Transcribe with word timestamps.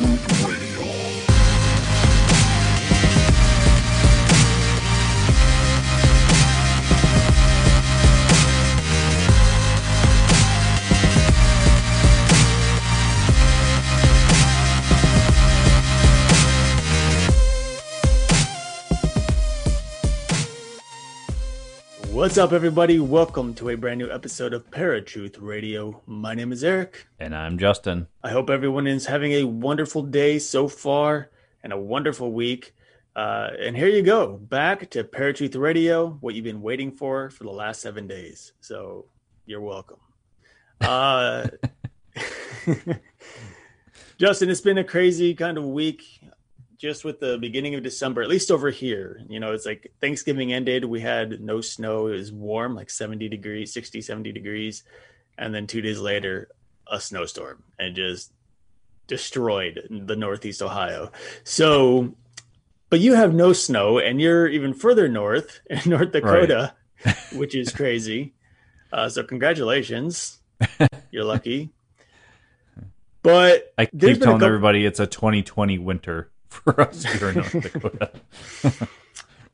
Is 0.00 0.06
Paratruth 0.06 0.43
What's 22.24 22.38
up, 22.38 22.54
everybody? 22.54 22.98
Welcome 22.98 23.52
to 23.56 23.68
a 23.68 23.76
brand 23.76 23.98
new 23.98 24.10
episode 24.10 24.54
of 24.54 24.70
Paratruth 24.70 25.36
Radio. 25.38 26.00
My 26.06 26.34
name 26.34 26.52
is 26.52 26.64
Eric. 26.64 27.06
And 27.20 27.36
I'm 27.36 27.58
Justin. 27.58 28.06
I 28.22 28.30
hope 28.30 28.48
everyone 28.48 28.86
is 28.86 29.04
having 29.04 29.32
a 29.32 29.44
wonderful 29.44 30.02
day 30.02 30.38
so 30.38 30.66
far 30.66 31.28
and 31.62 31.70
a 31.70 31.78
wonderful 31.78 32.32
week. 32.32 32.74
Uh, 33.14 33.50
and 33.60 33.76
here 33.76 33.88
you 33.88 34.00
go, 34.00 34.38
back 34.38 34.88
to 34.92 35.04
Paratruth 35.04 35.54
Radio, 35.54 36.16
what 36.22 36.34
you've 36.34 36.46
been 36.46 36.62
waiting 36.62 36.92
for 36.92 37.28
for 37.28 37.44
the 37.44 37.50
last 37.50 37.82
seven 37.82 38.06
days. 38.06 38.54
So 38.62 39.04
you're 39.44 39.60
welcome. 39.60 39.98
Uh, 40.80 41.48
Justin, 44.18 44.48
it's 44.48 44.62
been 44.62 44.78
a 44.78 44.84
crazy 44.84 45.34
kind 45.34 45.58
of 45.58 45.64
week 45.64 46.13
just 46.84 47.02
with 47.02 47.18
the 47.18 47.38
beginning 47.38 47.74
of 47.74 47.82
December, 47.82 48.22
at 48.22 48.28
least 48.28 48.50
over 48.50 48.68
here. 48.68 49.22
You 49.26 49.40
know, 49.40 49.52
it's 49.52 49.64
like 49.64 49.90
Thanksgiving 50.02 50.52
ended, 50.52 50.84
we 50.84 51.00
had 51.00 51.40
no 51.40 51.62
snow, 51.62 52.08
it 52.08 52.18
was 52.18 52.30
warm, 52.30 52.74
like 52.74 52.90
70 52.90 53.26
degrees, 53.30 53.72
60, 53.72 54.02
70 54.02 54.32
degrees. 54.32 54.82
And 55.38 55.54
then 55.54 55.66
two 55.66 55.80
days 55.80 55.98
later, 55.98 56.50
a 56.86 57.00
snowstorm 57.00 57.62
and 57.78 57.96
just 57.96 58.34
destroyed 59.06 59.88
the 59.88 60.14
Northeast 60.14 60.60
Ohio. 60.60 61.10
So, 61.42 62.14
but 62.90 63.00
you 63.00 63.14
have 63.14 63.32
no 63.32 63.54
snow 63.54 63.98
and 63.98 64.20
you're 64.20 64.46
even 64.46 64.74
further 64.74 65.08
north 65.08 65.60
in 65.70 65.80
North 65.86 66.12
Dakota, 66.12 66.74
right. 67.06 67.16
which 67.32 67.54
is 67.54 67.72
crazy. 67.72 68.34
Uh, 68.92 69.08
so, 69.08 69.24
congratulations. 69.24 70.38
You're 71.10 71.24
lucky. 71.24 71.72
But 73.22 73.72
I 73.78 73.86
keep 73.86 74.00
telling 74.00 74.20
couple- 74.20 74.44
everybody 74.44 74.84
it's 74.84 75.00
a 75.00 75.06
2020 75.06 75.78
winter 75.78 76.30
for 76.54 76.80
us 76.80 77.04
here 77.04 77.30
in 77.30 77.34
North 77.36 77.72
Dakota. 77.72 78.10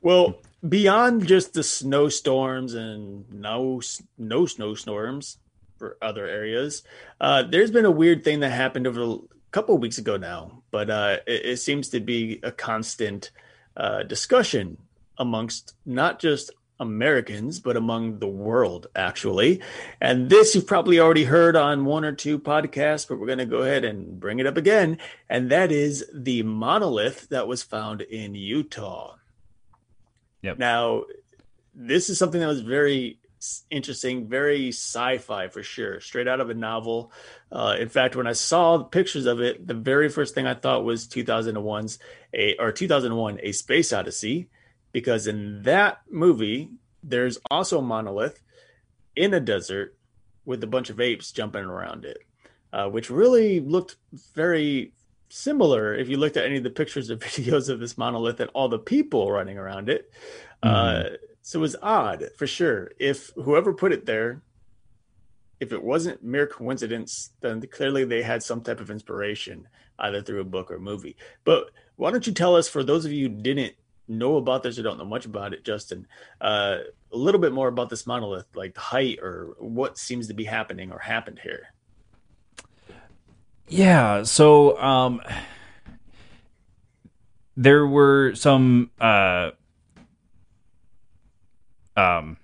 well, 0.00 0.38
beyond 0.66 1.26
just 1.26 1.54
the 1.54 1.62
snowstorms 1.62 2.74
and 2.74 3.30
no 3.32 3.80
no 4.18 4.46
snowstorms 4.46 5.38
for 5.78 5.96
other 6.02 6.26
areas, 6.26 6.82
uh, 7.20 7.42
there's 7.42 7.70
been 7.70 7.84
a 7.86 7.90
weird 7.90 8.22
thing 8.22 8.40
that 8.40 8.50
happened 8.50 8.86
over 8.86 9.02
a 9.02 9.18
couple 9.50 9.74
of 9.74 9.80
weeks 9.80 9.98
ago 9.98 10.16
now, 10.16 10.62
but 10.70 10.90
uh, 10.90 11.16
it, 11.26 11.46
it, 11.46 11.56
seems 11.56 11.88
to 11.88 12.00
be 12.00 12.38
a 12.42 12.52
constant 12.52 13.30
uh, 13.76 14.02
discussion 14.02 14.76
amongst 15.18 15.74
not 15.86 16.18
just 16.18 16.52
Americans, 16.80 17.60
but 17.60 17.76
among 17.76 18.18
the 18.18 18.26
world, 18.26 18.88
actually. 18.96 19.60
And 20.00 20.30
this 20.30 20.54
you've 20.54 20.66
probably 20.66 20.98
already 20.98 21.24
heard 21.24 21.54
on 21.54 21.84
one 21.84 22.04
or 22.04 22.12
two 22.12 22.38
podcasts, 22.38 23.06
but 23.06 23.20
we're 23.20 23.26
going 23.26 23.38
to 23.38 23.46
go 23.46 23.58
ahead 23.58 23.84
and 23.84 24.18
bring 24.18 24.40
it 24.40 24.46
up 24.46 24.56
again. 24.56 24.98
And 25.28 25.50
that 25.50 25.70
is 25.70 26.04
the 26.12 26.42
monolith 26.42 27.28
that 27.28 27.46
was 27.46 27.62
found 27.62 28.00
in 28.00 28.34
Utah. 28.34 29.16
Yep. 30.42 30.58
Now, 30.58 31.04
this 31.74 32.08
is 32.08 32.18
something 32.18 32.40
that 32.40 32.46
was 32.46 32.62
very 32.62 33.18
interesting, 33.70 34.28
very 34.28 34.68
sci-fi 34.68 35.48
for 35.48 35.62
sure, 35.62 36.00
straight 36.00 36.28
out 36.28 36.40
of 36.40 36.50
a 36.50 36.54
novel. 36.54 37.12
Uh, 37.52 37.76
in 37.78 37.88
fact, 37.88 38.16
when 38.16 38.26
I 38.26 38.32
saw 38.32 38.78
the 38.78 38.84
pictures 38.84 39.26
of 39.26 39.40
it, 39.40 39.66
the 39.66 39.74
very 39.74 40.08
first 40.08 40.34
thing 40.34 40.46
I 40.46 40.54
thought 40.54 40.84
was 40.84 41.06
2001's 41.08 41.98
a 42.34 42.56
or 42.58 42.72
2001: 42.72 43.38
A 43.42 43.52
Space 43.52 43.92
Odyssey 43.92 44.48
because 44.92 45.26
in 45.26 45.62
that 45.62 46.00
movie 46.10 46.70
there's 47.02 47.38
also 47.50 47.78
a 47.78 47.82
monolith 47.82 48.42
in 49.16 49.34
a 49.34 49.40
desert 49.40 49.96
with 50.44 50.62
a 50.62 50.66
bunch 50.66 50.90
of 50.90 51.00
apes 51.00 51.32
jumping 51.32 51.64
around 51.64 52.04
it, 52.04 52.18
uh, 52.72 52.88
which 52.88 53.10
really 53.10 53.60
looked 53.60 53.96
very 54.34 54.92
similar 55.28 55.94
if 55.94 56.08
you 56.08 56.16
looked 56.16 56.36
at 56.36 56.44
any 56.44 56.56
of 56.56 56.64
the 56.64 56.70
pictures 56.70 57.10
or 57.10 57.16
videos 57.28 57.68
of 57.68 57.80
this 57.80 57.96
monolith 57.96 58.40
and 58.40 58.50
all 58.54 58.68
the 58.68 58.78
people 58.78 59.30
running 59.30 59.58
around 59.58 59.88
it. 59.88 60.12
Uh, 60.62 60.68
mm-hmm. 60.68 61.14
Uh, 61.14 61.16
so 61.42 61.58
it 61.58 61.62
was 61.62 61.76
odd 61.82 62.24
for 62.36 62.46
sure. 62.46 62.90
If 62.98 63.30
whoever 63.34 63.72
put 63.72 63.92
it 63.92 64.06
there, 64.06 64.42
if 65.58 65.72
it 65.72 65.82
wasn't 65.82 66.22
mere 66.22 66.46
coincidence, 66.46 67.30
then 67.40 67.62
clearly 67.70 68.04
they 68.04 68.22
had 68.22 68.42
some 68.42 68.62
type 68.62 68.80
of 68.80 68.90
inspiration 68.90 69.68
either 69.98 70.22
through 70.22 70.40
a 70.40 70.44
book 70.44 70.70
or 70.70 70.76
a 70.76 70.80
movie. 70.80 71.16
But 71.44 71.70
why 71.96 72.10
don't 72.10 72.26
you 72.26 72.32
tell 72.32 72.56
us, 72.56 72.68
for 72.68 72.82
those 72.82 73.04
of 73.04 73.12
you 73.12 73.28
who 73.28 73.34
didn't 73.42 73.74
know 74.10 74.36
about 74.36 74.62
this 74.62 74.78
or 74.78 74.82
don't 74.82 74.98
know 74.98 75.04
much 75.04 75.24
about 75.24 75.54
it, 75.54 75.64
Justin, 75.64 76.06
uh, 76.40 76.78
a 77.12 77.16
little 77.16 77.40
bit 77.40 77.52
more 77.52 77.68
about 77.68 77.88
this 77.88 78.06
monolith, 78.06 78.46
like 78.54 78.74
the 78.74 78.80
height 78.80 79.18
or 79.22 79.54
what 79.58 79.96
seems 79.96 80.28
to 80.28 80.34
be 80.34 80.44
happening 80.44 80.92
or 80.92 80.98
happened 80.98 81.40
here. 81.42 81.72
Yeah. 83.68 84.24
So, 84.24 84.80
um, 84.80 85.22
there 87.56 87.86
were 87.86 88.34
some, 88.34 88.90
uh, 89.00 89.50
um, 91.96 92.36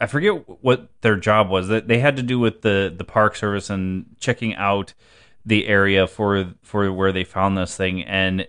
I 0.00 0.06
forget 0.06 0.32
what 0.62 0.90
their 1.02 1.16
job 1.16 1.48
was. 1.48 1.68
That 1.68 1.86
they 1.86 2.00
had 2.00 2.16
to 2.16 2.22
do 2.22 2.40
with 2.40 2.62
the 2.62 2.92
the 2.94 3.04
park 3.04 3.36
service 3.36 3.70
and 3.70 4.06
checking 4.18 4.54
out 4.56 4.94
the 5.46 5.68
area 5.68 6.08
for 6.08 6.54
for 6.62 6.92
where 6.92 7.12
they 7.12 7.22
found 7.22 7.56
this 7.56 7.76
thing, 7.76 8.02
and 8.02 8.48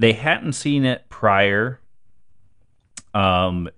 they 0.00 0.14
hadn't 0.14 0.54
seen 0.54 0.86
it 0.86 1.10
prior. 1.10 1.78
Um, 3.12 3.68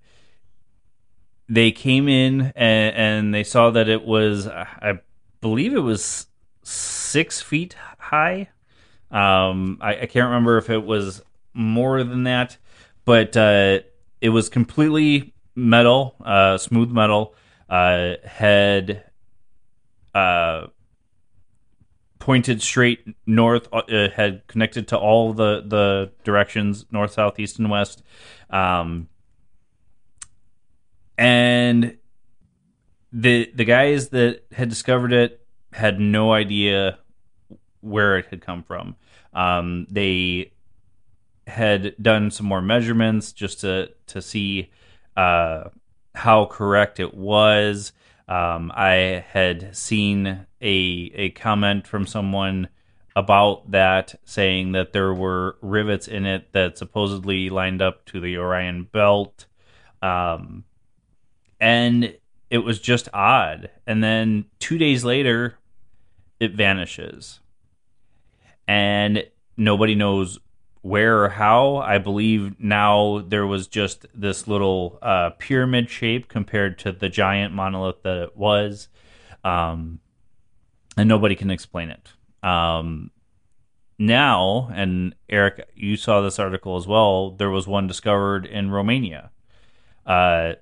they 1.48 1.72
came 1.72 2.08
in 2.08 2.52
and, 2.54 2.96
and 2.96 3.34
they 3.34 3.42
saw 3.42 3.70
that 3.70 3.88
it 3.88 4.04
was, 4.04 4.46
I 4.46 5.00
believe 5.40 5.74
it 5.74 5.80
was 5.80 6.28
six 6.62 7.42
feet 7.42 7.74
high. 7.98 8.50
Um, 9.10 9.78
I, 9.80 10.02
I, 10.02 10.06
can't 10.06 10.26
remember 10.26 10.58
if 10.58 10.70
it 10.70 10.84
was 10.84 11.22
more 11.54 12.04
than 12.04 12.22
that, 12.22 12.56
but 13.04 13.36
uh, 13.36 13.80
it 14.20 14.28
was 14.28 14.48
completely 14.48 15.34
metal, 15.56 16.14
uh, 16.24 16.56
smooth 16.56 16.90
metal. 16.90 17.34
Uh, 17.68 18.14
had 18.24 19.04
uh, 20.14 20.68
pointed 22.22 22.62
straight 22.62 23.16
north, 23.26 23.66
uh, 23.72 24.08
had 24.14 24.46
connected 24.46 24.86
to 24.86 24.96
all 24.96 25.32
the 25.32 25.64
the 25.66 26.12
directions 26.22 26.86
north, 26.92 27.10
south, 27.10 27.40
east, 27.40 27.58
and 27.58 27.68
west. 27.68 28.04
Um, 28.48 29.08
and 31.18 31.98
the 33.12 33.50
the 33.56 33.64
guys 33.64 34.10
that 34.10 34.44
had 34.52 34.68
discovered 34.68 35.12
it 35.12 35.44
had 35.72 35.98
no 35.98 36.32
idea 36.32 37.00
where 37.80 38.18
it 38.18 38.26
had 38.26 38.40
come 38.40 38.62
from. 38.62 38.94
Um, 39.34 39.88
they 39.90 40.52
had 41.48 41.96
done 42.00 42.30
some 42.30 42.46
more 42.46 42.62
measurements 42.62 43.32
just 43.32 43.62
to 43.62 43.90
to 44.06 44.22
see 44.22 44.70
uh, 45.16 45.64
how 46.14 46.44
correct 46.44 47.00
it 47.00 47.14
was. 47.14 47.92
Um, 48.28 48.70
I 48.76 49.24
had 49.32 49.76
seen 49.76 50.46
a 50.62 51.10
a 51.14 51.30
comment 51.30 51.86
from 51.86 52.06
someone 52.06 52.68
about 53.14 53.70
that, 53.70 54.14
saying 54.24 54.72
that 54.72 54.92
there 54.92 55.12
were 55.12 55.56
rivets 55.60 56.08
in 56.08 56.24
it 56.24 56.52
that 56.52 56.78
supposedly 56.78 57.50
lined 57.50 57.82
up 57.82 58.06
to 58.06 58.20
the 58.20 58.38
Orion 58.38 58.84
Belt, 58.84 59.46
um, 60.00 60.64
and 61.60 62.16
it 62.48 62.58
was 62.58 62.80
just 62.80 63.08
odd. 63.12 63.70
And 63.86 64.02
then 64.02 64.46
two 64.58 64.78
days 64.78 65.04
later, 65.04 65.58
it 66.40 66.54
vanishes, 66.54 67.40
and 68.66 69.24
nobody 69.56 69.94
knows 69.94 70.38
where 70.80 71.22
or 71.22 71.28
how. 71.28 71.76
I 71.76 71.98
believe 71.98 72.58
now 72.58 73.20
there 73.20 73.46
was 73.46 73.68
just 73.68 74.06
this 74.14 74.48
little 74.48 74.98
uh, 75.00 75.30
pyramid 75.38 75.88
shape 75.90 76.28
compared 76.28 76.78
to 76.80 76.92
the 76.92 77.08
giant 77.08 77.54
monolith 77.54 78.02
that 78.02 78.16
it 78.16 78.36
was, 78.36 78.88
um, 79.44 80.00
and 80.96 81.08
nobody 81.08 81.34
can 81.34 81.50
explain 81.50 81.90
it. 81.90 82.12
Um, 82.46 83.10
now, 83.98 84.70
and 84.74 85.14
Eric, 85.28 85.68
you 85.74 85.96
saw 85.96 86.20
this 86.20 86.38
article 86.38 86.76
as 86.76 86.86
well. 86.86 87.30
There 87.30 87.50
was 87.50 87.66
one 87.66 87.86
discovered 87.86 88.46
in 88.46 88.70
Romania. 88.70 89.30
Uh, 90.04 90.54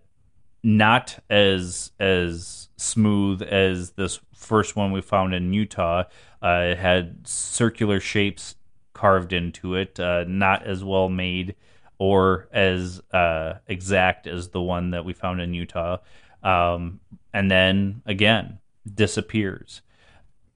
not 0.63 1.19
as 1.31 1.93
as 1.99 2.69
smooth 2.77 3.43
as 3.43 3.93
this 3.93 4.21
first 4.35 4.77
one 4.77 4.93
we 4.93 5.01
found 5.01 5.35
in 5.35 5.53
Utah. 5.53 6.05
Uh, 6.43 6.73
it 6.73 6.79
had 6.79 7.27
circular 7.27 7.99
shapes 8.01 8.57
carved 8.93 9.33
into 9.33 9.75
it, 9.75 9.99
uh, 9.99 10.25
not 10.27 10.67
as 10.67 10.85
well 10.85 11.09
made 11.09 11.55
or 11.99 12.49
as 12.53 13.01
uh, 13.13 13.55
exact 13.67 14.27
as 14.27 14.49
the 14.49 14.61
one 14.61 14.91
that 14.91 15.05
we 15.05 15.13
found 15.13 15.41
in 15.41 15.55
Utah. 15.55 15.99
Um, 16.43 17.01
and 17.33 17.51
then 17.51 18.03
again, 18.07 18.59
disappears. 18.93 19.83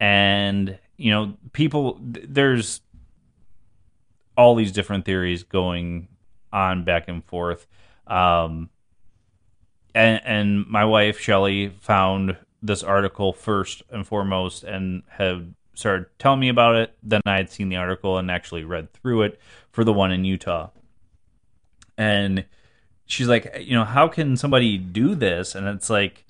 And, 0.05 0.79
you 0.99 1.11
know, 1.11 1.33
people, 1.55 1.99
there's 1.99 2.83
all 4.37 4.55
these 4.55 4.71
different 4.71 5.07
theories 5.07 5.45
going 5.45 6.09
on 6.53 6.85
back 6.85 7.09
and 7.09 7.25
forth. 7.25 7.67
Um, 8.07 8.69
and, 9.95 10.21
and 10.27 10.67
my 10.67 10.85
wife 10.85 11.19
Shelly 11.19 11.71
found 11.81 12.37
this 12.61 12.83
article 12.83 13.33
first 13.33 13.83
and 13.89 14.07
foremost 14.07 14.63
and 14.63 15.05
have 15.09 15.47
started 15.75 16.05
telling 16.19 16.41
me 16.41 16.51
about 16.51 16.77
it. 16.77 16.95
Then 17.03 17.23
I 17.25 17.37
had 17.39 17.51
seen 17.51 17.71
the 17.71 17.77
article 17.77 18.19
and 18.19 18.31
actually 18.31 18.65
read 18.65 18.93
through 18.93 19.23
it 19.23 19.41
for 19.71 19.85
the 19.85 19.93
one 19.95 20.13
in 20.13 20.27
Utah. 20.27 20.69
And 21.97 22.45
she's 23.07 23.29
like, 23.29 23.57
you 23.59 23.73
know, 23.73 23.87
how 23.87 24.09
can 24.09 24.37
somebody 24.37 24.77
do 24.77 25.15
this? 25.15 25.55
And 25.55 25.67
it's 25.67 25.89
like, 25.89 26.24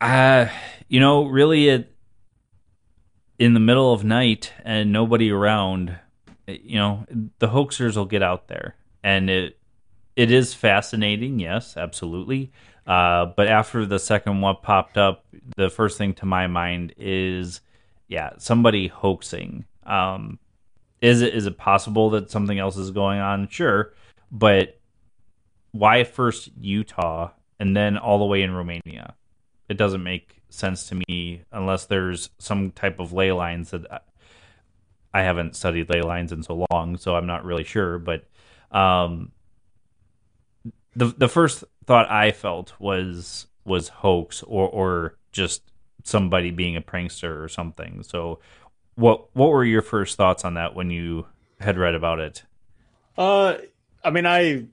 uh, 0.00 0.46
you 0.88 1.00
know, 1.00 1.24
really 1.24 1.68
it 1.68 1.94
in 3.38 3.54
the 3.54 3.60
middle 3.60 3.92
of 3.92 4.04
night 4.04 4.52
and 4.64 4.92
nobody 4.92 5.30
around, 5.30 5.96
you 6.46 6.76
know, 6.76 7.06
the 7.38 7.48
hoaxers 7.48 7.96
will 7.96 8.04
get 8.04 8.22
out 8.22 8.48
there. 8.48 8.76
And 9.02 9.30
it 9.30 9.58
it 10.16 10.32
is 10.32 10.52
fascinating, 10.52 11.38
yes, 11.38 11.76
absolutely. 11.76 12.50
Uh, 12.86 13.26
but 13.36 13.46
after 13.46 13.86
the 13.86 13.98
second 13.98 14.40
one 14.40 14.56
popped 14.62 14.96
up, 14.96 15.24
the 15.56 15.70
first 15.70 15.98
thing 15.98 16.14
to 16.14 16.26
my 16.26 16.46
mind 16.46 16.94
is, 16.96 17.60
yeah, 18.08 18.30
somebody 18.38 18.88
hoaxing. 18.88 19.66
Um, 19.84 20.38
is 21.00 21.22
it 21.22 21.34
is 21.34 21.46
it 21.46 21.56
possible 21.58 22.10
that 22.10 22.30
something 22.30 22.58
else 22.58 22.76
is 22.76 22.90
going 22.90 23.20
on? 23.20 23.48
Sure, 23.48 23.92
but 24.32 24.80
why 25.70 26.02
first 26.02 26.50
Utah 26.58 27.30
and 27.60 27.76
then 27.76 27.96
all 27.96 28.18
the 28.18 28.24
way 28.24 28.42
in 28.42 28.52
Romania? 28.52 29.14
It 29.68 29.76
doesn't 29.76 30.02
make 30.02 30.42
sense 30.50 30.88
to 30.88 31.00
me 31.08 31.42
unless 31.52 31.86
there's 31.86 32.30
some 32.38 32.70
type 32.70 33.00
of 33.00 33.12
ley 33.12 33.32
lines 33.32 33.70
that 33.70 34.04
I 35.12 35.22
haven't 35.22 35.56
studied 35.56 35.90
ley 35.90 36.02
lines 36.02 36.32
in 36.32 36.42
so 36.42 36.66
long, 36.70 36.96
so 36.96 37.16
I'm 37.16 37.26
not 37.26 37.44
really 37.44 37.64
sure. 37.64 37.98
But 37.98 38.24
um, 38.70 39.32
the 40.96 41.06
the 41.06 41.28
first 41.28 41.64
thought 41.86 42.10
I 42.10 42.32
felt 42.32 42.72
was 42.78 43.46
was 43.64 43.88
hoax 43.88 44.42
or 44.42 44.68
or 44.68 45.18
just 45.32 45.62
somebody 46.04 46.50
being 46.50 46.76
a 46.76 46.80
prankster 46.80 47.42
or 47.42 47.48
something. 47.48 48.02
So 48.02 48.40
what 48.94 49.34
what 49.34 49.50
were 49.50 49.64
your 49.64 49.82
first 49.82 50.16
thoughts 50.16 50.44
on 50.44 50.54
that 50.54 50.74
when 50.74 50.90
you 50.90 51.26
had 51.60 51.78
read 51.78 51.94
about 51.94 52.20
it? 52.20 52.42
Uh 53.16 53.58
I 54.02 54.10
mean 54.10 54.26
I 54.26 54.64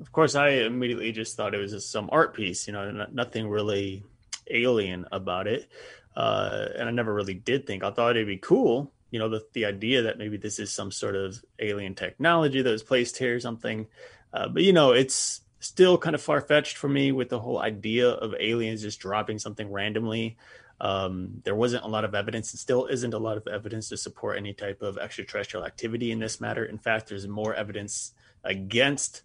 of 0.00 0.12
course 0.12 0.34
I 0.34 0.48
immediately 0.50 1.12
just 1.12 1.36
thought 1.36 1.54
it 1.54 1.58
was 1.58 1.72
just 1.72 1.90
some 1.90 2.08
art 2.12 2.34
piece, 2.34 2.66
you 2.66 2.72
know, 2.72 3.06
nothing 3.12 3.48
really 3.48 4.02
alien 4.50 5.06
about 5.12 5.46
it. 5.46 5.68
Uh 6.16 6.68
and 6.76 6.88
I 6.88 6.92
never 6.92 7.12
really 7.12 7.34
did 7.34 7.66
think 7.66 7.82
I 7.84 7.90
thought 7.90 8.16
it'd 8.16 8.26
be 8.26 8.38
cool 8.38 8.90
you 9.10 9.20
know 9.20 9.28
the 9.28 9.44
the 9.52 9.64
idea 9.64 10.02
that 10.02 10.18
maybe 10.18 10.36
this 10.36 10.58
is 10.58 10.72
some 10.72 10.90
sort 10.90 11.14
of 11.14 11.44
alien 11.60 11.94
technology 11.94 12.62
that 12.62 12.70
was 12.70 12.82
placed 12.82 13.16
here 13.18 13.36
or 13.36 13.40
something 13.40 13.86
uh, 14.34 14.48
but 14.48 14.64
you 14.64 14.72
know, 14.72 14.90
it's 14.92 15.42
still 15.60 15.96
kind 15.96 16.14
of 16.14 16.20
far 16.20 16.40
fetched 16.40 16.76
for 16.76 16.88
me 16.88 17.12
with 17.12 17.28
the 17.28 17.38
whole 17.38 17.60
idea 17.60 18.08
of 18.08 18.34
aliens 18.38 18.82
just 18.82 18.98
dropping 18.98 19.38
something 19.38 19.70
randomly. 19.70 20.36
Um, 20.80 21.40
there 21.44 21.54
wasn't 21.54 21.84
a 21.84 21.88
lot 21.88 22.04
of 22.04 22.16
evidence, 22.16 22.52
and 22.52 22.58
still 22.58 22.86
isn't 22.86 23.14
a 23.14 23.18
lot 23.18 23.36
of 23.36 23.46
evidence 23.46 23.88
to 23.90 23.96
support 23.96 24.36
any 24.36 24.52
type 24.52 24.82
of 24.82 24.98
extraterrestrial 24.98 25.64
activity 25.64 26.10
in 26.10 26.18
this 26.18 26.40
matter. 26.40 26.64
In 26.64 26.78
fact, 26.78 27.08
there's 27.08 27.28
more 27.28 27.54
evidence 27.54 28.12
against 28.42 29.22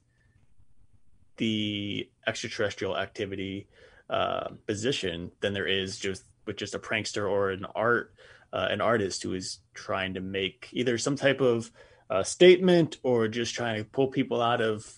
the 1.39 2.07
extraterrestrial 2.27 2.95
activity 2.97 3.67
uh, 4.09 4.49
position 4.67 5.31
than 5.41 5.53
there 5.53 5.67
is 5.67 5.97
just 5.97 6.23
with 6.45 6.57
just 6.57 6.75
a 6.75 6.79
prankster 6.79 7.29
or 7.29 7.49
an 7.49 7.65
art 7.75 8.13
uh, 8.51 8.67
an 8.69 8.81
artist 8.81 9.23
who 9.23 9.33
is 9.33 9.59
trying 9.73 10.13
to 10.15 10.21
make 10.21 10.69
either 10.71 10.97
some 10.97 11.15
type 11.15 11.41
of 11.41 11.71
uh, 12.09 12.23
statement 12.23 12.97
or 13.03 13.27
just 13.27 13.53
trying 13.53 13.83
to 13.83 13.89
pull 13.89 14.07
people 14.07 14.41
out 14.41 14.61
of 14.61 14.91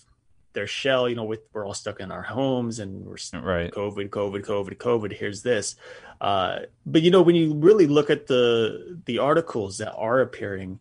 their 0.53 0.67
shell. 0.67 1.09
You 1.09 1.15
know, 1.15 1.25
with 1.25 1.41
we're 1.53 1.65
all 1.65 1.73
stuck 1.73 1.99
in 1.99 2.11
our 2.11 2.21
homes 2.21 2.79
and 2.79 3.05
we're 3.05 3.17
right. 3.41 3.71
COVID, 3.71 4.09
COVID, 4.09 4.45
COVID, 4.45 4.77
COVID. 4.77 5.13
Here's 5.13 5.41
this. 5.41 5.75
Uh, 6.19 6.59
but 6.85 7.01
you 7.01 7.11
know, 7.11 7.21
when 7.21 7.35
you 7.35 7.53
really 7.55 7.87
look 7.87 8.09
at 8.09 8.27
the 8.27 8.99
the 9.05 9.19
articles 9.19 9.79
that 9.79 9.93
are 9.93 10.21
appearing, 10.21 10.79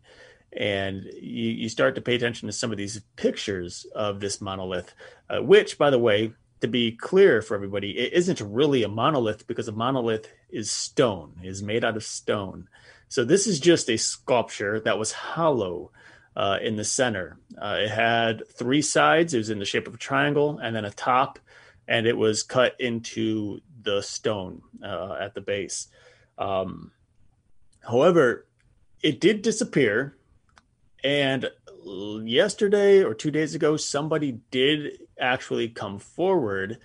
and 0.53 1.05
you, 1.21 1.49
you 1.51 1.69
start 1.69 1.95
to 1.95 2.01
pay 2.01 2.15
attention 2.15 2.47
to 2.47 2.53
some 2.53 2.71
of 2.71 2.77
these 2.77 3.01
pictures 3.15 3.85
of 3.95 4.19
this 4.19 4.41
monolith, 4.41 4.93
uh, 5.29 5.41
which, 5.41 5.77
by 5.77 5.89
the 5.89 5.99
way, 5.99 6.33
to 6.61 6.67
be 6.67 6.91
clear 6.91 7.41
for 7.41 7.55
everybody, 7.55 7.97
it 7.97 8.13
isn't 8.13 8.41
really 8.41 8.83
a 8.83 8.87
monolith 8.87 9.47
because 9.47 9.67
a 9.67 9.71
monolith 9.71 10.31
is 10.49 10.69
stone, 10.69 11.33
is 11.43 11.63
made 11.63 11.83
out 11.83 11.97
of 11.97 12.03
stone. 12.03 12.67
So 13.07 13.25
this 13.25 13.47
is 13.47 13.59
just 13.59 13.89
a 13.89 13.97
sculpture 13.97 14.79
that 14.81 14.99
was 14.99 15.11
hollow 15.11 15.91
uh, 16.35 16.59
in 16.61 16.75
the 16.75 16.85
center. 16.85 17.37
Uh, 17.61 17.79
it 17.81 17.89
had 17.89 18.43
three 18.53 18.81
sides. 18.81 19.33
It 19.33 19.39
was 19.39 19.49
in 19.49 19.59
the 19.59 19.65
shape 19.65 19.87
of 19.87 19.95
a 19.95 19.97
triangle, 19.97 20.59
and 20.59 20.75
then 20.75 20.85
a 20.85 20.91
top, 20.91 21.39
and 21.87 22.07
it 22.07 22.15
was 22.15 22.43
cut 22.43 22.75
into 22.79 23.59
the 23.81 24.01
stone 24.01 24.61
uh, 24.83 25.17
at 25.19 25.33
the 25.33 25.41
base. 25.41 25.87
Um, 26.37 26.91
however, 27.81 28.45
it 29.01 29.19
did 29.19 29.41
disappear, 29.41 30.15
and 31.03 31.49
yesterday 32.23 33.03
or 33.03 33.13
two 33.13 33.31
days 33.31 33.55
ago, 33.55 33.77
somebody 33.77 34.39
did 34.51 34.99
actually 35.19 35.69
come 35.69 35.99
forward 35.99 36.77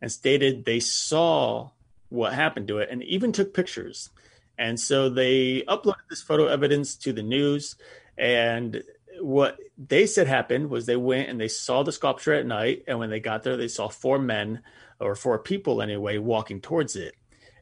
and 0.00 0.10
stated 0.10 0.64
they 0.64 0.80
saw 0.80 1.70
what 2.08 2.34
happened 2.34 2.68
to 2.68 2.78
it, 2.78 2.90
and 2.90 3.02
even 3.04 3.32
took 3.32 3.54
pictures. 3.54 4.10
And 4.58 4.78
so 4.78 5.08
they 5.08 5.62
uploaded 5.62 6.08
this 6.10 6.20
photo 6.20 6.46
evidence 6.46 6.94
to 6.96 7.12
the 7.12 7.22
news 7.22 7.76
and 8.18 8.82
what 9.20 9.58
they 9.78 10.06
said 10.06 10.26
happened 10.26 10.70
was 10.70 10.86
they 10.86 10.96
went 10.96 11.28
and 11.28 11.40
they 11.40 11.48
saw 11.48 11.82
the 11.82 11.92
sculpture 11.92 12.32
at 12.32 12.46
night. 12.46 12.84
And 12.86 12.98
when 12.98 13.10
they 13.10 13.20
got 13.20 13.42
there, 13.42 13.56
they 13.56 13.68
saw 13.68 13.88
four 13.88 14.18
men 14.18 14.62
or 15.00 15.14
four 15.14 15.38
people 15.38 15.82
anyway 15.82 16.18
walking 16.18 16.60
towards 16.60 16.96
it. 16.96 17.14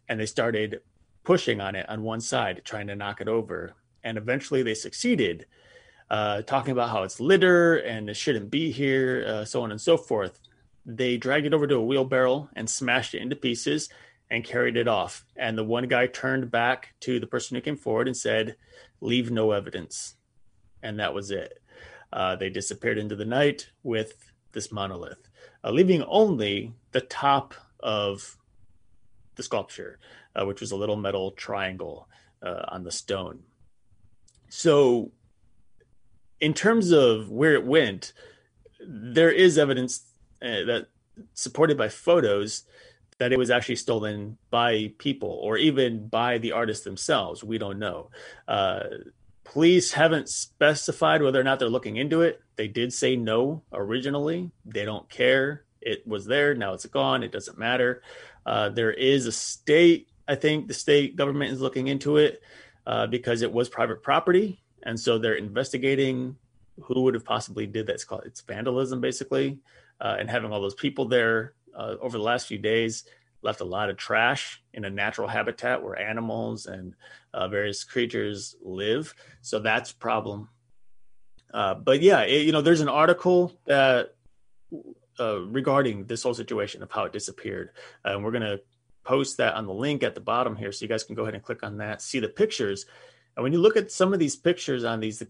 And 0.09 0.19
they 0.19 0.27
started 0.27 0.81
pushing 1.25 1.61
on 1.61 1.75
it 1.75 1.89
on 1.89 2.03
one 2.03 2.21
side, 2.21 2.63
trying 2.65 2.87
to 2.89 2.97
knock 2.97 3.21
it 3.21 3.29
over. 3.29 3.75
And 4.03 4.19
eventually 4.19 4.63
they 4.63 4.75
succeeded, 4.75 5.47
uh, 6.11 6.43
talking 6.43 6.73
about 6.73 6.91
how 6.91 7.03
it's 7.03 7.21
litter 7.21 7.77
and 7.77 8.11
it 8.11 8.15
shouldn't 8.15 8.51
be 8.51 8.71
here, 8.71 9.25
uh, 9.27 9.45
so 9.45 9.63
on 9.63 9.71
and 9.71 9.81
so 9.81 9.97
forth. 9.97 10.39
They 10.85 11.17
dragged 11.17 11.47
it 11.47 11.55
over 11.55 11.67
to 11.67 11.77
a 11.77 11.85
wheelbarrow 11.85 12.49
and 12.55 12.69
smashed 12.69 13.15
it 13.15 13.23
into 13.23 13.37
pieces 13.37 13.89
and 14.31 14.45
carried 14.45 14.77
it 14.77 14.89
off. 14.89 15.25
And 15.37 15.57
the 15.57 15.65
one 15.65 15.89
guy 15.89 16.07
turned 16.07 16.51
back 16.51 16.95
to 17.01 17.21
the 17.21 17.27
person 17.27 17.55
who 17.55 17.61
came 17.61 17.77
forward 17.77 18.09
and 18.09 18.17
said, 18.17 18.57
Leave 19.01 19.31
no 19.31 19.53
evidence 19.53 20.17
and 20.83 20.99
that 20.99 21.15
was 21.15 21.31
it. 21.31 21.61
Uh, 22.13 22.37
they 22.37 22.51
disappeared 22.51 22.99
into 22.99 23.17
the 23.17 23.25
night 23.25 23.71
with 23.83 24.33
this 24.53 24.73
monolith, 24.73 25.29
uh, 25.65 25.71
leaving 25.71 26.03
only 26.05 26.73
the 26.93 27.01
top 27.01 27.55
of 27.81 28.37
the 29.37 29.43
sculpture, 29.43 29.99
uh, 30.35 30.45
which 30.45 30.61
was 30.61 30.73
a 30.73 30.77
little 30.77 30.97
metal 30.97 31.31
triangle 31.33 32.09
uh, 32.43 32.65
on 32.69 32.83
the 32.83 32.91
stone. 32.91 33.41
So, 34.49 35.13
in 36.41 36.55
terms 36.55 36.91
of 36.91 37.31
where 37.31 37.55
it 37.55 37.65
went, 37.65 38.13
there 38.81 39.31
is 39.31 39.59
evidence 39.59 40.03
uh, 40.43 40.65
that 40.65 40.89
supported 41.35 41.77
by 41.77 41.89
photos 41.89 42.65
that 43.19 43.33
it 43.33 43.39
was 43.39 43.51
actually 43.51 43.77
stolen 43.77 44.39
by 44.51 44.93
people 44.97 45.39
or 45.43 45.59
even 45.59 46.09
by 46.09 46.39
the 46.39 46.53
artists 46.53 46.85
themselves. 46.85 47.45
We 47.45 47.59
don't 47.59 47.79
know. 47.79 48.11
Uh, 48.49 48.81
Police 49.45 49.93
haven't 49.93 50.29
specified 50.29 51.23
whether 51.23 51.41
or 51.41 51.43
not 51.43 51.59
they're 51.59 51.69
looking 51.69 51.97
into 51.97 52.23
it. 52.23 52.41
They 52.55 52.69
did 52.69 52.93
say 52.93 53.17
no 53.17 53.65
originally. 53.73 54.53
They 54.65 54.85
don't 54.85 55.09
care. 55.11 55.65
It 55.81 56.07
was 56.07 56.25
there. 56.25 56.55
Now 56.55 56.73
it's 56.73 56.87
gone. 56.87 57.25
It 57.25 57.33
doesn't 57.33 57.59
matter. 57.59 58.03
Uh, 58.47 58.69
there 58.69 58.93
is 58.93 59.27
a 59.27 59.33
state, 59.33 60.09
I 60.29 60.37
think 60.37 60.69
the 60.69 60.75
state 60.75 61.17
government 61.17 61.53
is 61.53 61.61
looking 61.61 61.89
into 61.89 62.17
it 62.17 62.43
uh, 62.87 63.09
because 63.09 63.43
it 63.43 63.53
was 63.53 63.69
private 63.69 64.05
property. 64.05 64.63
And 64.83 64.99
so 64.99 65.19
they're 65.19 65.35
investigating 65.35 66.37
who 66.83 67.03
would 67.03 67.15
have 67.15 67.25
possibly 67.25 67.67
did 67.67 67.87
that. 67.87 67.95
It's 67.95 68.05
called 68.05 68.23
it's 68.25 68.41
vandalism, 68.41 69.01
basically. 69.01 69.59
Uh, 70.01 70.17
and 70.19 70.31
having 70.31 70.53
all 70.53 70.63
those 70.63 70.75
people 70.75 71.07
there 71.07 71.55
uh, 71.77 71.97
over 72.01 72.17
the 72.17 72.25
last 72.25 72.47
few 72.47 72.59
days, 72.59 73.05
left 73.43 73.61
a 73.61 73.65
lot 73.65 73.89
of 73.89 73.97
trash 73.97 74.63
in 74.75 74.85
a 74.85 74.91
natural 74.91 75.29
habitat 75.29 75.83
where 75.83 75.99
animals 75.99 76.67
and 76.67 76.95
uh, 77.33 77.49
various 77.49 77.85
creatures 77.85 78.55
live. 78.63 79.15
So 79.41 79.61
that's 79.61 79.93
a 79.93 79.97
problem. 79.97 80.49
Uh, 81.53 81.75
but 81.75 82.03
yeah, 82.03 82.21
it, 82.23 82.47
you 82.47 82.53
know, 82.53 82.61
there's 82.61 82.81
an 82.81 82.89
article 82.89 83.59
that 83.67 84.15
uh, 85.19 85.41
regarding 85.41 86.07
this 86.07 86.23
whole 86.23 86.35
situation 86.35 86.83
of 86.83 86.91
how 86.91 87.05
it 87.05 87.13
disappeared, 87.13 87.71
and 88.05 88.23
we're 88.23 88.31
gonna 88.31 88.59
post 89.05 89.39
that 89.39 89.55
on 89.55 89.67
the 89.67 89.73
link 89.73 90.03
at 90.03 90.15
the 90.15 90.21
bottom 90.21 90.55
here, 90.55 90.71
so 90.71 90.85
you 90.85 90.89
guys 90.89 91.03
can 91.03 91.15
go 91.15 91.23
ahead 91.23 91.35
and 91.35 91.43
click 91.43 91.63
on 91.63 91.79
that, 91.79 92.01
see 92.03 92.21
the 92.21 92.29
pictures, 92.29 92.87
and 93.37 93.43
when 93.43 93.53
you 93.53 93.61
look 93.61 93.77
at 93.77 93.91
some 93.91 94.13
of 94.13 94.19
these 94.19 94.37
pictures 94.37 94.85
on 94.85 95.01
these 95.01 95.23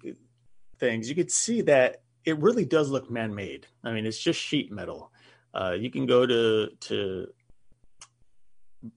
things, 0.78 1.08
you 1.08 1.14
can 1.14 1.28
see 1.28 1.60
that 1.62 2.02
it 2.24 2.38
really 2.38 2.64
does 2.64 2.90
look 2.90 3.10
man-made. 3.10 3.66
I 3.84 3.92
mean, 3.92 4.06
it's 4.06 4.18
just 4.18 4.40
sheet 4.40 4.70
metal. 4.72 5.12
Uh, 5.54 5.72
you 5.72 5.90
can 5.90 6.06
go 6.06 6.26
to 6.26 6.68
to 6.80 7.32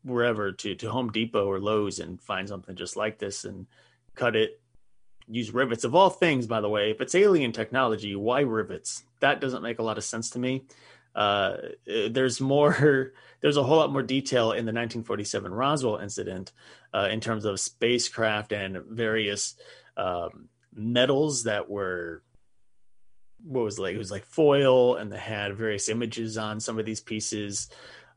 wherever 0.04 0.52
to 0.52 0.76
to 0.76 0.90
Home 0.92 1.12
Depot 1.12 1.46
or 1.46 1.60
Lowe's 1.60 2.00
and 2.00 2.22
find 2.22 2.48
something 2.48 2.76
just 2.76 2.96
like 2.96 3.20
this 3.20 3.46
and 3.46 3.68
cut 4.16 4.36
it. 4.36 4.60
Use 5.28 5.54
rivets 5.54 5.86
of 5.86 5.96
all 5.96 6.10
things, 6.10 6.48
by 6.48 6.60
the 6.60 6.70
way. 6.70 6.92
If 6.92 7.00
it's 7.00 7.16
alien 7.16 7.54
technology, 7.54 8.16
why 8.16 8.42
rivets? 8.42 9.04
That 9.22 9.40
doesn't 9.40 9.64
make 9.64 9.80
a 9.80 9.84
lot 9.84 9.98
of 9.98 10.04
sense 10.04 10.30
to 10.32 10.40
me. 10.40 10.66
Uh, 11.16 11.58
there's 11.86 12.42
more. 12.42 13.14
There's 13.42 13.58
a 13.58 13.64
whole 13.64 13.76
lot 13.76 13.92
more 13.92 14.04
detail 14.04 14.52
in 14.52 14.64
the 14.66 14.72
1947 14.72 15.54
Roswell 15.54 15.98
incident 15.98 16.54
uh, 16.94 17.10
in 17.12 17.20
terms 17.20 17.44
of 17.44 17.60
spacecraft 17.60 18.54
and 18.54 18.78
various 18.86 19.56
um, 19.98 20.48
metals 20.74 21.44
that 21.44 21.70
were 21.70 22.24
what 23.44 23.64
was 23.64 23.78
like 23.78 23.94
it 23.94 23.98
was 23.98 24.12
like 24.12 24.26
foil 24.26 24.96
and 24.96 25.12
they 25.12 25.18
had 25.18 25.56
various 25.56 25.90
images 25.90 26.38
on 26.38 26.60
some 26.60 26.80
of 26.80 26.86
these 26.86 27.02
pieces 27.02 27.70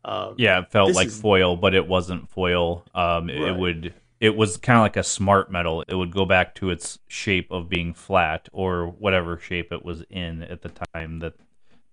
um, 0.05 0.35
yeah 0.39 0.61
it 0.61 0.71
felt 0.71 0.95
like 0.95 1.09
is... 1.09 1.21
foil 1.21 1.57
but 1.57 1.75
it 1.75 1.87
wasn't 1.87 2.29
foil 2.31 2.85
um, 2.95 3.27
right. 3.27 3.37
it 3.37 3.57
would 3.57 3.95
it 4.21 4.37
was 4.37 4.57
kind 4.57 4.79
of 4.79 4.83
like 4.83 4.97
a 4.97 5.03
smart 5.03 5.51
metal 5.51 5.83
it 5.89 5.95
would 5.95 6.13
go 6.13 6.25
back 6.25 6.55
to 6.55 6.71
its 6.71 6.99
shape 7.09 7.51
of 7.51 7.69
being 7.69 7.93
flat 7.93 8.49
or 8.53 8.87
whatever 8.87 9.37
shape 9.37 9.73
it 9.73 9.85
was 9.85 10.03
in 10.11 10.43
at 10.43 10.63
the 10.63 10.71
time 10.95 11.19
that 11.19 11.35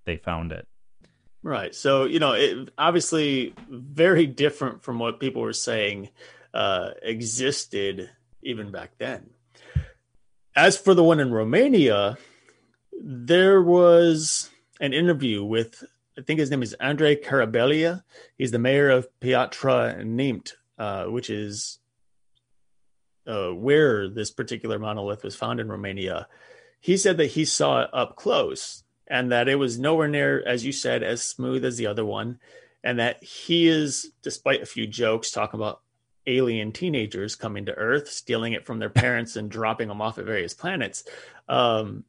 they 0.05 0.15
found 0.15 0.51
it 0.51 0.67
right 1.43 1.75
so 1.75 2.05
you 2.05 2.19
know 2.19 2.31
it 2.33 2.69
obviously 2.77 3.53
very 3.69 4.25
different 4.25 4.81
from 4.81 4.97
what 4.99 5.19
people 5.19 5.41
were 5.41 5.53
saying 5.53 6.09
uh, 6.53 6.91
existed 7.01 8.09
even 8.41 8.71
back 8.71 8.91
then 8.97 9.29
as 10.55 10.77
for 10.77 10.93
the 10.93 11.03
one 11.03 11.19
in 11.19 11.31
romania 11.31 12.17
there 13.01 13.61
was 13.61 14.49
an 14.79 14.93
interview 14.93 15.43
with 15.43 15.83
I 16.17 16.21
think 16.21 16.39
his 16.39 16.51
name 16.51 16.61
is 16.61 16.73
Andrei 16.73 17.15
Carabelea. 17.15 18.03
He's 18.37 18.51
the 18.51 18.59
mayor 18.59 18.89
of 18.89 19.07
Piatra 19.19 20.03
Neamt, 20.05 20.53
uh, 20.77 21.05
which 21.05 21.29
is 21.29 21.79
uh, 23.25 23.49
where 23.49 24.09
this 24.09 24.29
particular 24.29 24.77
monolith 24.77 25.23
was 25.23 25.35
found 25.35 25.59
in 25.59 25.69
Romania. 25.69 26.27
He 26.79 26.97
said 26.97 27.17
that 27.17 27.27
he 27.27 27.45
saw 27.45 27.83
it 27.83 27.89
up 27.93 28.15
close 28.15 28.82
and 29.07 29.31
that 29.31 29.47
it 29.47 29.55
was 29.55 29.79
nowhere 29.79 30.07
near, 30.07 30.43
as 30.45 30.65
you 30.65 30.71
said, 30.71 31.03
as 31.03 31.23
smooth 31.23 31.65
as 31.65 31.77
the 31.77 31.87
other 31.87 32.05
one. 32.05 32.39
And 32.83 32.99
that 32.99 33.23
he 33.23 33.67
is, 33.67 34.11
despite 34.21 34.61
a 34.61 34.65
few 34.65 34.87
jokes 34.87 35.31
talking 35.31 35.59
about 35.59 35.81
alien 36.27 36.71
teenagers 36.71 37.35
coming 37.35 37.65
to 37.65 37.73
Earth, 37.73 38.09
stealing 38.09 38.53
it 38.53 38.65
from 38.65 38.79
their 38.79 38.89
parents 38.89 39.35
and 39.35 39.49
dropping 39.49 39.87
them 39.87 40.01
off 40.01 40.17
at 40.17 40.25
various 40.25 40.53
planets, 40.53 41.03
um, 41.47 42.03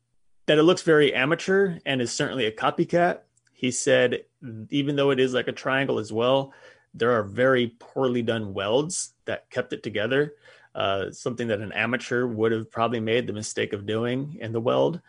that 0.47 0.59
it 0.59 0.63
looks 0.63 0.83
very 0.83 1.15
amateur 1.15 1.79
and 1.87 2.01
is 2.03 2.13
certainly 2.13 2.47
a 2.47 2.53
copycat. 2.53 3.21
He 3.53 3.71
said, 3.71 4.25
even 4.71 4.97
though 4.97 5.11
it 5.11 5.21
is 5.21 5.33
like 5.33 5.49
a 5.49 5.53
triangle 5.53 5.99
as 5.99 6.13
well, 6.13 6.53
there 6.93 7.13
are 7.13 7.23
very 7.23 7.69
poorly 7.79 8.23
done 8.23 8.55
welds 8.55 9.15
that 9.25 9.49
kept 9.51 9.73
it 9.73 9.83
together. 9.83 10.35
Uh, 10.75 11.11
something 11.13 11.49
that 11.49 11.61
an 11.61 11.73
amateur 11.73 12.27
would 12.27 12.51
have 12.51 12.71
probably 12.71 13.01
made 13.01 13.27
the 13.27 13.33
mistake 13.33 13.73
of 13.73 13.87
doing 13.87 14.37
in 14.41 14.53
the 14.53 14.61
weld. 14.61 15.01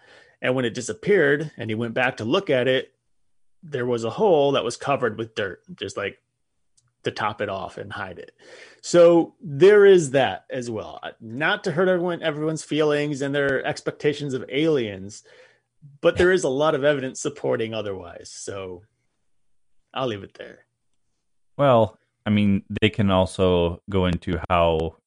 And 0.41 0.55
when 0.55 0.65
it 0.65 0.73
disappeared 0.73 1.51
and 1.57 1.69
he 1.69 1.75
went 1.75 1.93
back 1.93 2.17
to 2.17 2.25
look 2.25 2.49
at 2.49 2.67
it, 2.67 2.93
there 3.63 3.85
was 3.85 4.03
a 4.03 4.09
hole 4.09 4.53
that 4.53 4.63
was 4.63 4.77
covered 4.77 5.17
with 5.17 5.35
dirt, 5.35 5.61
just 5.75 5.97
like 5.97 6.19
to 7.03 7.11
top 7.11 7.41
it 7.41 7.49
off 7.49 7.77
and 7.77 7.91
hide 7.91 8.19
it. 8.19 8.31
So 8.81 9.33
there 9.41 9.85
is 9.85 10.11
that 10.11 10.45
as 10.49 10.69
well. 10.69 10.99
Uh, 11.01 11.11
not 11.21 11.63
to 11.63 11.71
hurt 11.71 11.87
everyone 11.87 12.21
everyone's 12.21 12.63
feelings 12.63 13.21
and 13.21 13.33
their 13.33 13.65
expectations 13.65 14.33
of 14.33 14.45
aliens, 14.49 15.23
but 16.01 16.17
there 16.17 16.31
is 16.31 16.43
a 16.43 16.49
lot 16.49 16.75
of 16.75 16.83
evidence 16.83 17.19
supporting 17.19 17.73
otherwise. 17.73 18.31
So 18.31 18.83
I'll 19.93 20.07
leave 20.07 20.23
it 20.23 20.35
there. 20.35 20.65
Well, 21.57 21.97
I 22.25 22.31
mean, 22.31 22.63
they 22.81 22.89
can 22.89 23.11
also 23.11 23.81
go 23.89 24.05
into 24.05 24.39
how 24.49 24.97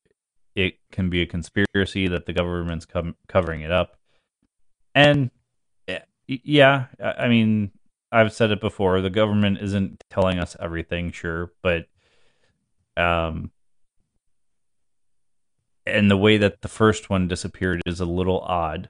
it 0.54 0.74
can 0.90 1.10
be 1.10 1.22
a 1.22 1.26
conspiracy 1.26 2.08
that 2.08 2.26
the 2.26 2.32
government's 2.32 2.86
covering 3.28 3.60
it 3.60 3.70
up. 3.70 3.96
And 4.94 5.30
yeah, 6.26 6.86
I 7.02 7.28
mean, 7.28 7.70
I've 8.12 8.32
said 8.32 8.50
it 8.50 8.60
before. 8.60 9.00
The 9.00 9.10
government 9.10 9.58
isn't 9.60 10.04
telling 10.10 10.38
us 10.38 10.56
everything, 10.60 11.10
sure, 11.12 11.52
but 11.62 11.86
um, 12.96 13.50
and 15.86 16.10
the 16.10 16.16
way 16.16 16.36
that 16.36 16.62
the 16.62 16.68
first 16.68 17.10
one 17.10 17.28
disappeared 17.28 17.80
is 17.86 18.00
a 18.00 18.04
little 18.04 18.40
odd. 18.40 18.88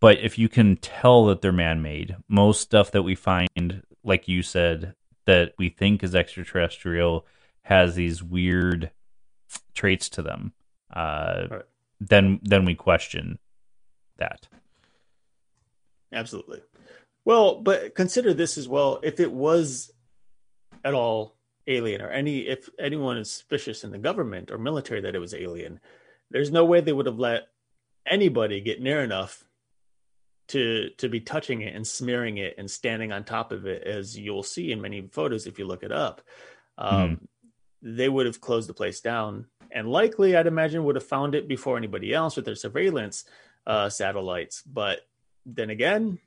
But 0.00 0.20
if 0.20 0.38
you 0.38 0.48
can 0.48 0.76
tell 0.76 1.26
that 1.26 1.40
they're 1.40 1.52
man-made, 1.52 2.16
most 2.28 2.60
stuff 2.60 2.90
that 2.92 3.02
we 3.02 3.14
find, 3.14 3.82
like 4.04 4.28
you 4.28 4.42
said, 4.42 4.94
that 5.24 5.54
we 5.58 5.70
think 5.70 6.04
is 6.04 6.14
extraterrestrial, 6.14 7.26
has 7.62 7.94
these 7.94 8.22
weird 8.22 8.90
traits 9.74 10.08
to 10.10 10.22
them. 10.22 10.52
Uh, 10.94 11.46
right. 11.50 11.62
Then, 12.00 12.40
then 12.42 12.64
we 12.64 12.74
question 12.74 13.38
that. 14.18 14.48
Absolutely. 16.12 16.62
Well, 17.24 17.60
but 17.60 17.94
consider 17.94 18.32
this 18.32 18.56
as 18.56 18.68
well. 18.68 19.00
If 19.02 19.20
it 19.20 19.32
was 19.32 19.90
at 20.84 20.94
all 20.94 21.34
alien, 21.66 22.00
or 22.00 22.08
any 22.08 22.40
if 22.40 22.68
anyone 22.78 23.18
is 23.18 23.30
suspicious 23.30 23.82
in 23.82 23.90
the 23.90 23.98
government 23.98 24.50
or 24.50 24.58
military 24.58 25.00
that 25.00 25.14
it 25.14 25.18
was 25.18 25.34
alien, 25.34 25.80
there's 26.30 26.52
no 26.52 26.64
way 26.64 26.80
they 26.80 26.92
would 26.92 27.06
have 27.06 27.18
let 27.18 27.48
anybody 28.06 28.60
get 28.60 28.80
near 28.80 29.02
enough 29.02 29.44
to 30.48 30.90
to 30.98 31.08
be 31.08 31.20
touching 31.20 31.62
it 31.62 31.74
and 31.74 31.86
smearing 31.86 32.38
it 32.38 32.54
and 32.58 32.70
standing 32.70 33.12
on 33.12 33.24
top 33.24 33.50
of 33.50 33.66
it, 33.66 33.82
as 33.82 34.16
you'll 34.16 34.42
see 34.42 34.70
in 34.70 34.80
many 34.80 35.08
photos 35.10 35.46
if 35.46 35.58
you 35.58 35.66
look 35.66 35.82
it 35.82 35.92
up. 35.92 36.22
Um, 36.78 36.92
mm. 36.92 37.18
They 37.82 38.08
would 38.08 38.26
have 38.26 38.40
closed 38.40 38.68
the 38.68 38.74
place 38.74 39.00
down, 39.00 39.46
and 39.76 39.90
likely, 39.90 40.34
I'd 40.34 40.46
imagine, 40.46 40.84
would 40.84 40.94
have 40.94 41.04
found 41.04 41.34
it 41.34 41.46
before 41.46 41.76
anybody 41.76 42.14
else 42.14 42.34
with 42.34 42.46
their 42.46 42.54
surveillance 42.54 43.24
uh, 43.66 43.90
satellites. 43.90 44.62
But 44.62 45.00
then 45.44 45.68
again, 45.68 46.18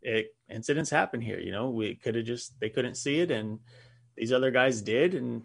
it 0.00 0.34
incidents 0.48 0.88
happen 0.88 1.20
here. 1.20 1.38
You 1.38 1.52
know, 1.52 1.68
we 1.68 1.96
could 1.96 2.14
have 2.14 2.24
just 2.24 2.58
they 2.58 2.70
couldn't 2.70 2.94
see 2.94 3.20
it, 3.20 3.30
and 3.30 3.58
these 4.16 4.32
other 4.32 4.50
guys 4.50 4.80
did, 4.80 5.14
and 5.14 5.42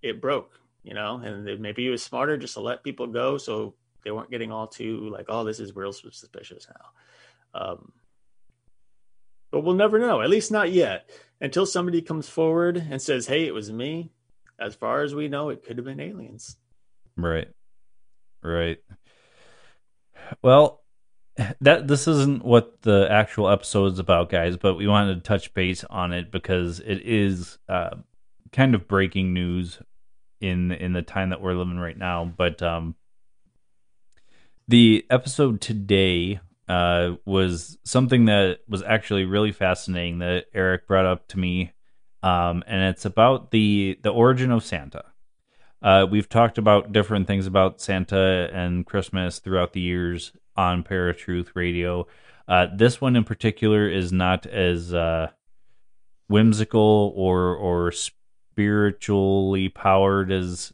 it 0.00 0.20
broke. 0.20 0.52
You 0.84 0.94
know, 0.94 1.16
and 1.16 1.60
maybe 1.60 1.88
it 1.88 1.90
was 1.90 2.04
smarter 2.04 2.36
just 2.36 2.54
to 2.54 2.60
let 2.60 2.84
people 2.84 3.08
go 3.08 3.36
so 3.36 3.74
they 4.04 4.12
weren't 4.12 4.30
getting 4.30 4.52
all 4.52 4.68
too 4.68 5.08
like, 5.10 5.26
oh, 5.28 5.42
this 5.42 5.58
is 5.58 5.74
real 5.74 5.92
suspicious 5.92 6.68
now. 6.68 7.60
Um, 7.60 7.92
but 9.50 9.62
we'll 9.62 9.74
never 9.74 9.98
know. 9.98 10.20
At 10.20 10.30
least 10.30 10.52
not 10.52 10.70
yet, 10.70 11.10
until 11.40 11.66
somebody 11.66 12.00
comes 12.00 12.28
forward 12.28 12.76
and 12.76 13.02
says, 13.02 13.26
"Hey, 13.26 13.44
it 13.44 13.54
was 13.54 13.72
me." 13.72 14.12
As 14.58 14.74
far 14.74 15.02
as 15.02 15.14
we 15.14 15.28
know, 15.28 15.50
it 15.50 15.64
could 15.64 15.78
have 15.78 15.84
been 15.84 16.00
aliens. 16.00 16.56
Right. 17.16 17.48
Right. 18.42 18.78
Well, 20.42 20.82
that 21.60 21.88
this 21.88 22.06
isn't 22.06 22.44
what 22.44 22.82
the 22.82 23.08
actual 23.10 23.48
episode 23.48 23.92
is 23.92 23.98
about, 23.98 24.30
guys, 24.30 24.56
but 24.56 24.74
we 24.74 24.86
wanted 24.86 25.16
to 25.16 25.20
touch 25.20 25.52
base 25.54 25.84
on 25.84 26.12
it 26.12 26.30
because 26.30 26.80
it 26.80 27.02
is 27.04 27.58
uh, 27.68 27.96
kind 28.52 28.74
of 28.74 28.86
breaking 28.86 29.34
news 29.34 29.80
in 30.40 30.70
in 30.72 30.92
the 30.92 31.02
time 31.02 31.30
that 31.30 31.40
we're 31.40 31.54
living 31.54 31.78
right 31.78 31.98
now. 31.98 32.24
But 32.24 32.62
um, 32.62 32.94
the 34.68 35.04
episode 35.10 35.60
today 35.60 36.40
uh, 36.68 37.12
was 37.24 37.78
something 37.84 38.26
that 38.26 38.60
was 38.68 38.82
actually 38.82 39.24
really 39.24 39.52
fascinating 39.52 40.20
that 40.20 40.46
Eric 40.54 40.86
brought 40.86 41.06
up 41.06 41.28
to 41.28 41.38
me, 41.38 41.72
um, 42.24 42.64
and 42.66 42.82
it's 42.82 43.04
about 43.04 43.50
the 43.50 43.98
the 44.02 44.10
origin 44.10 44.50
of 44.50 44.64
Santa. 44.64 45.04
Uh, 45.82 46.06
we've 46.10 46.28
talked 46.28 46.56
about 46.56 46.92
different 46.92 47.26
things 47.26 47.46
about 47.46 47.80
Santa 47.80 48.48
and 48.52 48.86
Christmas 48.86 49.38
throughout 49.38 49.74
the 49.74 49.82
years, 49.82 50.32
on 50.56 50.82
Paratruth 50.82 51.50
Radio. 51.54 52.06
Uh, 52.46 52.66
this 52.74 53.00
one 53.00 53.16
in 53.16 53.24
particular 53.24 53.88
is 53.88 54.12
not 54.12 54.46
as 54.46 54.92
uh, 54.94 55.28
whimsical 56.28 57.12
or 57.16 57.54
or 57.54 57.92
spiritually 57.92 59.68
powered 59.68 60.30
as 60.30 60.72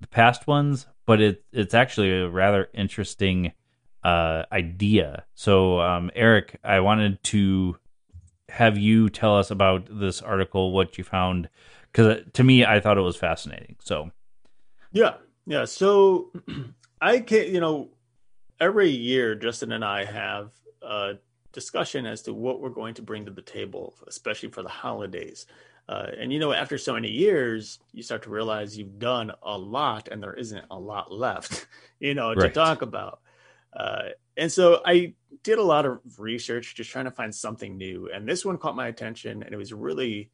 the 0.00 0.06
past 0.06 0.46
ones, 0.46 0.86
but 1.06 1.20
it 1.20 1.44
it's 1.52 1.74
actually 1.74 2.12
a 2.12 2.28
rather 2.28 2.68
interesting 2.74 3.52
uh, 4.04 4.44
idea. 4.52 5.24
So, 5.34 5.80
um, 5.80 6.10
Eric, 6.14 6.58
I 6.64 6.80
wanted 6.80 7.22
to 7.24 7.76
have 8.52 8.76
you 8.76 9.08
tell 9.08 9.38
us 9.38 9.50
about 9.50 9.88
this 9.90 10.20
article, 10.20 10.72
what 10.72 10.98
you 10.98 11.04
found, 11.04 11.48
because 11.90 12.20
to 12.34 12.44
me, 12.44 12.66
I 12.66 12.80
thought 12.80 12.98
it 12.98 13.02
was 13.02 13.16
fascinating. 13.16 13.76
So, 13.80 14.10
yeah, 14.92 15.14
yeah. 15.46 15.64
So 15.64 16.30
I 17.00 17.20
can, 17.20 17.52
you 17.52 17.60
know, 17.60 17.88
every 18.60 18.90
year 18.90 19.34
Justin 19.34 19.72
and 19.72 19.82
I 19.82 20.04
have 20.04 20.50
a 20.82 21.14
discussion 21.52 22.04
as 22.04 22.20
to 22.22 22.34
what 22.34 22.60
we're 22.60 22.68
going 22.68 22.92
to 22.94 23.02
bring 23.02 23.24
to 23.24 23.30
the 23.30 23.40
table, 23.40 23.94
especially 24.06 24.50
for 24.50 24.62
the 24.62 24.68
holidays. 24.68 25.46
Uh, 25.88 26.08
and 26.18 26.30
you 26.30 26.38
know, 26.38 26.52
after 26.52 26.76
so 26.76 26.92
many 26.92 27.10
years, 27.10 27.78
you 27.92 28.02
start 28.02 28.22
to 28.24 28.30
realize 28.30 28.76
you've 28.76 28.98
done 28.98 29.32
a 29.42 29.56
lot, 29.56 30.08
and 30.08 30.22
there 30.22 30.34
isn't 30.34 30.64
a 30.70 30.78
lot 30.78 31.10
left, 31.10 31.66
you 32.00 32.12
know, 32.12 32.34
to 32.34 32.40
right. 32.40 32.54
talk 32.54 32.82
about. 32.82 33.20
Uh, 33.74 34.10
and 34.36 34.50
so 34.50 34.80
I 34.84 35.14
did 35.42 35.58
a 35.58 35.62
lot 35.62 35.86
of 35.86 36.00
research, 36.18 36.74
just 36.74 36.90
trying 36.90 37.06
to 37.06 37.10
find 37.10 37.34
something 37.34 37.76
new. 37.76 38.08
And 38.12 38.28
this 38.28 38.44
one 38.44 38.58
caught 38.58 38.76
my 38.76 38.88
attention, 38.88 39.42
and 39.42 39.52
it 39.52 39.56
was 39.56 39.72
really 39.72 40.30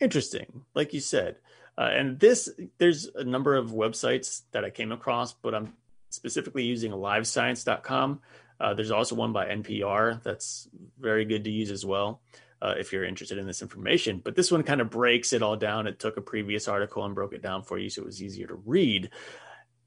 interesting, 0.00 0.64
like 0.74 0.94
you 0.94 1.00
said. 1.00 1.36
Uh, 1.76 1.90
and 1.92 2.18
this, 2.18 2.48
there's 2.78 3.08
a 3.14 3.24
number 3.24 3.54
of 3.54 3.70
websites 3.70 4.42
that 4.52 4.64
I 4.64 4.70
came 4.70 4.92
across, 4.92 5.32
but 5.32 5.54
I'm 5.54 5.74
specifically 6.10 6.64
using 6.64 6.92
livescience.com. 6.92 8.20
Uh, 8.58 8.74
there's 8.74 8.90
also 8.90 9.14
one 9.14 9.32
by 9.32 9.46
NPR 9.46 10.22
that's 10.22 10.68
very 10.98 11.24
good 11.24 11.44
to 11.44 11.50
use 11.50 11.70
as 11.70 11.86
well 11.86 12.20
uh, 12.60 12.74
if 12.76 12.92
you're 12.92 13.04
interested 13.04 13.38
in 13.38 13.46
this 13.46 13.62
information. 13.62 14.20
But 14.22 14.36
this 14.36 14.52
one 14.52 14.62
kind 14.62 14.80
of 14.80 14.90
breaks 14.90 15.32
it 15.32 15.42
all 15.42 15.56
down. 15.56 15.86
It 15.86 15.98
took 15.98 16.16
a 16.16 16.22
previous 16.22 16.68
article 16.68 17.04
and 17.04 17.14
broke 17.14 17.32
it 17.32 17.42
down 17.42 17.62
for 17.62 17.78
you 17.78 17.88
so 17.88 18.02
it 18.02 18.06
was 18.06 18.22
easier 18.22 18.46
to 18.48 18.60
read. 18.66 19.10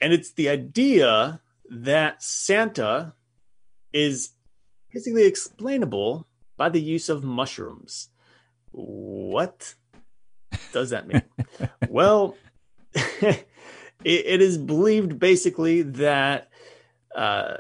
And 0.02 0.12
it's 0.12 0.32
the 0.32 0.50
idea 0.50 1.40
that 1.70 2.22
Santa 2.22 3.13
is 3.91 4.32
basically 4.91 5.25
explainable 5.25 6.27
by 6.58 6.70
the 6.70 6.82
use 6.82 7.10
of 7.10 7.24
mushrooms. 7.24 8.10
What 8.72 9.75
does 10.72 10.91
that 10.91 11.08
mean? 11.08 11.24
well, 11.89 12.36
it, 12.93 13.46
it 14.03 14.41
is 14.41 14.58
believed 14.58 15.20
basically 15.20 15.82
that 15.84 16.50
uh, 17.15 17.58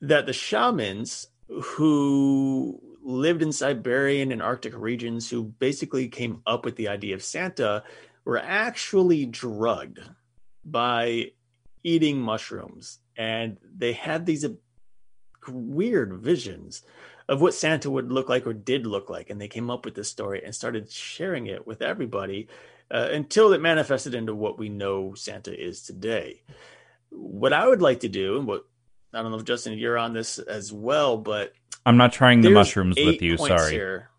that 0.00 0.26
the 0.26 0.32
shamans 0.32 1.28
who 1.48 2.80
lived 3.02 3.42
in 3.42 3.52
Siberian 3.52 4.32
and 4.32 4.42
Arctic 4.42 4.76
regions, 4.76 5.30
who 5.30 5.44
basically 5.44 6.08
came 6.08 6.42
up 6.46 6.64
with 6.64 6.76
the 6.76 6.88
idea 6.88 7.14
of 7.14 7.22
Santa, 7.22 7.82
were 8.24 8.38
actually 8.38 9.26
drugged 9.26 10.00
by 10.64 11.32
eating 11.82 12.20
mushrooms, 12.20 12.98
and 13.16 13.58
they 13.76 13.92
had 13.92 14.26
these 14.26 14.44
uh, 14.44 14.50
weird 15.48 16.14
visions 16.14 16.82
of 17.28 17.40
what 17.40 17.54
Santa 17.54 17.90
would 17.90 18.10
look 18.10 18.28
like 18.28 18.46
or 18.46 18.52
did 18.52 18.86
look 18.86 19.08
like. 19.08 19.30
And 19.30 19.40
they 19.40 19.48
came 19.48 19.70
up 19.70 19.84
with 19.84 19.94
this 19.94 20.08
story 20.08 20.42
and 20.44 20.54
started 20.54 20.90
sharing 20.90 21.46
it 21.46 21.66
with 21.66 21.80
everybody 21.80 22.48
uh, 22.90 23.08
until 23.12 23.52
it 23.52 23.60
manifested 23.60 24.14
into 24.14 24.34
what 24.34 24.58
we 24.58 24.68
know 24.68 25.14
Santa 25.14 25.56
is 25.58 25.82
today. 25.82 26.42
What 27.10 27.52
I 27.52 27.66
would 27.66 27.82
like 27.82 28.00
to 28.00 28.08
do, 28.08 28.38
and 28.38 28.46
what 28.46 28.64
I 29.12 29.22
don't 29.22 29.30
know 29.30 29.38
if 29.38 29.44
Justin, 29.44 29.78
you're 29.78 29.98
on 29.98 30.12
this 30.12 30.38
as 30.38 30.72
well, 30.72 31.16
but 31.16 31.52
I'm 31.86 31.96
not 31.96 32.12
trying 32.12 32.40
the 32.40 32.50
mushrooms 32.50 32.96
with 32.96 33.22
you. 33.22 33.36
Sorry. 33.36 33.72
Here. 33.72 34.10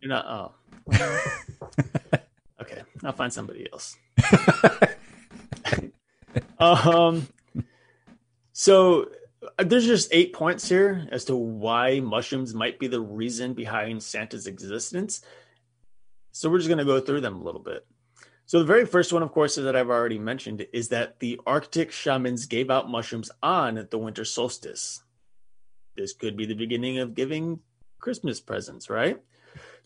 You're 0.00 0.10
not. 0.10 0.24
Oh. 0.26 0.52
okay, 2.60 2.82
I'll 3.04 3.12
find 3.12 3.32
somebody 3.32 3.68
else. 3.72 3.96
um. 6.58 7.28
So 8.52 9.10
uh, 9.58 9.64
there's 9.64 9.86
just 9.86 10.08
eight 10.12 10.32
points 10.32 10.68
here 10.68 11.06
as 11.12 11.24
to 11.26 11.36
why 11.36 12.00
mushrooms 12.00 12.54
might 12.54 12.80
be 12.80 12.88
the 12.88 13.00
reason 13.00 13.54
behind 13.54 14.02
Santa's 14.02 14.48
existence. 14.48 15.22
So 16.32 16.50
we're 16.50 16.58
just 16.58 16.68
going 16.68 16.78
to 16.78 16.84
go 16.84 17.00
through 17.00 17.20
them 17.20 17.36
a 17.36 17.44
little 17.44 17.60
bit. 17.60 17.86
So 18.46 18.58
the 18.58 18.64
very 18.64 18.86
first 18.86 19.12
one, 19.12 19.22
of 19.22 19.30
course, 19.30 19.56
that 19.56 19.76
I've 19.76 19.90
already 19.90 20.18
mentioned 20.18 20.66
is 20.72 20.88
that 20.88 21.20
the 21.20 21.40
Arctic 21.46 21.92
shamans 21.92 22.46
gave 22.46 22.70
out 22.70 22.90
mushrooms 22.90 23.30
on 23.42 23.86
the 23.90 23.98
winter 23.98 24.24
solstice. 24.24 25.02
This 25.96 26.12
could 26.12 26.36
be 26.36 26.46
the 26.46 26.54
beginning 26.54 26.98
of 26.98 27.14
giving 27.14 27.60
Christmas 28.00 28.40
presents, 28.40 28.88
right? 28.88 29.20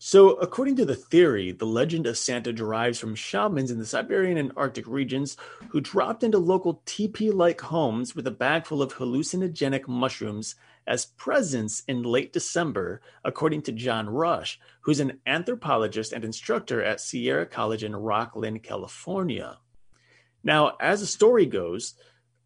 So, 0.05 0.31
according 0.31 0.75
to 0.77 0.85
the 0.85 0.95
theory, 0.95 1.53
the 1.53 1.65
legend 1.65 2.07
of 2.07 2.17
Santa 2.17 2.51
derives 2.51 2.99
from 2.99 3.15
shamans 3.15 3.71
in 3.71 3.79
the 3.79 3.85
Siberian 3.85 4.37
and 4.37 4.51
Arctic 4.57 4.85
regions 4.85 5.37
who 5.69 5.79
dropped 5.79 6.23
into 6.23 6.37
local 6.39 6.81
teepee 6.85 7.31
like 7.31 7.61
homes 7.61 8.13
with 8.13 8.27
a 8.27 8.31
bag 8.31 8.65
full 8.65 8.81
of 8.81 8.95
hallucinogenic 8.95 9.87
mushrooms 9.87 10.55
as 10.85 11.05
presents 11.05 11.83
in 11.87 12.03
late 12.03 12.33
December, 12.33 13.01
according 13.23 13.61
to 13.61 13.71
John 13.71 14.09
Rush, 14.09 14.59
who's 14.81 14.99
an 14.99 15.19
anthropologist 15.25 16.11
and 16.11 16.25
instructor 16.25 16.83
at 16.83 16.99
Sierra 16.99 17.45
College 17.45 17.85
in 17.85 17.93
Rocklin, 17.93 18.61
California. 18.61 19.59
Now, 20.43 20.75
as 20.81 20.99
the 20.99 21.07
story 21.07 21.45
goes, 21.45 21.93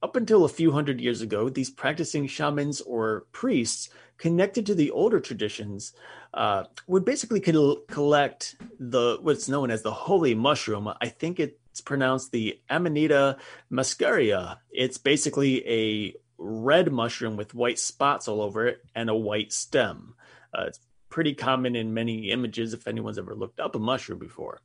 up 0.02 0.16
until 0.16 0.46
a 0.46 0.50
few 0.50 0.72
hundred 0.72 1.02
years 1.02 1.22
ago, 1.22 1.50
these 1.50 1.70
practicing 1.70 2.28
shamans 2.28 2.82
or 2.82 3.26
priests 3.32 3.90
connected 4.18 4.66
to 4.66 4.76
the 4.76 4.92
older 4.92 5.20
traditions 5.20 5.94
uh, 6.34 6.64
would 6.88 7.06
basically 7.06 7.40
collect 7.40 8.56
the 8.80 9.18
what's 9.22 9.50
known 9.50 9.72
as 9.72 9.82
the 9.82 9.92
holy 9.92 10.36
mushroom. 10.36 10.92
I 11.02 11.08
think 11.08 11.40
it's 11.40 11.82
pronounced 11.82 12.32
the 12.32 12.60
Amanita 12.70 13.38
muscaria. 13.72 14.58
It's 14.72 14.98
basically 14.98 15.68
a 15.68 16.16
red 16.38 16.92
mushroom 16.92 17.38
with 17.38 17.54
white 17.54 17.80
spots 17.80 18.28
all 18.28 18.42
over 18.42 18.68
it 18.68 18.84
and 18.96 19.10
a 19.10 19.16
white 19.16 19.52
stem. 19.52 20.16
Uh, 20.54 20.66
it's 20.68 20.80
pretty 21.10 21.34
common 21.34 21.76
in 21.76 21.94
many 21.94 22.32
images 22.32 22.74
if 22.74 22.88
anyone's 22.88 23.18
ever 23.18 23.36
looked 23.36 23.60
up 23.60 23.76
a 23.76 23.80
mushroom 23.80 24.20
before. 24.20 24.62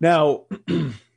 Now, 0.00 0.44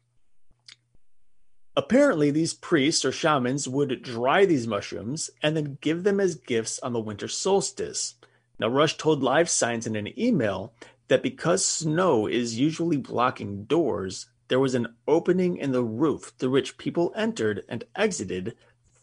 apparently, 1.76 2.32
these 2.32 2.54
priests 2.54 3.06
or 3.06 3.12
shamans 3.12 3.68
would 3.68 4.02
dry 4.02 4.46
these 4.46 4.68
mushrooms 4.68 5.30
and 5.42 5.56
then 5.56 5.78
give 5.82 6.04
them 6.04 6.20
as 6.20 6.36
gifts 6.36 6.80
on 6.80 6.94
the 6.94 7.00
winter 7.00 7.28
solstice. 7.28 8.16
Now, 8.60 8.68
Rush 8.68 8.98
told 8.98 9.24
Live 9.24 9.50
Science 9.50 9.86
in 9.86 9.96
an 9.96 10.18
email 10.20 10.74
that 11.08 11.24
because 11.24 11.66
snow 11.66 12.28
is 12.28 12.60
usually 12.60 12.98
blocking 12.98 13.66
doors, 13.66 14.28
there 14.48 14.60
was 14.60 14.76
an 14.76 14.96
opening 15.08 15.58
in 15.58 15.72
the 15.72 15.84
roof 15.84 16.34
through 16.38 16.52
which 16.52 16.78
people 16.78 17.12
entered 17.16 17.64
and 17.68 17.84
exited 17.96 18.56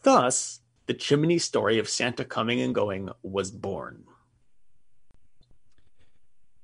Thus, 0.03 0.59
the 0.85 0.93
chimney 0.93 1.39
story 1.39 1.79
of 1.79 1.87
Santa 1.87 2.25
coming 2.25 2.59
and 2.59 2.75
going 2.75 3.09
was 3.21 3.51
born. 3.51 4.03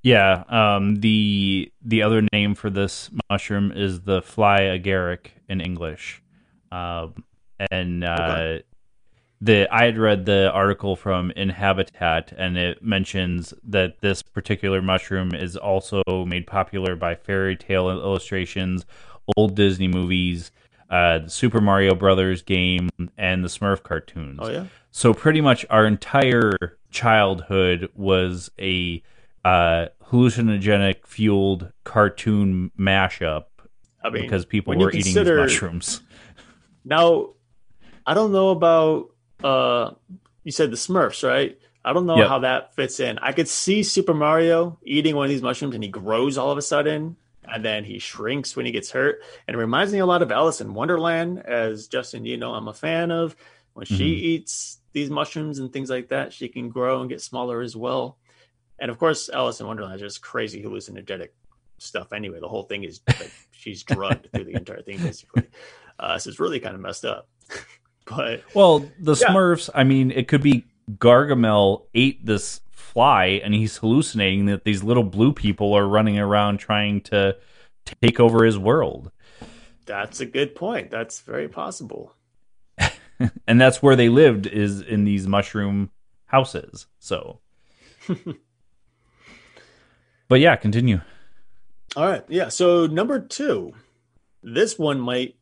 Yeah, 0.02 0.44
um, 0.48 1.02
the 1.02 1.72
the 1.84 2.04
other 2.04 2.26
name 2.32 2.56
for 2.56 2.70
this 2.70 3.10
mushroom 3.30 3.72
is 3.74 4.02
the 4.02 4.22
fly 4.22 4.62
agaric 4.62 5.32
in 5.50 5.60
English, 5.60 6.22
um, 6.72 7.24
and 7.70 8.04
uh, 8.06 8.16
okay. 8.20 8.64
the 9.42 9.68
I 9.70 9.84
had 9.84 9.98
read 9.98 10.26
the 10.26 10.52
article 10.52 10.96
from 10.96 11.32
Inhabitat, 11.32 12.32
and 12.38 12.58
it 12.58 12.82
mentions 12.82 13.54
that 13.66 14.00
this 14.00 14.22
particular 14.22 14.82
mushroom 14.82 15.36
is 15.36 15.58
also 15.58 16.02
made 16.26 16.48
popular 16.48 16.96
by 16.96 17.16
fairy 17.16 17.58
tale 17.58 17.90
illustrations, 17.90 18.86
old 19.36 19.56
Disney 19.56 19.90
movies, 19.90 20.52
uh, 20.90 21.20
the 21.20 21.30
Super 21.30 21.60
Mario 21.60 21.94
Brothers 21.94 22.42
game, 22.42 22.90
and 23.18 23.44
the 23.44 23.50
Smurf 23.50 23.84
cartoons. 23.84 24.40
Oh 24.42 24.50
yeah. 24.50 24.66
So 24.92 25.14
pretty 25.14 25.42
much 25.42 25.66
our 25.70 25.86
entire 25.86 26.78
childhood 26.90 27.90
was 27.96 28.50
a 28.58 29.04
uh, 29.45 29.88
hallucinogenic 30.06 31.06
fueled 31.06 31.71
cartoon 31.84 32.71
mashup. 32.78 33.45
I 34.04 34.10
mean, 34.10 34.23
because 34.23 34.45
people 34.45 34.78
were 34.78 34.91
eating 34.91 35.13
these 35.13 35.28
mushrooms. 35.28 36.02
Now, 36.86 37.32
I 38.08 38.13
don't 38.13 38.32
know 38.32 38.49
about 38.49 39.10
uh, 39.43 39.91
you 40.43 40.52
said 40.52 40.71
the 40.71 40.78
Smurfs, 40.78 41.28
right? 41.28 41.60
I 41.84 41.93
don't 41.93 42.06
know 42.06 42.17
yep. 42.17 42.28
how 42.28 42.39
that 42.39 42.73
fits 42.75 42.99
in. 42.99 43.19
I 43.19 43.32
could 43.32 43.47
see 43.47 43.84
Super 43.84 44.13
Mario 44.13 44.80
eating 44.84 45.15
one 45.15 45.25
of 45.25 45.30
these 45.30 45.41
mushrooms 45.41 45.75
and 45.75 45.84
he 45.84 45.89
grows 45.89 46.38
all 46.38 46.52
of 46.52 46.58
a 46.58 46.62
sudden 46.62 47.15
and 47.52 47.63
then 47.63 47.84
he 47.84 47.99
shrinks 47.99 48.56
when 48.56 48.65
he 48.65 48.71
gets 48.71 48.91
hurt. 48.91 49.21
And 49.47 49.56
it 49.56 49.60
reminds 49.60 49.91
me 49.91 49.99
a 49.99 50.06
lot 50.06 50.21
of 50.21 50.32
Alice 50.32 50.62
in 50.62 50.73
Wonderland, 50.73 51.39
as 51.39 51.88
Justin, 51.88 52.25
you 52.25 52.38
know, 52.38 52.54
I'm 52.54 52.67
a 52.67 52.73
fan 52.73 53.12
of. 53.12 53.36
When 53.73 53.86
mm-hmm. 53.86 53.95
she 53.95 54.06
eats 54.06 54.80
these 54.91 55.10
mushrooms 55.10 55.60
and 55.60 55.71
things 55.71 55.89
like 55.89 56.10
that, 56.10 56.34
she 56.34 56.47
can 56.47 56.69
grow 56.69 57.02
and 57.02 57.10
get 57.10 57.21
smaller 57.21 57.62
as 57.62 57.75
well. 57.75 58.17
And 58.82 58.89
of 58.92 58.98
course, 58.98 59.30
Alice 59.30 59.60
in 59.60 59.68
Wonderland 59.68 59.96
is 59.96 60.02
just 60.02 60.22
crazy 60.22 60.63
hallucinogenic 60.63 61.30
stuff. 61.78 62.13
Anyway, 62.13 62.39
the 62.39 62.48
whole 62.48 62.63
thing 62.63 62.84
is 62.84 63.02
like 63.08 63.32
she's 63.52 63.84
drugged 63.84 64.30
through 64.32 64.46
the 64.46 64.54
entire 64.56 64.82
thing, 64.82 64.98
basically. 64.98 65.44
Uh, 66.00 66.18
so 66.18 66.30
it's 66.30 66.39
really 66.39 66.60
kind 66.60 66.76
of 66.76 66.82
messed 66.82 67.06
up. 67.06 67.28
but 68.06 68.44
well, 68.54 68.80
the 69.00 69.15
yeah. 69.15 69.28
Smurfs. 69.28 69.70
I 69.74 69.84
mean, 69.84 70.12
it 70.12 70.28
could 70.28 70.42
be 70.42 70.65
Gargamel 70.98 71.86
ate 71.94 72.26
this 72.26 72.62
fly 72.72 73.39
and 73.44 73.54
he's 73.54 73.78
hallucinating 73.78 74.48
that 74.48 74.63
these 74.63 74.84
little 74.84 75.04
blue 75.04 75.32
people 75.32 75.74
are 75.74 75.88
running 75.88 76.18
around 76.18 76.58
trying 76.58 77.02
to 77.02 77.36
take 78.02 78.20
over 78.20 78.44
his 78.44 78.58
world. 78.58 79.12
That's 79.86 80.20
a 80.20 80.26
good 80.26 80.56
point. 80.56 80.89
That's 80.89 81.22
very 81.22 81.48
possible. 81.48 82.15
and 83.48 83.62
that's 83.62 83.82
where 83.82 83.96
they 83.96 84.10
lived 84.10 84.48
is 84.48 84.82
in 84.82 85.04
these 85.04 85.28
mushroom 85.28 85.92
houses. 86.26 86.88
So 87.00 87.39
but 90.30 90.39
yeah, 90.39 90.56
continue. 90.56 91.02
All 91.96 92.06
right. 92.06 92.24
Yeah. 92.30 92.50
So 92.50 92.86
number 92.86 93.20
two, 93.20 93.74
this 94.44 94.78
one 94.80 95.00
might 95.00 95.36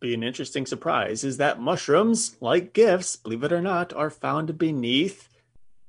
be 0.00 0.14
an 0.14 0.22
interesting 0.22 0.64
surprise 0.64 1.24
is 1.24 1.38
that 1.38 1.60
mushrooms, 1.60 2.36
like 2.40 2.72
gifts, 2.72 3.16
believe 3.16 3.42
it 3.42 3.52
or 3.52 3.60
not, 3.60 3.92
are 3.92 4.10
found 4.10 4.56
beneath 4.58 5.28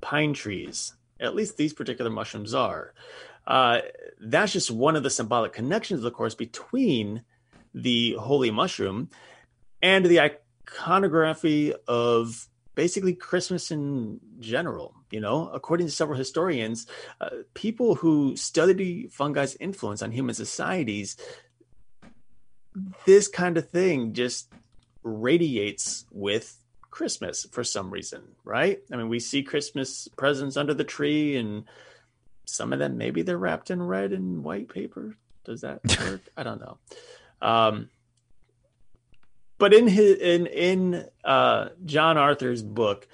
pine 0.01 0.33
trees. 0.33 0.93
At 1.19 1.35
least 1.35 1.57
these 1.57 1.73
particular 1.73 2.09
mushrooms 2.09 2.53
are. 2.53 2.93
Uh, 3.45 3.81
that's 4.19 4.53
just 4.53 4.71
one 4.71 4.95
of 4.95 5.03
the 5.03 5.09
symbolic 5.09 5.53
connections, 5.53 6.03
of 6.03 6.13
course, 6.13 6.33
between 6.33 7.23
the 7.73 8.15
holy 8.19 8.49
mushroom 8.49 9.09
and 9.81 10.05
the 10.05 10.19
iconography 10.21 11.73
of 11.87 12.47
basically 12.73 13.13
Christmas 13.13 13.69
in 13.69 14.19
general. 14.39 14.94
You 15.11 15.21
know, 15.21 15.49
according 15.53 15.87
to 15.87 15.93
several 15.93 16.17
historians, 16.17 16.87
uh, 17.21 17.29
people 17.53 17.95
who 17.95 18.35
study 18.35 19.07
fungi's 19.07 19.55
influence 19.59 20.01
on 20.01 20.11
human 20.11 20.35
societies, 20.35 21.15
this 23.05 23.27
kind 23.27 23.57
of 23.57 23.69
thing 23.69 24.13
just 24.13 24.51
radiates 25.03 26.05
with 26.11 26.57
Christmas 26.89 27.45
for 27.51 27.63
some 27.63 27.91
reason, 27.91 28.23
right? 28.43 28.79
I 28.91 28.95
mean, 28.95 29.09
we 29.09 29.19
see 29.19 29.43
Christmas 29.43 30.07
presents 30.17 30.57
under 30.57 30.73
the 30.73 30.83
tree, 30.83 31.35
and 31.35 31.65
some 32.45 32.73
of 32.73 32.79
them 32.79 32.97
maybe 32.97 33.21
they're 33.21 33.37
wrapped 33.37 33.69
in 33.69 33.83
red 33.83 34.11
and 34.11 34.43
white 34.43 34.69
paper. 34.69 35.15
Does 35.43 35.61
that 35.61 35.81
work? 35.99 36.21
I 36.35 36.43
don't 36.43 36.61
know. 36.61 36.77
Um, 37.41 37.89
but 39.57 39.73
in 39.73 39.87
his 39.87 40.17
in 40.17 40.47
in 40.47 41.05
uh, 41.23 41.69
John 41.85 42.17
Arthur's 42.17 42.63
book, 42.63 43.07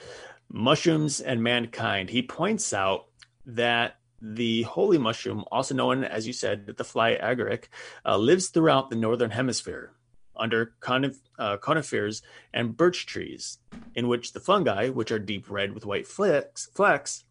Mushrooms 0.51 1.21
and 1.21 1.41
Mankind, 1.41 2.09
he 2.09 2.21
points 2.21 2.73
out 2.73 3.05
that 3.45 3.95
the 4.21 4.63
holy 4.63 4.97
mushroom, 4.97 5.43
also 5.51 5.73
known 5.73 6.03
as 6.03 6.27
you 6.27 6.33
said, 6.33 6.67
the 6.77 6.83
fly 6.83 7.17
agaric, 7.17 7.65
uh, 8.05 8.17
lives 8.17 8.49
throughout 8.49 8.89
the 8.89 8.95
northern 8.95 9.31
hemisphere 9.31 9.93
under 10.35 10.73
conif- 10.81 11.21
uh, 11.39 11.57
conifers 11.57 12.21
and 12.53 12.77
birch 12.77 13.05
trees, 13.05 13.59
in 13.95 14.07
which 14.07 14.33
the 14.33 14.39
fungi, 14.39 14.89
which 14.89 15.11
are 15.11 15.19
deep 15.19 15.49
red 15.49 15.73
with 15.73 15.85
white 15.85 16.07
flecks, 16.07 16.69
flecks 16.73 17.23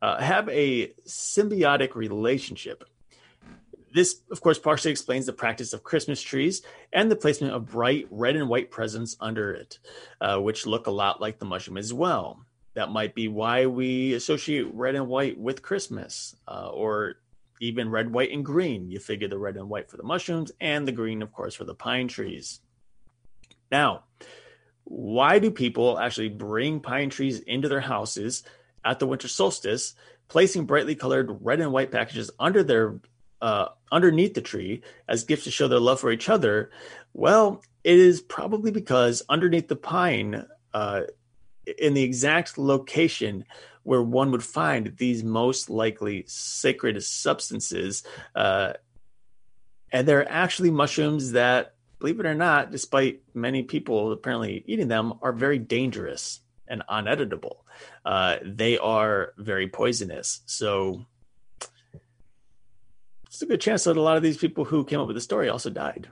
uh, 0.00 0.20
have 0.20 0.48
a 0.48 0.88
symbiotic 1.06 1.94
relationship 1.94 2.84
this, 3.92 4.20
of 4.30 4.40
course, 4.40 4.58
partially 4.58 4.90
explains 4.90 5.26
the 5.26 5.32
practice 5.32 5.72
of 5.72 5.82
Christmas 5.82 6.20
trees 6.20 6.62
and 6.92 7.10
the 7.10 7.16
placement 7.16 7.54
of 7.54 7.66
bright 7.66 8.06
red 8.10 8.36
and 8.36 8.48
white 8.48 8.70
presents 8.70 9.16
under 9.20 9.52
it, 9.52 9.78
uh, 10.20 10.38
which 10.38 10.66
look 10.66 10.86
a 10.86 10.90
lot 10.90 11.20
like 11.20 11.38
the 11.38 11.46
mushroom 11.46 11.78
as 11.78 11.92
well. 11.92 12.44
That 12.78 12.92
might 12.92 13.12
be 13.12 13.26
why 13.26 13.66
we 13.66 14.14
associate 14.14 14.72
red 14.72 14.94
and 14.94 15.08
white 15.08 15.36
with 15.36 15.62
Christmas, 15.62 16.36
uh, 16.46 16.70
or 16.72 17.16
even 17.60 17.90
red, 17.90 18.12
white, 18.12 18.30
and 18.30 18.44
green. 18.44 18.88
You 18.88 19.00
figure 19.00 19.26
the 19.26 19.36
red 19.36 19.56
and 19.56 19.68
white 19.68 19.90
for 19.90 19.96
the 19.96 20.04
mushrooms, 20.04 20.52
and 20.60 20.86
the 20.86 20.92
green, 20.92 21.20
of 21.20 21.32
course, 21.32 21.56
for 21.56 21.64
the 21.64 21.74
pine 21.74 22.06
trees. 22.06 22.60
Now, 23.72 24.04
why 24.84 25.40
do 25.40 25.50
people 25.50 25.98
actually 25.98 26.28
bring 26.28 26.78
pine 26.78 27.10
trees 27.10 27.40
into 27.40 27.68
their 27.68 27.80
houses 27.80 28.44
at 28.84 29.00
the 29.00 29.08
winter 29.08 29.26
solstice, 29.26 29.96
placing 30.28 30.66
brightly 30.66 30.94
colored 30.94 31.36
red 31.40 31.58
and 31.58 31.72
white 31.72 31.90
packages 31.90 32.30
under 32.38 32.62
their 32.62 33.00
uh, 33.42 33.70
underneath 33.90 34.34
the 34.34 34.40
tree 34.40 34.82
as 35.08 35.24
gifts 35.24 35.42
to 35.44 35.50
show 35.50 35.66
their 35.66 35.80
love 35.80 35.98
for 35.98 36.12
each 36.12 36.28
other, 36.28 36.70
well, 37.12 37.60
it 37.82 37.98
is 37.98 38.20
probably 38.20 38.70
because 38.70 39.24
underneath 39.28 39.66
the 39.66 39.74
pine, 39.74 40.46
uh, 40.72 41.02
in 41.78 41.94
the 41.94 42.02
exact 42.02 42.58
location 42.58 43.44
where 43.82 44.02
one 44.02 44.30
would 44.30 44.44
find 44.44 44.94
these 44.96 45.24
most 45.24 45.70
likely 45.70 46.24
sacred 46.26 47.02
substances, 47.02 48.02
uh, 48.34 48.74
and 49.92 50.06
they're 50.06 50.30
actually 50.30 50.70
mushrooms 50.70 51.32
that, 51.32 51.74
believe 51.98 52.20
it 52.20 52.26
or 52.26 52.34
not, 52.34 52.70
despite 52.70 53.22
many 53.34 53.62
people 53.62 54.12
apparently 54.12 54.62
eating 54.66 54.88
them, 54.88 55.14
are 55.22 55.32
very 55.32 55.58
dangerous 55.58 56.40
and 56.66 56.82
uneditable. 56.90 57.56
Uh, 58.04 58.36
they 58.44 58.76
are 58.78 59.32
very 59.38 59.68
poisonous. 59.68 60.42
So 60.46 61.06
it's 63.26 63.42
a 63.42 63.46
good 63.46 63.60
chance 63.60 63.84
that 63.84 63.96
a 63.96 64.02
lot 64.02 64.16
of 64.16 64.22
these 64.22 64.36
people 64.36 64.64
who 64.64 64.84
came 64.84 65.00
up 65.00 65.06
with 65.06 65.16
the 65.16 65.20
story 65.20 65.48
also 65.48 65.70
died. 65.70 66.08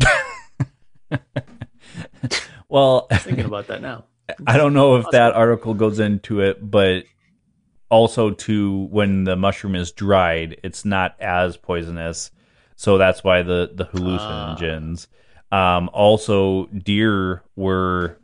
well, 2.68 3.06
thinking 3.12 3.44
about 3.44 3.68
that 3.68 3.82
now. 3.82 4.06
I 4.46 4.56
don't 4.56 4.74
know 4.74 4.96
if 4.96 5.06
that 5.12 5.34
article 5.34 5.74
goes 5.74 5.98
into 5.98 6.40
it, 6.40 6.58
but 6.70 7.04
also 7.88 8.30
to 8.30 8.84
when 8.90 9.24
the 9.24 9.36
mushroom 9.36 9.74
is 9.74 9.92
dried, 9.92 10.60
it's 10.62 10.84
not 10.84 11.16
as 11.20 11.56
poisonous. 11.56 12.30
So 12.76 12.98
that's 12.98 13.22
why 13.22 13.42
the 13.42 13.70
the 13.72 13.84
hallucinogens. 13.86 15.06
Uh. 15.06 15.10
Um, 15.54 15.90
also, 15.92 16.66
deer 16.66 17.42
were 17.54 18.18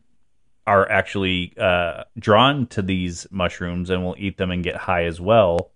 are 0.66 0.90
actually 0.90 1.54
uh, 1.58 2.04
drawn 2.18 2.66
to 2.68 2.82
these 2.82 3.26
mushrooms 3.30 3.90
and 3.90 4.04
will 4.04 4.16
eat 4.18 4.36
them 4.36 4.50
and 4.50 4.64
get 4.64 4.76
high 4.76 5.04
as 5.04 5.20
well 5.20 5.70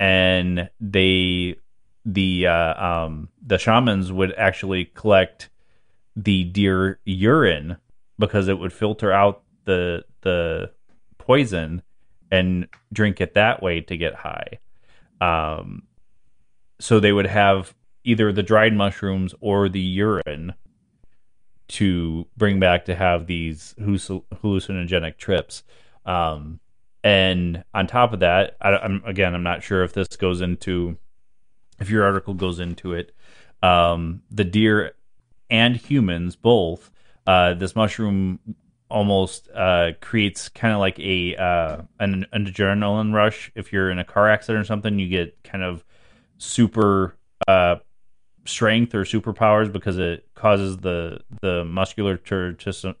and 0.00 0.70
they 0.80 1.56
the 2.04 2.46
uh, 2.46 2.84
um, 2.84 3.28
the 3.46 3.58
shamans 3.58 4.10
would 4.10 4.34
actually 4.34 4.86
collect 4.86 5.50
the 6.16 6.42
deer 6.44 6.98
urine 7.04 7.76
because 8.18 8.48
it 8.48 8.58
would 8.58 8.72
filter 8.72 9.12
out 9.12 9.42
the 9.64 10.04
the 10.22 10.70
poison 11.18 11.82
and 12.30 12.68
drink 12.92 13.20
it 13.20 13.34
that 13.34 13.62
way 13.62 13.80
to 13.80 13.96
get 13.96 14.14
high. 14.14 14.58
Um, 15.20 15.82
so 16.78 16.98
they 16.98 17.12
would 17.12 17.26
have 17.26 17.74
either 18.04 18.32
the 18.32 18.42
dried 18.42 18.74
mushrooms 18.74 19.34
or 19.40 19.68
the 19.68 19.80
urine 19.80 20.54
to 21.68 22.26
bring 22.36 22.58
back 22.58 22.84
to 22.86 22.94
have 22.94 23.26
these 23.26 23.74
hallucinogenic 23.78 25.18
trips. 25.18 25.62
Um, 26.04 26.58
and 27.04 27.64
on 27.72 27.86
top 27.86 28.12
of 28.12 28.20
that, 28.20 28.56
I, 28.60 28.84
am 28.84 29.02
again, 29.06 29.34
I'm 29.34 29.42
not 29.42 29.62
sure 29.62 29.84
if 29.84 29.92
this 29.92 30.08
goes 30.16 30.40
into, 30.40 30.96
if 31.78 31.88
your 31.88 32.04
article 32.04 32.34
goes 32.34 32.58
into 32.58 32.92
it. 32.92 33.14
Um, 33.62 34.22
the 34.30 34.44
deer 34.44 34.94
and 35.48 35.76
humans 35.76 36.34
both, 36.34 36.90
uh, 37.26 37.54
this 37.54 37.76
mushroom 37.76 38.40
almost 38.90 39.48
uh, 39.54 39.92
creates 40.00 40.48
kind 40.48 40.74
of 40.74 40.80
like 40.80 40.98
a 40.98 41.36
uh, 41.36 41.82
an, 41.98 42.26
an, 42.32 42.46
adrenaline 42.46 43.12
rush. 43.12 43.52
If 43.54 43.72
you're 43.72 43.90
in 43.90 43.98
a 43.98 44.04
car 44.04 44.28
accident 44.28 44.62
or 44.62 44.66
something, 44.66 44.98
you 44.98 45.08
get 45.08 45.42
kind 45.44 45.62
of 45.62 45.84
super 46.38 47.16
uh, 47.46 47.76
strength 48.44 48.94
or 48.94 49.04
superpowers 49.04 49.72
because 49.72 49.98
it 49.98 50.26
causes 50.34 50.78
the 50.78 51.20
the 51.40 51.64
muscular 51.64 52.18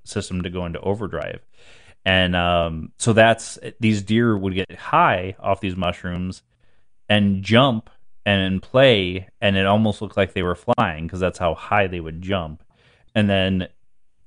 system 0.04 0.42
to 0.42 0.50
go 0.50 0.66
into 0.66 0.80
overdrive 0.80 1.40
and 2.04 2.34
um, 2.34 2.92
so 2.98 3.12
that's 3.12 3.58
these 3.78 4.02
deer 4.02 4.36
would 4.36 4.54
get 4.54 4.72
high 4.74 5.36
off 5.38 5.60
these 5.60 5.76
mushrooms 5.76 6.42
and 7.08 7.42
jump 7.42 7.90
and 8.24 8.62
play 8.62 9.28
and 9.40 9.56
it 9.56 9.66
almost 9.66 10.00
looked 10.02 10.16
like 10.16 10.32
they 10.32 10.42
were 10.42 10.54
flying 10.54 11.06
because 11.06 11.20
that's 11.20 11.38
how 11.38 11.54
high 11.54 11.86
they 11.86 12.00
would 12.00 12.22
jump 12.22 12.62
and 13.14 13.28
then 13.28 13.68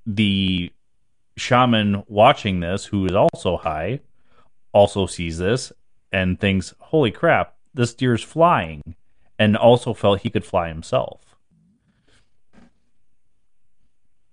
the 0.06 0.72
shaman 1.36 2.04
watching 2.08 2.60
this 2.60 2.86
who 2.86 3.06
is 3.06 3.14
also 3.14 3.58
high 3.58 4.00
also 4.72 5.06
sees 5.06 5.38
this 5.38 5.72
and 6.12 6.40
thinks 6.40 6.74
holy 6.80 7.12
crap 7.12 7.56
this 7.74 7.94
deer's 7.94 8.24
flying 8.24 8.96
and 9.40 9.58
also 9.58 9.94
felt 9.94 10.22
he 10.22 10.30
could 10.30 10.46
fly 10.46 10.68
himself. 10.68 11.36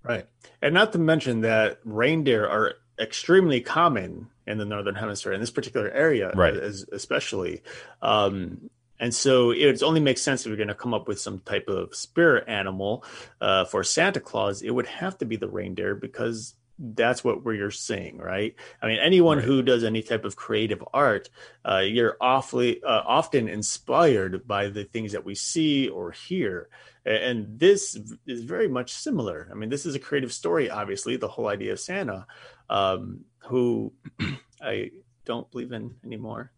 Right. 0.02 0.26
And 0.62 0.74
not 0.74 0.92
to 0.92 0.98
mention 0.98 1.40
that 1.42 1.78
reindeer 1.84 2.46
are 2.46 2.74
extremely 2.98 3.60
common 3.60 4.28
in 4.46 4.58
the 4.58 4.64
northern 4.64 4.94
hemisphere 4.94 5.32
in 5.32 5.40
this 5.40 5.50
particular 5.50 5.90
area 5.90 6.32
right. 6.34 6.54
as, 6.54 6.86
especially. 6.92 7.62
Um, 8.02 8.70
and 8.98 9.14
so 9.14 9.50
it 9.50 9.82
only 9.82 10.00
makes 10.00 10.20
sense 10.20 10.42
if 10.42 10.48
you're 10.48 10.56
going 10.56 10.68
to 10.68 10.74
come 10.74 10.92
up 10.92 11.08
with 11.08 11.18
some 11.18 11.40
type 11.40 11.68
of 11.68 11.94
spirit 11.94 12.44
animal 12.46 13.02
uh, 13.40 13.64
for 13.64 13.82
santa 13.82 14.20
claus 14.20 14.60
it 14.60 14.70
would 14.70 14.86
have 14.86 15.16
to 15.16 15.24
be 15.24 15.36
the 15.36 15.48
reindeer 15.48 15.94
because 15.94 16.54
that's 16.94 17.22
what 17.22 17.44
we're 17.44 17.70
seeing 17.70 18.16
right 18.18 18.54
i 18.80 18.86
mean 18.86 18.98
anyone 18.98 19.38
right. 19.38 19.46
who 19.46 19.62
does 19.62 19.84
any 19.84 20.02
type 20.02 20.24
of 20.24 20.36
creative 20.36 20.82
art 20.94 21.28
uh, 21.64 21.78
you're 21.78 22.16
awfully 22.20 22.82
uh, 22.82 23.02
often 23.06 23.48
inspired 23.48 24.46
by 24.48 24.68
the 24.68 24.84
things 24.84 25.12
that 25.12 25.24
we 25.24 25.34
see 25.34 25.88
or 25.88 26.10
hear 26.10 26.68
and 27.04 27.58
this 27.58 27.98
is 28.26 28.44
very 28.44 28.68
much 28.68 28.92
similar 28.92 29.48
i 29.50 29.54
mean 29.54 29.68
this 29.68 29.84
is 29.84 29.94
a 29.94 29.98
creative 29.98 30.32
story 30.32 30.70
obviously 30.70 31.16
the 31.16 31.28
whole 31.28 31.48
idea 31.48 31.72
of 31.72 31.80
santa 31.80 32.26
um, 32.70 33.24
who 33.40 33.92
I 34.62 34.90
don't 35.24 35.50
believe 35.50 35.72
in 35.72 35.96
anymore. 36.04 36.52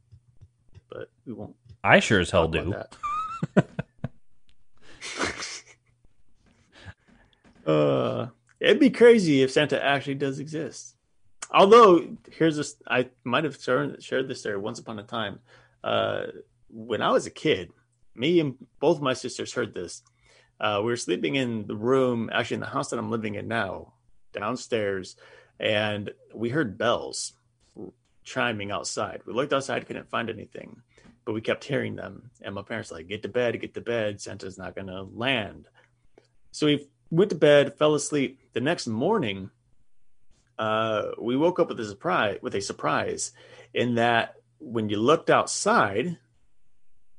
But 0.88 1.08
we 1.26 1.32
won't. 1.32 1.56
I 1.82 2.00
sure 2.00 2.20
as 2.20 2.30
hell 2.30 2.48
do. 2.48 2.74
uh, 7.66 8.26
it'd 8.62 8.78
be 8.78 8.90
crazy 8.90 9.42
if 9.42 9.50
Santa 9.50 9.82
actually 9.84 10.14
does 10.14 10.38
exist. 10.38 10.94
Although 11.50 12.16
here's 12.30 12.56
this, 12.56 12.76
I 12.86 13.08
might 13.24 13.44
have 13.44 13.60
shared, 13.60 14.28
this 14.28 14.40
story 14.40 14.56
once 14.56 14.78
upon 14.78 14.98
a 15.00 15.02
time. 15.02 15.40
Uh, 15.82 16.26
when 16.68 17.02
I 17.02 17.10
was 17.10 17.26
a 17.26 17.30
kid, 17.30 17.72
me 18.14 18.38
and 18.40 18.54
both 18.78 19.00
my 19.00 19.14
sisters 19.14 19.52
heard 19.52 19.74
this. 19.74 20.02
Uh, 20.60 20.78
we 20.78 20.86
were 20.92 20.96
sleeping 20.96 21.34
in 21.34 21.66
the 21.66 21.74
room, 21.74 22.30
actually 22.32 22.54
in 22.54 22.60
the 22.60 22.66
house 22.66 22.90
that 22.90 22.98
I'm 22.98 23.10
living 23.10 23.34
in 23.34 23.48
now, 23.48 23.94
downstairs, 24.32 25.16
and 25.58 26.12
we 26.32 26.48
heard 26.48 26.78
bells 26.78 27.32
chiming 28.22 28.70
outside. 28.70 29.22
We 29.26 29.32
looked 29.32 29.52
outside, 29.52 29.86
couldn't 29.86 30.08
find 30.08 30.30
anything, 30.30 30.80
but 31.24 31.32
we 31.32 31.40
kept 31.40 31.64
hearing 31.64 31.96
them. 31.96 32.30
And 32.42 32.54
my 32.54 32.62
parents 32.62 32.92
like, 32.92 33.08
"Get 33.08 33.22
to 33.22 33.28
bed, 33.28 33.60
get 33.60 33.74
to 33.74 33.80
bed. 33.80 34.20
Santa's 34.20 34.56
not 34.56 34.76
gonna 34.76 35.02
land." 35.02 35.66
So 36.52 36.66
we 36.66 36.86
went 37.12 37.30
to 37.30 37.36
bed, 37.36 37.76
fell 37.76 37.94
asleep. 37.94 38.40
The 38.54 38.60
next 38.60 38.86
morning, 38.86 39.50
uh, 40.58 41.10
we 41.20 41.36
woke 41.36 41.60
up 41.60 41.68
with 41.68 41.78
a 41.78 41.84
surprise. 41.84 42.38
With 42.42 42.54
a 42.54 42.60
surprise, 42.60 43.32
in 43.74 43.94
that 43.96 44.36
when 44.58 44.88
you 44.88 44.96
looked 44.96 45.30
outside 45.30 46.18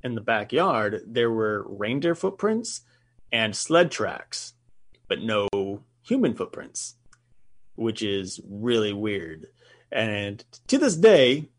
in 0.04 0.16
the 0.16 0.22
backyard, 0.22 1.02
there 1.06 1.32
were 1.32 1.66
reindeer 1.68 2.16
footprints 2.16 2.82
and 3.32 3.56
sled 3.56 3.92
tracks, 3.92 4.54
but 5.08 5.22
no 5.22 5.48
human 6.02 6.34
footprints, 6.34 6.96
which 7.76 8.02
is 8.02 8.42
really 8.50 8.94
weird. 8.94 9.48
And 9.92 10.44
to 10.68 10.78
this 10.78 10.96
day, 10.96 11.50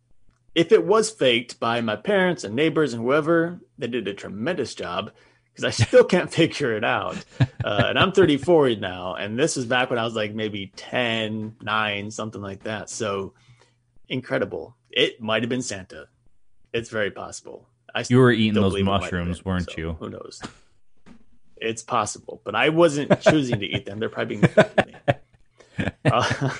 if 0.54 0.72
it 0.72 0.84
was 0.84 1.10
faked 1.10 1.60
by 1.60 1.80
my 1.80 1.96
parents 1.96 2.44
and 2.44 2.54
neighbors 2.54 2.92
and 2.92 3.02
whoever, 3.02 3.60
they 3.78 3.86
did 3.86 4.08
a 4.08 4.14
tremendous 4.14 4.74
job 4.74 5.12
because 5.54 5.64
I 5.64 5.84
still 5.84 6.04
can't 6.04 6.32
figure 6.32 6.76
it 6.76 6.84
out. 6.84 7.16
Uh, 7.40 7.84
and 7.88 7.98
I'm 7.98 8.12
34 8.12 8.76
now, 8.76 9.14
and 9.14 9.38
this 9.38 9.56
is 9.56 9.66
back 9.66 9.90
when 9.90 9.98
I 9.98 10.04
was 10.04 10.14
like 10.14 10.34
maybe 10.34 10.72
10, 10.74 11.56
9, 11.62 12.10
something 12.10 12.42
like 12.42 12.64
that. 12.64 12.90
So 12.90 13.34
incredible. 14.08 14.76
It 14.90 15.20
might 15.20 15.42
have 15.42 15.48
been 15.48 15.62
Santa. 15.62 16.08
It's 16.72 16.90
very 16.90 17.10
possible. 17.10 17.68
I 17.94 18.04
you 18.08 18.18
were 18.18 18.32
eating 18.32 18.54
those 18.54 18.80
mushrooms, 18.82 19.40
been, 19.40 19.52
weren't 19.52 19.70
so 19.70 19.76
you? 19.76 19.92
Who 20.00 20.10
knows? 20.10 20.42
It's 21.56 21.82
possible, 21.82 22.40
but 22.44 22.56
I 22.56 22.70
wasn't 22.70 23.20
choosing 23.20 23.60
to 23.60 23.66
eat 23.66 23.86
them. 23.86 24.00
They're 24.00 24.08
probably 24.08 24.36
being 24.36 24.52
fed 24.52 24.76
to 24.76 24.86
me. 24.86 24.94
Uh, 26.04 26.50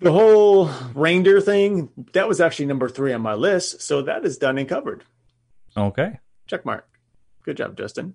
the 0.00 0.12
whole 0.12 0.70
reindeer 0.94 1.40
thing 1.40 1.90
that 2.12 2.26
was 2.26 2.40
actually 2.40 2.66
number 2.66 2.88
three 2.88 3.12
on 3.12 3.20
my 3.20 3.34
list 3.34 3.82
so 3.82 4.02
that 4.02 4.24
is 4.24 4.38
done 4.38 4.58
and 4.58 4.68
covered. 4.68 5.04
Okay. 5.76 6.18
Check 6.46 6.64
mark. 6.64 6.88
Good 7.44 7.56
job 7.56 7.76
justin. 7.76 8.14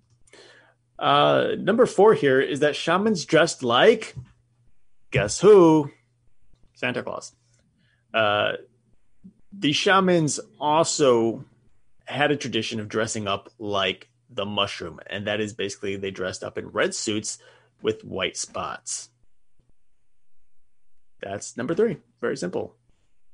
Uh 0.97 1.49
number 1.57 1.85
four 1.85 2.13
here 2.13 2.41
is 2.41 2.61
that 2.61 2.75
shamans 2.75 3.25
dressed 3.25 3.63
like 3.63 4.15
guess 5.11 5.39
who? 5.39 5.91
Santa 6.73 7.03
claus. 7.03 7.33
Uh 8.13 8.53
the 9.53 9.71
shamans 9.71 10.39
also 10.59 11.45
had 12.05 12.31
a 12.31 12.37
tradition 12.37 12.79
of 12.79 12.89
dressing 12.89 13.27
up 13.27 13.49
like 13.57 14.09
the 14.29 14.45
mushroom 14.45 14.99
and 15.07 15.27
that 15.27 15.39
is 15.39 15.53
basically 15.53 15.95
they 15.95 16.11
dressed 16.11 16.43
up 16.43 16.57
in 16.57 16.67
red 16.67 16.93
suits 16.93 17.37
with 17.81 18.03
white 18.03 18.35
spots 18.35 19.09
that's 21.25 21.57
number 21.57 21.73
three. 21.73 21.97
Very 22.21 22.37
simple. 22.37 22.75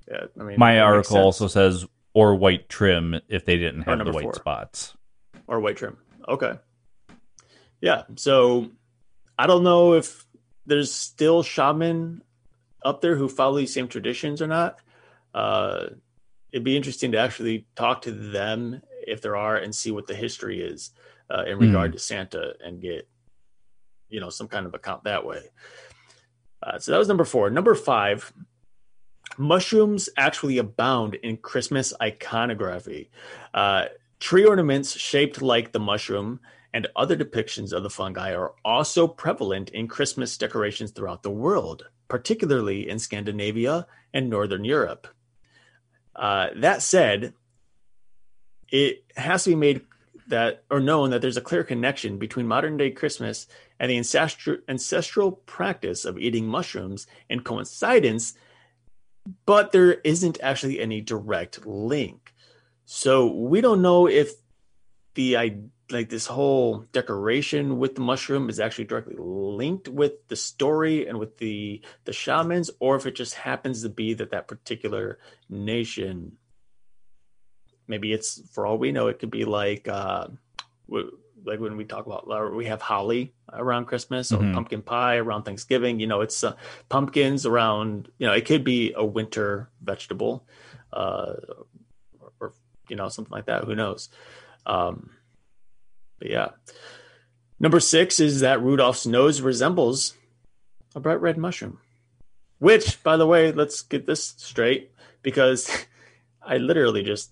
Yeah, 0.09 0.25
I 0.39 0.43
mean, 0.43 0.55
my 0.57 0.79
article 0.79 1.17
also 1.17 1.47
says 1.47 1.85
or 2.13 2.35
white 2.35 2.69
trim 2.69 3.19
if 3.27 3.45
they 3.45 3.57
didn't 3.57 3.83
have 3.83 4.03
the 4.03 4.11
white 4.11 4.23
four. 4.23 4.33
spots. 4.33 4.95
Or 5.47 5.59
white 5.59 5.77
trim. 5.77 5.97
Okay. 6.27 6.53
Yeah. 7.81 8.03
So 8.15 8.69
I 9.37 9.47
don't 9.47 9.63
know 9.63 9.93
if 9.93 10.25
there's 10.65 10.91
still 10.91 11.43
shaman 11.43 12.23
up 12.83 13.01
there 13.01 13.15
who 13.15 13.27
follow 13.27 13.57
these 13.57 13.73
same 13.73 13.87
traditions 13.87 14.41
or 14.41 14.47
not. 14.47 14.79
Uh, 15.33 15.87
it'd 16.51 16.63
be 16.63 16.77
interesting 16.77 17.11
to 17.11 17.19
actually 17.19 17.67
talk 17.75 18.03
to 18.03 18.11
them 18.11 18.81
if 19.05 19.21
there 19.21 19.35
are 19.35 19.57
and 19.57 19.75
see 19.75 19.91
what 19.91 20.07
the 20.07 20.15
history 20.15 20.61
is 20.61 20.91
uh, 21.29 21.43
in 21.45 21.57
regard 21.57 21.91
mm. 21.91 21.93
to 21.93 21.99
Santa 21.99 22.53
and 22.63 22.81
get 22.81 23.07
you 24.09 24.19
know 24.19 24.29
some 24.29 24.47
kind 24.47 24.65
of 24.65 24.73
account 24.73 25.05
that 25.05 25.25
way. 25.25 25.41
Uh, 26.63 26.79
so 26.79 26.91
that 26.91 26.97
was 26.97 27.07
number 27.07 27.25
four. 27.25 27.49
Number 27.49 27.75
five, 27.75 28.31
mushrooms 29.37 30.09
actually 30.17 30.57
abound 30.57 31.15
in 31.15 31.37
Christmas 31.37 31.93
iconography. 32.01 33.09
Uh, 33.53 33.85
tree 34.19 34.45
ornaments 34.45 34.97
shaped 34.97 35.41
like 35.41 35.71
the 35.71 35.79
mushroom 35.79 36.39
and 36.73 36.87
other 36.95 37.17
depictions 37.17 37.73
of 37.73 37.83
the 37.83 37.89
fungi 37.89 38.33
are 38.33 38.53
also 38.63 39.07
prevalent 39.07 39.69
in 39.69 39.87
Christmas 39.87 40.37
decorations 40.37 40.91
throughout 40.91 41.23
the 41.23 41.31
world, 41.31 41.87
particularly 42.07 42.87
in 42.87 42.99
Scandinavia 42.99 43.87
and 44.13 44.29
Northern 44.29 44.63
Europe. 44.63 45.07
Uh, 46.15 46.47
that 46.57 46.81
said, 46.81 47.33
it 48.69 49.03
has 49.17 49.43
to 49.43 49.49
be 49.51 49.55
made 49.55 49.81
that 50.27 50.63
or 50.69 50.79
known 50.79 51.09
that 51.09 51.21
there's 51.21 51.37
a 51.37 51.41
clear 51.41 51.63
connection 51.63 52.17
between 52.17 52.47
modern 52.47 52.77
day 52.77 52.91
Christmas 52.91 53.47
and 53.79 53.89
the 53.89 53.97
ancestral, 53.97 54.57
ancestral 54.67 55.31
practice 55.31 56.05
of 56.05 56.17
eating 56.17 56.47
mushrooms 56.47 57.07
in 57.29 57.41
coincidence, 57.41 58.33
but 59.45 59.71
there 59.71 59.93
isn't 59.93 60.39
actually 60.41 60.79
any 60.79 61.01
direct 61.01 61.65
link. 61.65 62.33
So 62.85 63.27
we 63.31 63.61
don't 63.61 63.81
know 63.81 64.07
if 64.07 64.33
the 65.15 65.37
like 65.91 66.09
this 66.09 66.25
whole 66.25 66.85
decoration 66.91 67.77
with 67.77 67.95
the 67.95 68.01
mushroom 68.01 68.49
is 68.49 68.59
actually 68.59 68.85
directly 68.85 69.15
linked 69.17 69.87
with 69.87 70.27
the 70.27 70.35
story 70.35 71.07
and 71.07 71.19
with 71.19 71.37
the 71.37 71.81
the 72.05 72.13
shamans, 72.13 72.69
or 72.79 72.95
if 72.95 73.05
it 73.05 73.15
just 73.15 73.35
happens 73.35 73.81
to 73.81 73.89
be 73.89 74.13
that 74.13 74.31
that 74.31 74.47
particular 74.47 75.19
nation. 75.49 76.37
Maybe 77.91 78.13
it's 78.13 78.41
for 78.53 78.65
all 78.65 78.77
we 78.77 78.93
know, 78.93 79.07
it 79.07 79.19
could 79.19 79.29
be 79.29 79.43
like 79.43 79.89
uh, 79.89 80.27
like 81.45 81.59
when 81.59 81.75
we 81.75 81.83
talk 81.83 82.05
about 82.05 82.55
we 82.55 82.65
have 82.67 82.81
holly 82.81 83.33
around 83.51 83.85
Christmas 83.85 84.31
or 84.31 84.37
mm-hmm. 84.37 84.53
pumpkin 84.53 84.81
pie 84.81 85.17
around 85.17 85.43
Thanksgiving. 85.43 85.99
You 85.99 86.07
know, 86.07 86.21
it's 86.21 86.41
uh, 86.41 86.55
pumpkins 86.87 87.45
around. 87.45 88.09
You 88.17 88.27
know, 88.27 88.33
it 88.33 88.45
could 88.45 88.63
be 88.63 88.93
a 88.95 89.03
winter 89.03 89.69
vegetable, 89.83 90.45
uh, 90.93 91.33
or, 92.17 92.31
or, 92.39 92.53
you 92.87 92.95
know 92.95 93.09
something 93.09 93.31
like 93.31 93.47
that. 93.47 93.65
Who 93.65 93.75
knows? 93.75 94.07
Um, 94.65 95.11
but 96.17 96.29
yeah, 96.29 96.49
number 97.59 97.81
six 97.81 98.21
is 98.21 98.39
that 98.39 98.61
Rudolph's 98.61 99.05
nose 99.05 99.41
resembles 99.41 100.15
a 100.95 101.01
bright 101.01 101.21
red 101.21 101.37
mushroom. 101.37 101.79
Which, 102.59 103.01
by 103.03 103.17
the 103.17 103.25
way, 103.25 103.51
let's 103.51 103.81
get 103.81 104.05
this 104.05 104.35
straight 104.37 104.91
because 105.23 105.69
I 106.41 106.57
literally 106.57 107.03
just 107.03 107.31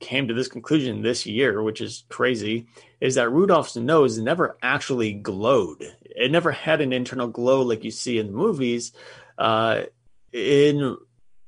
came 0.00 0.28
to 0.28 0.34
this 0.34 0.48
conclusion 0.48 1.02
this 1.02 1.26
year, 1.26 1.62
which 1.62 1.80
is 1.80 2.04
crazy, 2.08 2.66
is 3.00 3.14
that 3.14 3.30
Rudolph's 3.30 3.76
nose 3.76 4.18
never 4.18 4.56
actually 4.62 5.12
glowed. 5.12 5.84
It 6.02 6.30
never 6.30 6.52
had 6.52 6.80
an 6.80 6.92
internal 6.92 7.28
glow 7.28 7.62
like 7.62 7.84
you 7.84 7.90
see 7.90 8.18
in 8.18 8.28
the 8.28 8.32
movies. 8.32 8.92
Uh, 9.38 9.84
in 10.32 10.96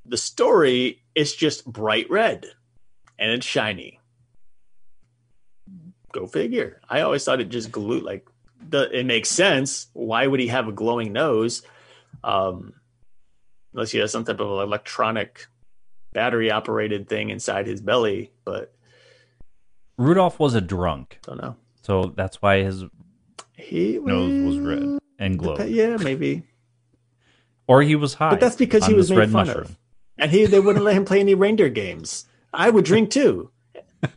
the 0.04 0.16
story, 0.16 1.02
it's 1.14 1.34
just 1.34 1.64
bright 1.70 2.10
red 2.10 2.46
and 3.18 3.30
it's 3.30 3.46
shiny. 3.46 4.00
Go 6.12 6.26
figure. 6.26 6.80
I 6.88 7.02
always 7.02 7.24
thought 7.24 7.40
it 7.40 7.48
just 7.48 7.70
glowed 7.70 8.02
like 8.02 8.28
the, 8.68 8.90
it 8.98 9.06
makes 9.06 9.28
sense. 9.28 9.88
Why 9.92 10.26
would 10.26 10.40
he 10.40 10.48
have 10.48 10.68
a 10.68 10.72
glowing 10.72 11.12
nose? 11.12 11.62
Um, 12.24 12.74
unless 13.72 13.90
he 13.90 13.98
has 13.98 14.12
some 14.12 14.24
type 14.24 14.40
of 14.40 14.48
electronic 14.62 15.46
battery 16.16 16.50
operated 16.50 17.08
thing 17.10 17.28
inside 17.28 17.66
his 17.66 17.82
belly, 17.82 18.32
but 18.46 18.72
Rudolph 19.98 20.40
was 20.40 20.54
a 20.54 20.62
drunk. 20.62 21.18
Don't 21.22 21.38
know. 21.38 21.56
So 21.82 22.14
that's 22.16 22.40
why 22.40 22.62
his 22.62 22.84
he 23.52 23.98
nose 24.02 24.46
was 24.46 24.58
red 24.58 24.98
and 25.18 25.38
glowed. 25.38 25.68
Yeah, 25.68 25.98
maybe. 25.98 26.42
Or 27.68 27.82
he 27.82 27.96
was 27.96 28.14
high. 28.14 28.30
But 28.30 28.38
that's 28.38 28.54
because 28.54 28.86
he 28.86 28.94
was 28.94 29.10
made 29.10 29.32
fun 29.32 29.48
mushroom. 29.48 29.64
of. 29.64 29.76
And 30.18 30.30
he 30.30 30.46
they 30.46 30.60
wouldn't 30.60 30.84
let 30.84 30.94
him 30.94 31.04
play 31.04 31.18
any 31.18 31.34
reindeer 31.34 31.68
games. 31.68 32.26
I 32.54 32.70
would 32.70 32.84
drink 32.84 33.10
too. 33.10 33.50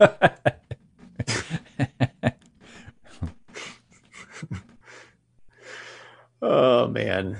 oh 6.40 6.86
man. 6.86 7.38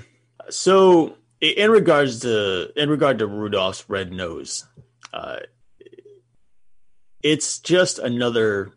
So 0.49 1.15
in 1.41 1.71
regards 1.71 2.19
to 2.19 2.71
in 2.75 2.89
regard 2.89 3.19
to 3.19 3.27
Rudolph's 3.27 3.89
red 3.89 4.11
nose, 4.11 4.65
uh, 5.13 5.39
it's 7.23 7.59
just 7.59 7.99
another 7.99 8.71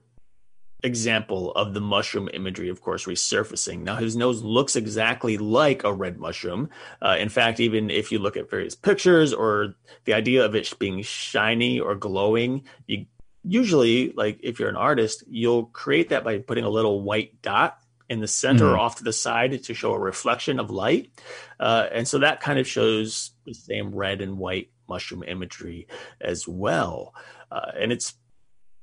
example 0.83 1.50
of 1.53 1.72
the 1.72 1.81
mushroom 1.81 2.29
imagery, 2.33 2.68
of 2.68 2.81
course, 2.81 3.07
resurfacing. 3.07 3.81
Now, 3.81 3.96
his 3.96 4.16
nose 4.16 4.42
looks 4.42 4.77
exactly 4.77 5.38
like 5.38 5.83
a 5.85 5.92
red 5.92 6.18
mushroom. 6.18 6.68
Uh, 7.00 7.16
in 7.18 7.31
fact, 7.31 7.59
even 7.61 7.90
if 7.90 8.12
you 8.12 8.18
look 8.18 8.37
at 8.37 8.50
various 8.50 8.74
pictures 8.74 9.33
or 9.33 9.74
the 10.05 10.14
idea 10.14 10.44
of 10.44 10.55
it 10.55 10.72
being 10.79 11.03
shiny 11.03 11.81
or 11.81 11.94
glowing, 11.94 12.64
you 12.87 13.07
usually, 13.42 14.12
like 14.12 14.38
if 14.42 14.59
you're 14.59 14.68
an 14.68 14.77
artist, 14.77 15.24
you'll 15.27 15.66
create 15.66 16.11
that 16.11 16.24
by 16.24 16.38
putting 16.38 16.64
a 16.64 16.70
little 16.70 17.00
white 17.00 17.40
dot 17.40 17.79
in 18.09 18.21
the 18.21 18.29
center 18.29 18.64
mm-hmm. 18.64 18.75
or 18.75 18.79
off 18.79 18.97
to 18.97 19.05
the 19.05 19.12
side 19.12 19.62
to 19.62 19.75
show 19.75 19.93
a 19.93 19.99
reflection 19.99 20.59
of 20.59 20.71
light. 20.71 21.11
Uh, 21.59 21.87
and 21.93 22.07
so 22.07 22.19
that 22.19 22.40
kind 22.40 22.59
of 22.59 22.67
shows 22.67 23.33
the 23.47 23.55
same 23.55 23.95
red 23.95 24.21
and 24.21 24.38
white 24.38 24.71
mushroom 24.88 25.23
imagery 25.23 25.87
as 26.21 26.47
well. 26.47 27.14
Uh, 27.51 27.73
and 27.79 27.93
it's 27.93 28.14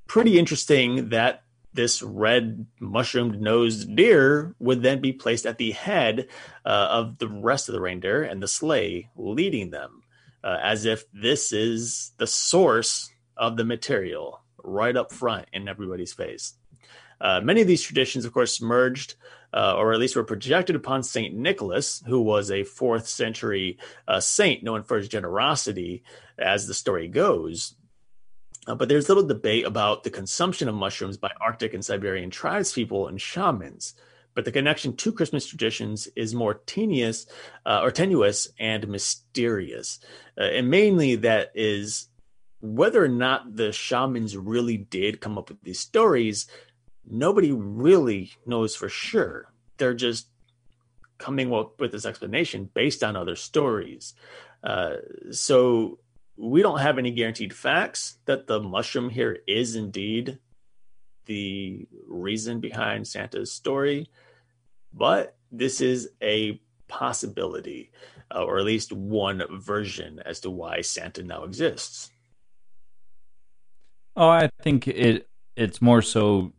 pretty 0.07 0.39
interesting 0.39 1.09
that 1.09 1.43
this 1.73 2.01
red 2.01 2.65
mushroomed 2.79 3.39
nosed 3.39 3.95
deer 3.95 4.55
would 4.59 4.83
then 4.83 4.99
be 4.99 5.13
placed 5.13 5.45
at 5.45 5.57
the 5.57 5.71
head 5.71 6.27
uh, 6.65 6.87
of 6.91 7.17
the 7.17 7.29
rest 7.29 7.69
of 7.69 7.73
the 7.73 7.81
reindeer 7.81 8.23
and 8.23 8.43
the 8.43 8.47
sleigh 8.47 9.09
leading 9.15 9.69
them, 9.69 10.03
uh, 10.43 10.57
as 10.61 10.85
if 10.85 11.05
this 11.13 11.53
is 11.53 12.11
the 12.17 12.27
source 12.27 13.09
of 13.37 13.55
the 13.55 13.63
material 13.63 14.41
right 14.63 14.97
up 14.97 15.13
front 15.13 15.47
in 15.53 15.67
everybody's 15.67 16.13
face. 16.13 16.55
Uh, 17.21 17.39
many 17.41 17.61
of 17.61 17.67
these 17.67 17.83
traditions, 17.83 18.25
of 18.25 18.33
course, 18.33 18.61
merged 18.61 19.15
uh, 19.53 19.75
or 19.77 19.93
at 19.93 19.99
least 19.99 20.15
were 20.15 20.23
projected 20.23 20.75
upon 20.75 21.03
Saint 21.03 21.35
Nicholas, 21.35 22.01
who 22.07 22.21
was 22.21 22.49
a 22.49 22.63
fourth 22.63 23.07
century 23.07 23.77
uh, 24.07 24.19
saint 24.19 24.63
known 24.63 24.83
for 24.83 24.97
his 24.97 25.07
generosity, 25.07 26.03
as 26.37 26.67
the 26.67 26.73
story 26.73 27.07
goes. 27.07 27.75
Uh, 28.67 28.75
but 28.75 28.87
there's 28.87 29.09
little 29.09 29.25
debate 29.25 29.65
about 29.65 30.03
the 30.03 30.09
consumption 30.09 30.69
of 30.69 30.75
mushrooms 30.75 31.17
by 31.17 31.31
Arctic 31.41 31.73
and 31.73 31.83
Siberian 31.83 32.29
tribespeople 32.29 33.09
and 33.09 33.19
shamans. 33.19 33.93
But 34.33 34.45
the 34.45 34.51
connection 34.51 34.95
to 34.95 35.11
Christmas 35.11 35.45
traditions 35.45 36.07
is 36.15 36.33
more 36.33 36.53
tenuous, 36.53 37.25
uh, 37.65 37.81
or 37.81 37.91
tenuous 37.91 38.47
and 38.57 38.87
mysterious, 38.87 39.99
uh, 40.39 40.43
and 40.43 40.69
mainly 40.69 41.15
that 41.15 41.51
is 41.53 42.07
whether 42.61 43.03
or 43.03 43.09
not 43.09 43.55
the 43.57 43.73
shamans 43.73 44.37
really 44.37 44.77
did 44.77 45.19
come 45.19 45.37
up 45.37 45.49
with 45.49 45.61
these 45.63 45.79
stories 45.79 46.47
nobody 47.09 47.51
really 47.51 48.31
knows 48.45 48.75
for 48.75 48.89
sure. 48.89 49.51
They're 49.77 49.93
just 49.93 50.27
coming 51.17 51.53
up 51.53 51.79
with 51.79 51.91
this 51.91 52.05
explanation 52.05 52.69
based 52.73 53.03
on 53.03 53.15
other 53.15 53.35
stories. 53.35 54.13
Uh, 54.63 54.95
so 55.31 55.99
we 56.35 56.61
don't 56.61 56.79
have 56.79 56.97
any 56.97 57.11
guaranteed 57.11 57.53
facts 57.53 58.17
that 58.25 58.47
the 58.47 58.59
mushroom 58.59 59.09
here 59.09 59.39
is 59.47 59.75
indeed 59.75 60.39
the 61.25 61.87
reason 62.07 62.59
behind 62.59 63.07
Santa's 63.07 63.51
story, 63.51 64.09
but 64.93 65.37
this 65.51 65.79
is 65.81 66.09
a 66.21 66.59
possibility, 66.87 67.91
uh, 68.33 68.43
or 68.43 68.57
at 68.57 68.65
least 68.65 68.91
one 68.91 69.43
version 69.59 70.19
as 70.25 70.39
to 70.41 70.49
why 70.49 70.81
Santa 70.81 71.23
now 71.23 71.43
exists. 71.43 72.09
Oh, 74.15 74.29
I 74.29 74.49
think 74.61 74.87
it 74.87 75.29
it's 75.55 75.81
more 75.81 76.01
so 76.01 76.53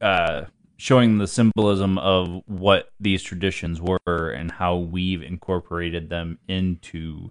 uh, 0.00 0.44
showing 0.76 1.18
the 1.18 1.26
symbolism 1.26 1.98
of 1.98 2.42
what 2.46 2.90
these 3.00 3.22
traditions 3.22 3.80
were 3.80 4.30
and 4.30 4.50
how 4.52 4.76
we've 4.76 5.22
incorporated 5.22 6.10
them 6.10 6.38
into 6.48 7.30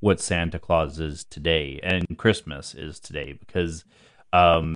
what 0.00 0.20
Santa 0.20 0.58
Claus 0.58 1.00
is 1.00 1.24
today 1.24 1.80
and 1.82 2.18
Christmas 2.18 2.74
is 2.74 3.00
today 3.00 3.32
because 3.32 3.84
um, 4.32 4.74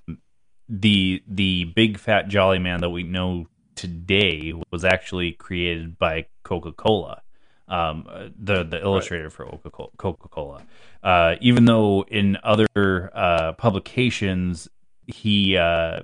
the 0.69 1.23
the 1.27 1.65
big 1.77 1.99
fat 1.99 2.29
jolly 2.29 2.59
man 2.59 2.81
that 2.81 2.91
we 2.91 3.03
know 3.03 3.47
today 3.75 4.53
was 4.73 4.85
actually 4.85 5.33
created 5.33 5.99
by 5.99 6.27
Coca 6.45 6.73
Cola. 6.73 7.23
Um, 7.69 8.07
the 8.39 8.65
the 8.65 8.81
illustrator 8.81 9.25
right. 9.25 9.61
for 9.63 9.91
Coca 9.99 10.29
Cola. 10.29 10.63
Uh, 11.03 11.37
even 11.41 11.67
though 11.67 12.05
in 12.09 12.39
other 12.43 12.67
uh, 13.15 13.53
publications 13.53 14.69
he 15.07 15.57
uh, 15.57 16.01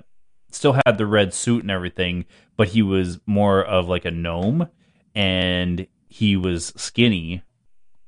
still 0.55 0.77
had 0.85 0.97
the 0.97 1.05
red 1.05 1.33
suit 1.33 1.61
and 1.61 1.71
everything, 1.71 2.25
but 2.57 2.69
he 2.69 2.81
was 2.81 3.19
more 3.25 3.63
of 3.63 3.87
like 3.87 4.05
a 4.05 4.11
gnome 4.11 4.67
and 5.13 5.87
he 6.07 6.35
was 6.37 6.73
skinny. 6.77 7.43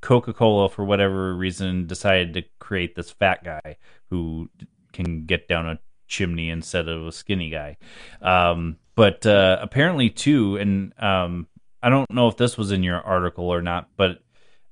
Coca 0.01 0.33
Cola, 0.33 0.69
for 0.69 0.85
whatever 0.85 1.35
reason, 1.35 1.87
decided 1.87 2.33
to 2.33 2.43
create 2.59 2.95
this 2.95 3.11
fat 3.11 3.43
guy 3.43 3.77
who 4.09 4.49
can 4.93 5.25
get 5.25 5.47
down 5.47 5.67
a 5.67 5.79
chimney 6.07 6.49
instead 6.49 6.87
of 6.87 7.07
a 7.07 7.11
skinny 7.11 7.49
guy. 7.49 7.77
Um, 8.21 8.77
but 8.95 9.25
uh, 9.25 9.57
apparently, 9.61 10.09
too, 10.09 10.57
and 10.57 10.93
um, 10.99 11.47
I 11.83 11.89
don't 11.89 12.09
know 12.09 12.27
if 12.27 12.37
this 12.37 12.57
was 12.57 12.71
in 12.71 12.83
your 12.83 13.01
article 13.01 13.45
or 13.45 13.61
not, 13.61 13.89
but 13.97 14.19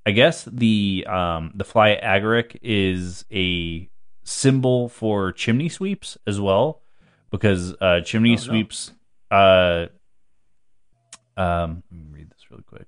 I 0.06 0.12
guess 0.12 0.46
the 0.46 1.06
um, 1.10 1.52
the 1.56 1.66
fly 1.66 2.00
agaric 2.02 2.58
is 2.62 3.26
a 3.32 3.90
symbol 4.24 4.88
for 4.88 5.32
chimney 5.32 5.70
sweeps 5.70 6.18
as 6.26 6.40
well 6.40 6.82
because 7.38 7.74
uh, 7.82 8.02
chimney 8.02 8.34
oh, 8.34 8.38
sweeps. 8.38 8.92
No. 9.32 9.38
Uh, 9.38 9.88
um, 11.38 11.84
let 11.92 12.00
me 12.00 12.08
read 12.12 12.30
this 12.30 12.50
really 12.50 12.64
quick. 12.64 12.88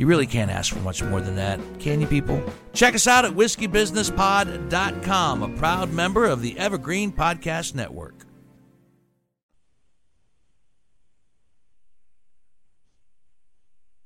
You 0.00 0.06
really 0.06 0.26
can't 0.26 0.50
ask 0.50 0.72
for 0.72 0.78
much 0.78 1.02
more 1.02 1.20
than 1.20 1.36
that, 1.36 1.60
can 1.78 2.00
you, 2.00 2.06
people? 2.06 2.42
Check 2.72 2.94
us 2.94 3.06
out 3.06 3.26
at 3.26 3.32
whiskeybusinesspod.com, 3.32 5.42
a 5.42 5.48
proud 5.58 5.92
member 5.92 6.24
of 6.24 6.40
the 6.40 6.58
Evergreen 6.58 7.12
Podcast 7.12 7.74
Network. 7.74 8.14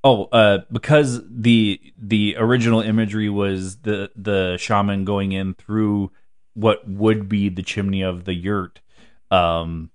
Oh, 0.03 0.25
uh, 0.33 0.63
because 0.73 1.23
the 1.31 1.81
the 1.97 2.35
original 2.39 2.81
imagery 2.81 3.29
was 3.29 3.77
the 3.77 4.11
the 4.17 4.57
shaman 4.57 5.05
going 5.05 5.31
in 5.31 5.55
through 5.55 6.11
what 6.55 6.89
would 6.89 7.29
be 7.29 7.49
the 7.49 7.63
chimney 7.63 8.03
of 8.03 8.25
the 8.25 8.35
yurt. 8.35 8.81
Um, 9.31 9.93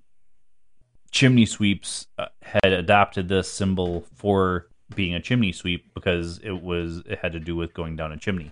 chimney 1.11 1.45
sweeps 1.45 2.07
uh, 2.17 2.27
had 2.41 2.71
adopted 2.71 3.27
this 3.27 3.51
symbol 3.51 4.05
for 4.15 4.69
being 4.95 5.13
a 5.13 5.21
chimney 5.21 5.51
sweep 5.51 5.93
because 5.93 6.39
it 6.39 6.61
was 6.61 7.03
it 7.05 7.19
had 7.19 7.33
to 7.33 7.39
do 7.39 7.55
with 7.55 7.73
going 7.73 7.95
down 7.95 8.11
a 8.11 8.17
chimney. 8.17 8.51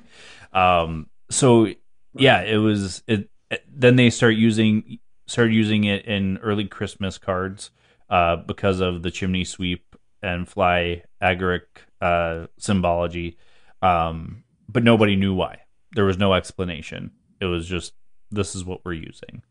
Um, 0.53 1.07
so 1.29 1.67
yeah, 2.13 2.41
it 2.41 2.57
was 2.57 3.03
it. 3.07 3.29
Then 3.67 3.95
they 3.95 4.09
start 4.09 4.35
using 4.35 4.99
started 5.25 5.53
using 5.53 5.83
it 5.83 6.05
in 6.05 6.37
early 6.39 6.65
Christmas 6.65 7.17
cards 7.17 7.71
uh, 8.09 8.37
because 8.37 8.79
of 8.79 9.03
the 9.03 9.11
chimney 9.11 9.43
sweep 9.43 9.95
and 10.21 10.47
fly 10.47 11.03
agaric 11.21 11.61
uh, 12.01 12.47
symbology. 12.57 13.37
Um, 13.81 14.43
but 14.67 14.83
nobody 14.83 15.15
knew 15.15 15.33
why. 15.33 15.61
There 15.93 16.05
was 16.05 16.17
no 16.17 16.33
explanation. 16.33 17.11
It 17.39 17.45
was 17.45 17.67
just 17.67 17.93
this 18.31 18.55
is 18.55 18.65
what 18.65 18.83
we're 18.83 18.93
using. 18.93 19.41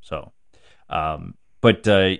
So, 0.00 0.32
um, 0.88 1.34
but 1.60 1.86
uh, 1.88 2.16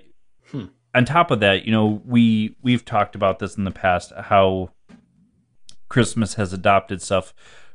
on 0.93 1.05
top 1.05 1.31
of 1.31 1.39
that, 1.39 1.65
you 1.65 1.71
know, 1.71 2.01
we 2.05 2.55
we've 2.61 2.85
talked 2.85 3.15
about 3.15 3.39
this 3.39 3.55
in 3.55 3.63
the 3.63 3.71
past 3.71 4.11
how 4.15 4.71
Christmas 5.89 6.35
has 6.35 6.53
adopted 6.53 7.01
stuff 7.01 7.33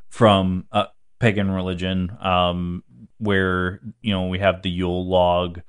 from 0.08 0.66
uh, 0.72 0.86
pagan 1.18 1.50
religion, 1.50 2.16
um, 2.20 2.82
where 3.18 3.80
you 4.02 4.12
know 4.12 4.26
we 4.28 4.38
have 4.38 4.62
the 4.62 4.70
Yule 4.70 5.06
log, 5.06 5.60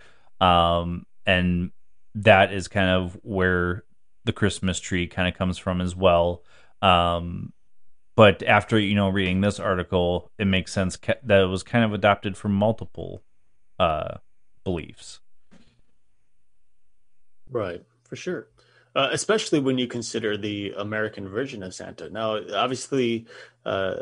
um, 0.42 1.06
and 1.26 1.72
that 2.16 2.52
is 2.52 2.68
kind 2.68 2.90
of 2.90 3.18
where 3.24 3.84
the 4.26 4.34
Christmas 4.34 4.80
tree 4.80 5.08
kind 5.08 5.28
of 5.28 5.38
comes 5.38 5.58
from 5.58 5.82
as 5.82 5.96
well. 5.96 6.44
Um, 6.82 7.54
but 8.16 8.44
after 8.44 8.80
you 8.80 8.96
know 8.96 9.10
reading 9.10 9.42
this 9.42 9.60
article, 9.60 10.32
it 10.38 10.46
makes 10.46 10.74
sense 10.74 10.98
that 10.98 11.42
it 11.42 11.48
was 11.48 11.64
kind 11.64 11.86
of 11.86 11.94
adopted 11.94 12.36
from 12.36 12.54
multiple 12.54 13.24
uh, 13.80 14.18
beliefs. 14.64 15.22
Right, 17.52 17.84
for 18.04 18.16
sure. 18.16 18.48
uh, 18.98 19.10
especially 19.12 19.60
when 19.60 19.78
you 19.78 19.86
consider 19.86 20.38
the 20.38 20.74
American 20.76 21.30
version 21.30 21.62
of 21.62 21.74
Santa. 21.74 22.10
Now, 22.10 22.40
obviously, 22.56 23.28
uh, 23.64 23.98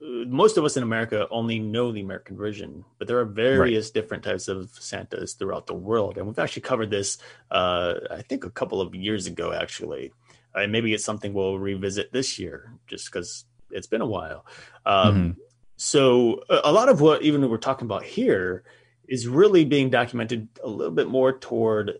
most 0.00 0.56
of 0.56 0.64
us 0.64 0.78
in 0.78 0.82
America 0.82 1.28
only 1.30 1.58
know 1.58 1.92
the 1.92 2.00
American 2.00 2.34
version, 2.34 2.84
but 2.98 3.06
there 3.06 3.18
are 3.18 3.26
various 3.26 3.88
right. 3.88 3.94
different 3.94 4.24
types 4.24 4.48
of 4.48 4.70
Santas 4.70 5.34
throughout 5.34 5.66
the 5.66 5.74
world, 5.74 6.16
and 6.16 6.26
we've 6.26 6.38
actually 6.38 6.62
covered 6.62 6.90
this, 6.90 7.18
uh, 7.50 7.94
I 8.10 8.22
think, 8.22 8.44
a 8.44 8.50
couple 8.50 8.80
of 8.80 8.94
years 8.94 9.26
ago, 9.26 9.52
actually. 9.52 10.12
And 10.54 10.72
maybe 10.72 10.94
it's 10.94 11.04
something 11.04 11.34
we'll 11.34 11.58
revisit 11.58 12.10
this 12.10 12.38
year, 12.38 12.72
just 12.86 13.12
because 13.12 13.44
it's 13.70 13.86
been 13.86 14.00
a 14.00 14.06
while. 14.06 14.46
Um, 14.86 15.14
mm-hmm. 15.14 15.40
So, 15.76 16.42
a 16.48 16.72
lot 16.72 16.88
of 16.88 17.02
what 17.02 17.20
even 17.22 17.48
we're 17.50 17.58
talking 17.58 17.84
about 17.84 18.02
here 18.02 18.64
is 19.06 19.28
really 19.28 19.66
being 19.66 19.90
documented 19.90 20.48
a 20.64 20.68
little 20.68 20.92
bit 20.92 21.08
more 21.08 21.38
toward 21.38 21.98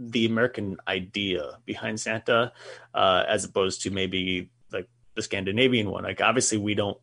the 0.00 0.24
American 0.24 0.78
idea 0.88 1.58
behind 1.66 2.00
Santa, 2.00 2.52
uh, 2.94 3.24
as 3.28 3.44
opposed 3.44 3.82
to 3.82 3.90
maybe 3.90 4.48
like 4.72 4.88
the 5.14 5.22
Scandinavian 5.22 5.90
one. 5.90 6.04
Like 6.04 6.22
obviously 6.22 6.58
we 6.58 6.74
don't 6.74 6.98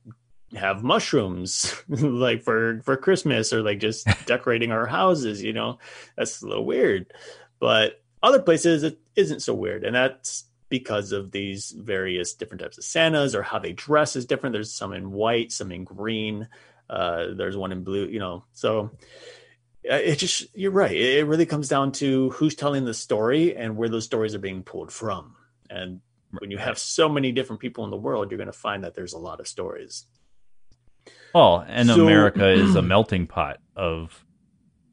have 0.55 0.83
mushrooms 0.83 1.75
like 1.89 2.41
for 2.41 2.81
for 2.83 2.97
Christmas 2.97 3.53
or 3.53 3.61
like 3.61 3.79
just 3.79 4.07
decorating 4.25 4.71
our 4.71 4.87
houses. 4.87 5.43
You 5.43 5.53
know, 5.53 5.77
that's 6.15 6.41
a 6.41 6.47
little 6.47 6.65
weird. 6.65 7.13
But 7.59 8.01
other 8.23 8.41
places 8.41 8.83
it 8.83 8.99
isn't 9.15 9.41
so 9.41 9.53
weird, 9.53 9.83
and 9.83 9.95
that's 9.95 10.45
because 10.69 11.11
of 11.11 11.31
these 11.31 11.71
various 11.71 12.33
different 12.33 12.61
types 12.61 12.77
of 12.77 12.83
Santas 12.83 13.35
or 13.35 13.41
how 13.41 13.59
they 13.59 13.73
dress 13.73 14.15
is 14.15 14.25
different. 14.25 14.53
There's 14.53 14.73
some 14.73 14.91
in 14.91 15.11
white, 15.11 15.51
some 15.51 15.71
in 15.71 15.83
green. 15.83 16.47
Uh, 16.89 17.27
there's 17.35 17.55
one 17.55 17.71
in 17.71 17.83
blue. 17.83 18.07
You 18.07 18.19
know, 18.19 18.43
so 18.53 18.91
it 19.89 20.17
just 20.17 20.45
you're 20.55 20.71
right. 20.71 20.95
It 20.95 21.25
really 21.25 21.45
comes 21.45 21.67
down 21.67 21.91
to 21.93 22.29
who's 22.31 22.55
telling 22.55 22.85
the 22.85 22.93
story 22.93 23.55
and 23.55 23.77
where 23.77 23.89
those 23.89 24.05
stories 24.05 24.35
are 24.35 24.39
being 24.39 24.63
pulled 24.63 24.91
from. 24.91 25.35
And 25.69 26.01
when 26.31 26.51
you 26.51 26.57
have 26.57 26.77
so 26.77 27.09
many 27.09 27.31
different 27.31 27.61
people 27.61 27.83
in 27.83 27.89
the 27.89 27.97
world 27.97 28.31
you're 28.31 28.37
going 28.37 28.47
to 28.47 28.53
find 28.53 28.83
that 28.83 28.95
there's 28.95 29.13
a 29.13 29.17
lot 29.17 29.39
of 29.39 29.47
stories. 29.47 30.05
Well 31.33 31.65
and 31.67 31.87
so, 31.87 32.03
america 32.03 32.47
is 32.49 32.75
a 32.75 32.81
melting 32.93 33.27
pot 33.27 33.59
of 33.75 34.25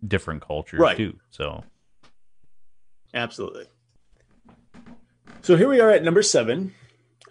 different 0.07 0.43
cultures 0.43 0.81
right. 0.81 0.97
too 0.97 1.19
so. 1.31 1.65
Absolutely. 3.13 3.67
So 5.43 5.57
here 5.57 5.69
we 5.69 5.81
are 5.81 5.91
at 5.91 6.03
number 6.03 6.23
seven. 6.23 6.75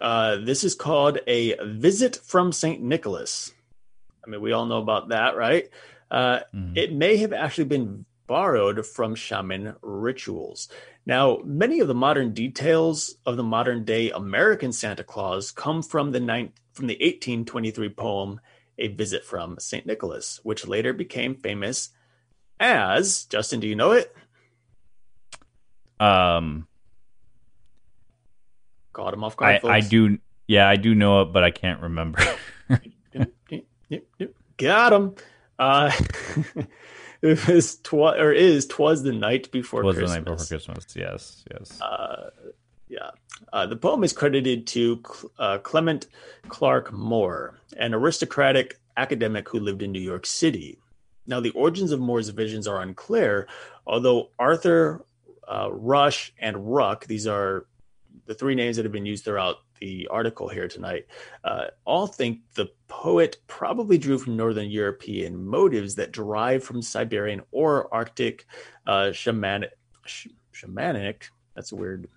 Uh, 0.00 0.36
this 0.36 0.64
is 0.64 0.74
called 0.74 1.18
a 1.26 1.56
visit 1.62 2.16
from 2.16 2.52
st 2.52 2.82
nicholas. 2.82 3.52
I 4.26 4.30
mean 4.30 4.40
we 4.40 4.52
all 4.52 4.66
know 4.66 4.78
about 4.78 5.08
that 5.08 5.36
right 5.36 5.68
uh. 6.10 6.40
It 6.74 6.92
may 6.92 7.16
have 7.18 7.32
actually 7.32 7.64
been 7.64 8.04
borrowed 8.26 8.86
from 8.86 9.14
shaman 9.14 9.74
rituals. 9.82 10.68
Now, 11.06 11.40
many 11.44 11.80
of 11.80 11.88
the 11.88 11.94
modern 11.94 12.32
details 12.32 13.16
of 13.26 13.36
the 13.36 13.42
modern 13.42 13.84
day 13.84 14.10
American 14.10 14.72
Santa 14.72 15.04
Claus 15.04 15.50
come 15.50 15.82
from 15.82 16.12
the 16.12 16.20
ninth, 16.20 16.52
from 16.72 16.86
the 16.86 16.94
1823 16.94 17.90
poem 17.90 18.40
"A 18.78 18.88
Visit 18.88 19.24
from 19.24 19.58
Saint 19.58 19.86
Nicholas," 19.86 20.40
which 20.42 20.66
later 20.66 20.92
became 20.92 21.34
famous 21.34 21.90
as 22.58 23.24
Justin. 23.24 23.60
Do 23.60 23.68
you 23.68 23.76
know 23.76 23.92
it? 23.92 24.14
Um, 26.00 26.66
caught 28.92 29.14
him 29.14 29.24
off 29.24 29.36
guard. 29.36 29.60
I, 29.62 29.76
I, 29.76 29.80
do. 29.80 30.18
Yeah, 30.46 30.68
I 30.68 30.76
do 30.76 30.94
know 30.94 31.22
it, 31.22 31.32
but 31.32 31.44
I 31.44 31.50
can't 31.50 31.82
remember. 31.82 32.20
Got 34.56 34.92
him. 34.92 35.14
Uh, 35.58 35.90
it 37.22 37.46
was 37.46 37.76
tw- 37.76 37.94
or 37.94 38.32
is 38.32 38.66
twas 38.66 39.02
the 39.02 39.12
night 39.12 39.50
before 39.50 39.82
Christmas. 39.82 39.96
twas 39.96 40.12
Christmas. 40.12 40.24
the 40.24 40.30
night 40.30 40.36
before 40.36 40.46
Christmas. 40.46 40.96
Yes, 40.96 41.44
yes. 41.50 41.80
Uh, 41.80 42.30
yeah. 42.88 43.10
Uh, 43.52 43.66
the 43.66 43.76
poem 43.76 44.04
is 44.04 44.12
credited 44.12 44.66
to 44.68 45.02
uh, 45.38 45.58
Clement 45.58 46.06
Clarke 46.48 46.92
Moore, 46.92 47.58
an 47.76 47.94
aristocratic 47.94 48.78
academic 48.96 49.48
who 49.48 49.60
lived 49.60 49.82
in 49.82 49.92
New 49.92 50.00
York 50.00 50.26
City. 50.26 50.78
Now, 51.26 51.40
the 51.40 51.50
origins 51.50 51.90
of 51.90 52.00
Moore's 52.00 52.28
visions 52.28 52.66
are 52.66 52.80
unclear, 52.82 53.48
although 53.86 54.30
Arthur 54.38 55.04
uh, 55.48 55.70
Rush 55.72 56.32
and 56.38 56.72
Ruck, 56.72 57.06
these 57.06 57.26
are 57.26 57.66
the 58.26 58.34
three 58.34 58.54
names 58.54 58.76
that 58.76 58.84
have 58.84 58.92
been 58.92 59.06
used 59.06 59.24
throughout 59.24 59.56
the 59.80 60.08
article 60.10 60.48
here 60.48 60.68
tonight, 60.68 61.06
uh, 61.44 61.66
all 61.84 62.06
think 62.06 62.40
the 62.54 62.70
poet 62.88 63.38
probably 63.46 63.98
drew 63.98 64.18
from 64.18 64.36
Northern 64.36 64.70
European 64.70 65.44
motives 65.44 65.94
that 65.96 66.12
derive 66.12 66.62
from 66.62 66.82
Siberian 66.82 67.42
or 67.50 67.92
Arctic 67.92 68.46
uh, 68.86 69.10
shamanic, 69.12 69.70
sh- 70.06 70.28
shamanic, 70.52 71.24
that's 71.54 71.72
a 71.72 71.76
weird, 71.76 72.08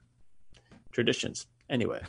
traditions. 0.91 1.47
Anyway, 1.69 2.01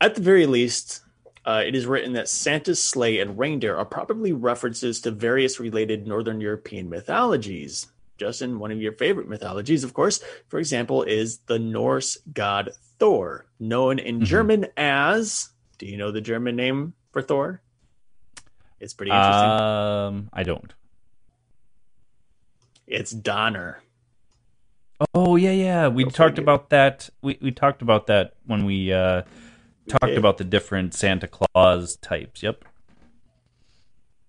at 0.00 0.14
the 0.14 0.20
very 0.20 0.46
least, 0.46 1.02
uh, 1.44 1.62
it 1.64 1.74
is 1.74 1.86
written 1.86 2.12
that 2.12 2.28
Santa's 2.28 2.82
sleigh 2.82 3.18
and 3.18 3.38
reindeer 3.38 3.76
are 3.76 3.84
probably 3.84 4.32
references 4.32 5.00
to 5.00 5.10
various 5.10 5.58
related 5.58 6.06
Northern 6.06 6.40
European 6.40 6.88
mythologies. 6.88 7.91
Justin, 8.22 8.60
one 8.60 8.70
of 8.70 8.80
your 8.80 8.92
favorite 8.92 9.28
mythologies, 9.28 9.82
of 9.82 9.94
course, 9.94 10.22
for 10.46 10.60
example, 10.60 11.02
is 11.02 11.38
the 11.46 11.58
Norse 11.58 12.18
god 12.32 12.70
Thor, 13.00 13.46
known 13.58 13.98
in 13.98 14.16
mm-hmm. 14.16 14.24
German 14.24 14.66
as. 14.76 15.50
Do 15.78 15.86
you 15.86 15.96
know 15.96 16.12
the 16.12 16.20
German 16.20 16.54
name 16.54 16.94
for 17.10 17.20
Thor? 17.20 17.60
It's 18.78 18.94
pretty 18.94 19.10
interesting. 19.10 19.50
Um, 19.50 20.30
I 20.32 20.44
don't. 20.44 20.72
It's 22.86 23.10
Donner. 23.10 23.82
Oh 25.14 25.34
yeah, 25.34 25.50
yeah. 25.50 25.88
We 25.88 26.04
talked 26.04 26.38
about 26.38 26.70
that. 26.70 27.10
We 27.22 27.38
we 27.42 27.50
talked 27.50 27.82
about 27.82 28.06
that 28.06 28.34
when 28.46 28.64
we 28.64 28.92
uh, 28.92 29.22
talked 29.88 30.16
about 30.16 30.38
the 30.38 30.44
different 30.44 30.94
Santa 30.94 31.26
Claus 31.26 31.96
types. 31.96 32.40
Yep. 32.40 32.64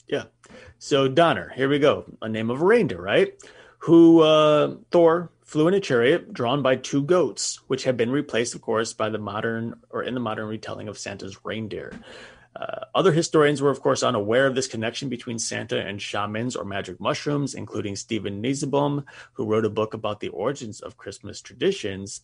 Yeah. 0.08 0.24
So 0.80 1.08
Donner, 1.08 1.54
here 1.56 1.70
we 1.70 1.78
go. 1.78 2.06
A 2.24 2.28
name 2.28 2.50
of 2.50 2.60
a 2.60 2.66
reindeer, 2.66 3.00
right? 3.00 3.36
Who 3.84 4.22
uh, 4.22 4.76
Thor 4.92 5.30
flew 5.44 5.68
in 5.68 5.74
a 5.74 5.80
chariot 5.82 6.34
drawn 6.34 6.62
by 6.62 6.78
two 6.78 7.04
goats, 7.04 7.60
which 7.68 7.84
have 7.84 7.98
been 7.98 8.12
replaced, 8.12 8.56
of 8.56 8.62
course, 8.62 8.94
by 8.94 9.10
the 9.10 9.18
modern 9.18 9.76
or 9.90 10.04
in 10.04 10.14
the 10.14 10.22
modern 10.22 10.48
retelling 10.48 10.88
of 10.88 10.98
Santa's 10.98 11.44
reindeer. 11.44 11.92
Uh, 12.56 12.86
other 12.96 13.12
historians 13.12 13.62
were, 13.62 13.70
of 13.70 13.82
course, 13.82 14.02
unaware 14.02 14.48
of 14.48 14.56
this 14.56 14.68
connection 14.68 15.10
between 15.10 15.38
Santa 15.38 15.86
and 15.86 16.02
shamans 16.02 16.56
or 16.56 16.64
magic 16.64 17.02
mushrooms, 17.02 17.54
including 17.56 17.98
Stephen 17.98 18.42
Nissenbaum, 18.42 19.04
who 19.34 19.46
wrote 19.46 19.66
a 19.66 19.70
book 19.70 19.94
about 19.94 20.22
the 20.22 20.30
origins 20.30 20.80
of 20.80 20.96
Christmas 20.96 21.42
traditions, 21.42 22.22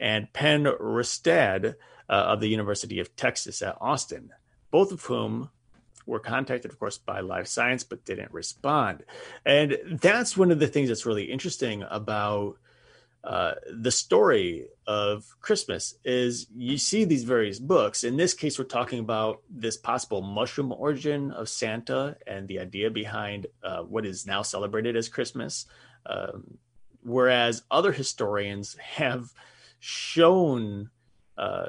and 0.00 0.32
Penne 0.32 0.64
Restad 0.64 1.74
uh, 2.08 2.12
of 2.12 2.40
the 2.40 2.48
University 2.48 3.00
of 3.00 3.14
Texas 3.16 3.60
at 3.60 3.76
Austin, 3.82 4.30
both 4.70 4.90
of 4.90 5.04
whom 5.04 5.50
were 6.06 6.18
contacted, 6.18 6.70
of 6.70 6.78
course, 6.78 6.98
by 6.98 7.20
Live 7.20 7.48
Science, 7.48 7.84
but 7.84 8.04
didn't 8.04 8.32
respond. 8.32 9.04
And 9.44 9.78
that's 9.86 10.36
one 10.36 10.50
of 10.50 10.58
the 10.58 10.68
things 10.68 10.88
that's 10.88 11.06
really 11.06 11.24
interesting 11.24 11.84
about 11.88 12.58
uh, 13.24 13.54
the 13.70 13.90
story 13.90 14.66
of 14.86 15.24
Christmas 15.40 15.94
is 16.04 16.48
you 16.56 16.76
see 16.76 17.04
these 17.04 17.22
various 17.22 17.60
books. 17.60 18.02
In 18.02 18.16
this 18.16 18.34
case, 18.34 18.58
we're 18.58 18.64
talking 18.64 18.98
about 18.98 19.42
this 19.48 19.76
possible 19.76 20.22
mushroom 20.22 20.72
origin 20.72 21.30
of 21.30 21.48
Santa 21.48 22.16
and 22.26 22.48
the 22.48 22.58
idea 22.58 22.90
behind 22.90 23.46
uh, 23.62 23.82
what 23.82 24.04
is 24.04 24.26
now 24.26 24.42
celebrated 24.42 24.96
as 24.96 25.08
Christmas. 25.08 25.66
Um, 26.04 26.58
whereas 27.04 27.62
other 27.70 27.92
historians 27.92 28.74
have 28.76 29.32
shown 29.78 30.90
uh, 31.38 31.68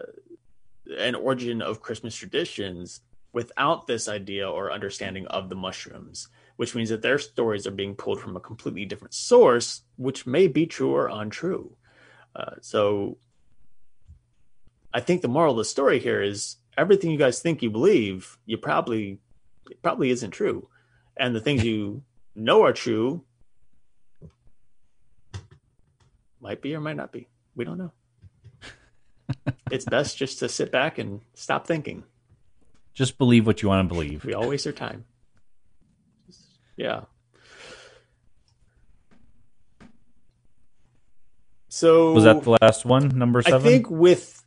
an 0.98 1.14
origin 1.14 1.62
of 1.62 1.82
Christmas 1.82 2.16
traditions 2.16 3.02
without 3.34 3.88
this 3.88 4.08
idea 4.08 4.50
or 4.50 4.72
understanding 4.72 5.28
of 5.28 5.50
the 5.50 5.56
mushrooms 5.56 6.30
which 6.56 6.76
means 6.76 6.90
that 6.90 7.02
their 7.02 7.20
stories 7.20 7.66
are 7.66 7.72
being 7.72 7.96
pulled 7.96 8.20
from 8.20 8.36
a 8.36 8.40
completely 8.40 8.86
different 8.86 9.14
source, 9.14 9.82
which 9.98 10.28
may 10.28 10.48
be 10.48 10.66
true 10.66 10.94
or 10.96 11.08
untrue. 11.08 11.76
Uh, 12.36 12.56
so 12.62 13.18
I 14.94 15.00
think 15.00 15.22
the 15.22 15.28
moral 15.28 15.54
of 15.54 15.58
the 15.58 15.66
story 15.66 16.00
here 16.00 16.22
is 16.22 16.58
everything 16.78 17.12
you 17.12 17.18
guys 17.18 17.40
think 17.40 17.62
you 17.62 17.70
believe, 17.70 18.38
you 18.46 18.58
probably 18.58 19.20
it 19.70 19.82
probably 19.82 20.12
isn't 20.12 20.32
true. 20.32 20.68
And 21.18 21.36
the 21.36 21.40
things 21.40 21.64
you 21.64 22.04
know 22.36 22.64
are 22.64 22.74
true 22.74 23.24
might 26.40 26.62
be 26.62 26.76
or 26.76 26.82
might 26.82 26.98
not 26.98 27.12
be. 27.12 27.28
We 27.56 27.66
don't 27.66 27.78
know. 27.78 27.92
it's 29.72 29.86
best 29.86 30.18
just 30.18 30.40
to 30.40 30.50
sit 30.50 30.72
back 30.72 30.98
and 30.98 31.22
stop 31.34 31.66
thinking. 31.66 32.04
Just 32.94 33.18
believe 33.18 33.48
what 33.48 33.62
you 33.62 33.70
want 33.70 33.88
to 33.88 33.94
believe. 33.94 34.24
We 34.24 34.34
all 34.34 34.48
waste 34.48 34.68
our 34.68 34.74
time. 34.74 35.06
Yeah. 36.76 37.02
So 41.70 42.14
was 42.14 42.26
that 42.26 42.44
the 42.44 42.56
last 42.62 42.86
one, 42.86 43.18
number 43.18 43.42
seven? 43.42 43.60
I 43.60 43.64
think 43.64 43.90
with 43.90 44.44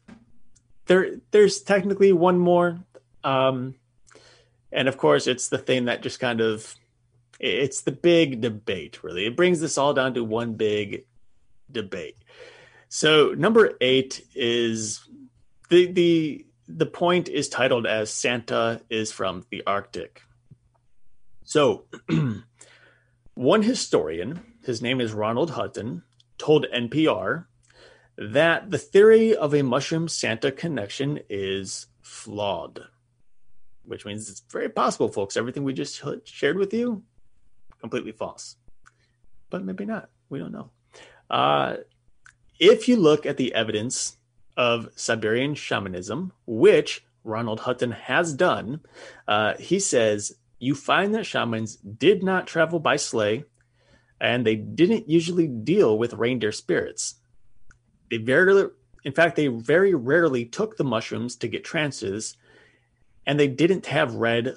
there, 0.86 1.16
there's 1.32 1.60
technically 1.60 2.12
one 2.12 2.38
more, 2.38 2.78
um, 3.24 3.74
and 4.70 4.86
of 4.86 4.96
course, 4.96 5.26
it's 5.26 5.48
the 5.48 5.58
thing 5.58 5.86
that 5.86 6.02
just 6.02 6.20
kind 6.20 6.40
of 6.40 6.72
it's 7.40 7.82
the 7.82 7.90
big 7.90 8.40
debate. 8.40 9.02
Really, 9.02 9.26
it 9.26 9.36
brings 9.36 9.60
this 9.60 9.76
all 9.76 9.92
down 9.92 10.14
to 10.14 10.22
one 10.22 10.54
big 10.54 11.04
debate. 11.70 12.16
So 12.88 13.34
number 13.36 13.72
eight 13.80 14.24
is 14.36 15.08
the 15.68 15.90
the 15.90 16.46
the 16.68 16.86
point 16.86 17.28
is 17.28 17.48
titled 17.48 17.86
as 17.86 18.10
Santa 18.10 18.80
is 18.90 19.12
from 19.12 19.44
the 19.50 19.62
Arctic. 19.66 20.22
So 21.44 21.84
one 23.34 23.62
historian, 23.62 24.42
his 24.64 24.82
name 24.82 25.00
is 25.00 25.12
Ronald 25.12 25.50
Hutton, 25.50 26.02
told 26.38 26.66
NPR 26.74 27.46
that 28.18 28.70
the 28.70 28.78
theory 28.78 29.34
of 29.36 29.54
a 29.54 29.62
mushroom 29.62 30.08
Santa 30.08 30.50
connection 30.50 31.20
is 31.28 31.86
flawed, 32.00 32.80
which 33.84 34.04
means 34.04 34.28
it's 34.28 34.42
very 34.50 34.68
possible, 34.68 35.08
folks. 35.08 35.36
Everything 35.36 35.64
we 35.64 35.72
just 35.72 36.02
shared 36.24 36.58
with 36.58 36.74
you, 36.74 37.02
completely 37.80 38.12
false. 38.12 38.56
But 39.50 39.64
maybe 39.64 39.84
not. 39.84 40.10
We 40.28 40.40
don't 40.40 40.52
know. 40.52 40.70
Uh, 41.30 41.76
if 42.58 42.88
you 42.88 42.96
look 42.96 43.26
at 43.26 43.36
the 43.36 43.54
evidence 43.54 44.15
of 44.56 44.88
Siberian 44.96 45.54
shamanism, 45.54 46.32
which 46.46 47.04
Ronald 47.24 47.60
Hutton 47.60 47.92
has 47.92 48.32
done, 48.32 48.80
uh, 49.28 49.54
he 49.58 49.78
says 49.78 50.36
you 50.58 50.74
find 50.74 51.14
that 51.14 51.26
shamans 51.26 51.76
did 51.76 52.22
not 52.22 52.46
travel 52.46 52.80
by 52.80 52.96
sleigh 52.96 53.44
and 54.20 54.46
they 54.46 54.56
didn't 54.56 55.08
usually 55.08 55.46
deal 55.46 55.98
with 55.98 56.14
reindeer 56.14 56.52
spirits. 56.52 57.16
They 58.10 58.16
very, 58.16 58.68
in 59.04 59.12
fact, 59.12 59.36
they 59.36 59.48
very 59.48 59.94
rarely 59.94 60.44
took 60.44 60.76
the 60.76 60.84
mushrooms 60.84 61.36
to 61.36 61.48
get 61.48 61.64
trances, 61.64 62.36
and 63.26 63.38
they 63.38 63.48
didn't 63.48 63.86
have 63.86 64.14
red 64.14 64.56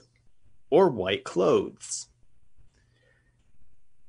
or 0.69 0.89
white 0.89 1.23
clothes. 1.23 2.07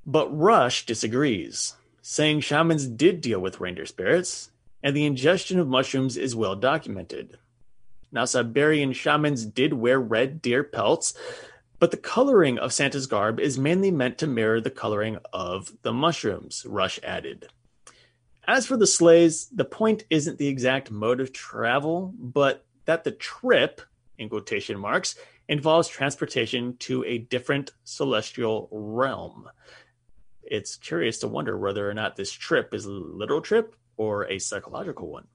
But 0.07 0.29
Rush 0.37 0.87
disagrees, 0.87 1.75
saying 2.03 2.41
shamans 2.41 2.87
did 2.87 3.21
deal 3.21 3.41
with 3.41 3.61
reindeer 3.61 3.87
spirits, 3.87 4.51
and 4.83 4.97
the 4.97 5.07
ingestion 5.07 5.59
of 5.59 5.69
mushrooms 5.69 6.17
is 6.17 6.35
well 6.35 6.57
documented. 6.57 7.39
Now, 8.13 8.25
Siberian 8.25 8.93
shamans 8.93 9.45
did 9.45 9.73
wear 9.75 10.01
red 10.01 10.43
deer 10.43 10.65
pelts, 10.65 11.15
but 11.79 11.91
the 11.91 11.97
coloring 11.97 12.59
of 12.59 12.73
Santa's 12.73 13.07
garb 13.07 13.39
is 13.41 13.59
mainly 13.59 13.91
meant 13.91 14.19
to 14.19 14.27
mirror 14.27 14.61
the 14.61 14.71
coloring 14.71 15.19
of 15.33 15.73
the 15.83 15.93
mushrooms, 15.93 16.67
Rush 16.69 16.99
added. 17.03 17.49
As 18.47 18.67
for 18.67 18.77
the 18.77 18.87
sleighs, 18.87 19.47
the 19.47 19.65
point 19.65 20.05
isn't 20.11 20.39
the 20.39 20.49
exact 20.49 20.91
mode 20.91 21.21
of 21.21 21.33
travel, 21.33 22.13
but 22.19 22.65
that 22.85 23.05
the 23.05 23.13
trip, 23.13 23.81
in 24.19 24.29
quotation 24.29 24.79
marks, 24.79 25.15
involves 25.49 25.89
transportation 25.89 26.77
to 26.79 27.05
a 27.05 27.19
different 27.19 27.73
celestial 27.85 28.69
realm. 28.73 29.49
It's 30.43 30.77
curious 30.77 31.19
to 31.21 31.29
wonder 31.29 31.57
whether 31.57 31.89
or 31.89 31.95
not 31.95 32.17
this 32.17 32.33
trip 32.33 32.75
is 32.75 32.87
a 32.87 32.91
literal 32.91 33.41
trip 33.41 33.77
or 34.01 34.27
a 34.31 34.39
psychological 34.39 35.09
one. 35.09 35.27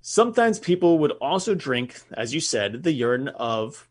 Sometimes 0.00 0.58
people 0.58 0.98
would 0.98 1.12
also 1.12 1.54
drink, 1.54 2.00
as 2.12 2.34
you 2.34 2.40
said, 2.40 2.82
the 2.82 2.90
urine 2.90 3.28
of 3.28 3.88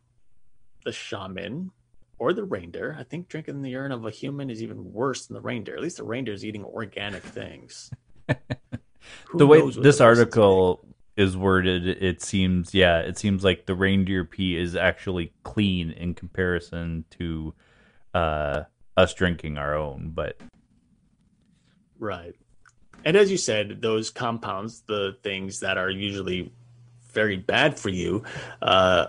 the 0.83 0.91
shaman 0.91 1.71
or 2.17 2.33
the 2.33 2.43
reindeer. 2.43 2.97
I 2.99 3.03
think 3.03 3.29
drinking 3.29 3.61
the 3.61 3.69
urine 3.69 3.93
of 3.93 4.05
a 4.05 4.11
human 4.11 4.49
is 4.49 4.61
even 4.61 4.91
worse 4.91 5.27
than 5.27 5.35
the 5.35 5.41
reindeer. 5.41 5.77
At 5.77 5.81
least 5.81 5.95
the 5.95 6.03
reindeer 6.03 6.33
is 6.33 6.43
eating 6.43 6.65
organic 6.65 7.23
things. 7.23 7.89
the 9.33 9.47
way 9.47 9.61
this 9.71 10.01
article 10.01 10.85
is 11.15 11.37
worded, 11.37 11.87
it 11.87 12.21
seems, 12.21 12.73
yeah, 12.73 12.99
it 12.99 13.17
seems 13.17 13.45
like 13.45 13.65
the 13.65 13.75
reindeer 13.75 14.25
pee 14.25 14.57
is 14.57 14.75
actually 14.75 15.31
clean 15.43 15.91
in 15.91 16.15
comparison 16.15 17.05
to 17.11 17.53
uh, 18.13 18.63
us 18.97 19.13
drinking 19.13 19.57
our 19.57 19.73
own. 19.73 20.11
But 20.13 20.37
right, 21.97 22.35
and 23.05 23.17
as 23.17 23.31
you 23.31 23.37
said, 23.37 23.81
those 23.81 24.09
compounds, 24.09 24.81
the 24.81 25.17
things 25.23 25.59
that 25.61 25.77
are 25.77 25.89
usually 25.89 26.51
very 27.11 27.37
bad 27.37 27.79
for 27.79 27.89
you, 27.89 28.23
uh, 28.61 29.07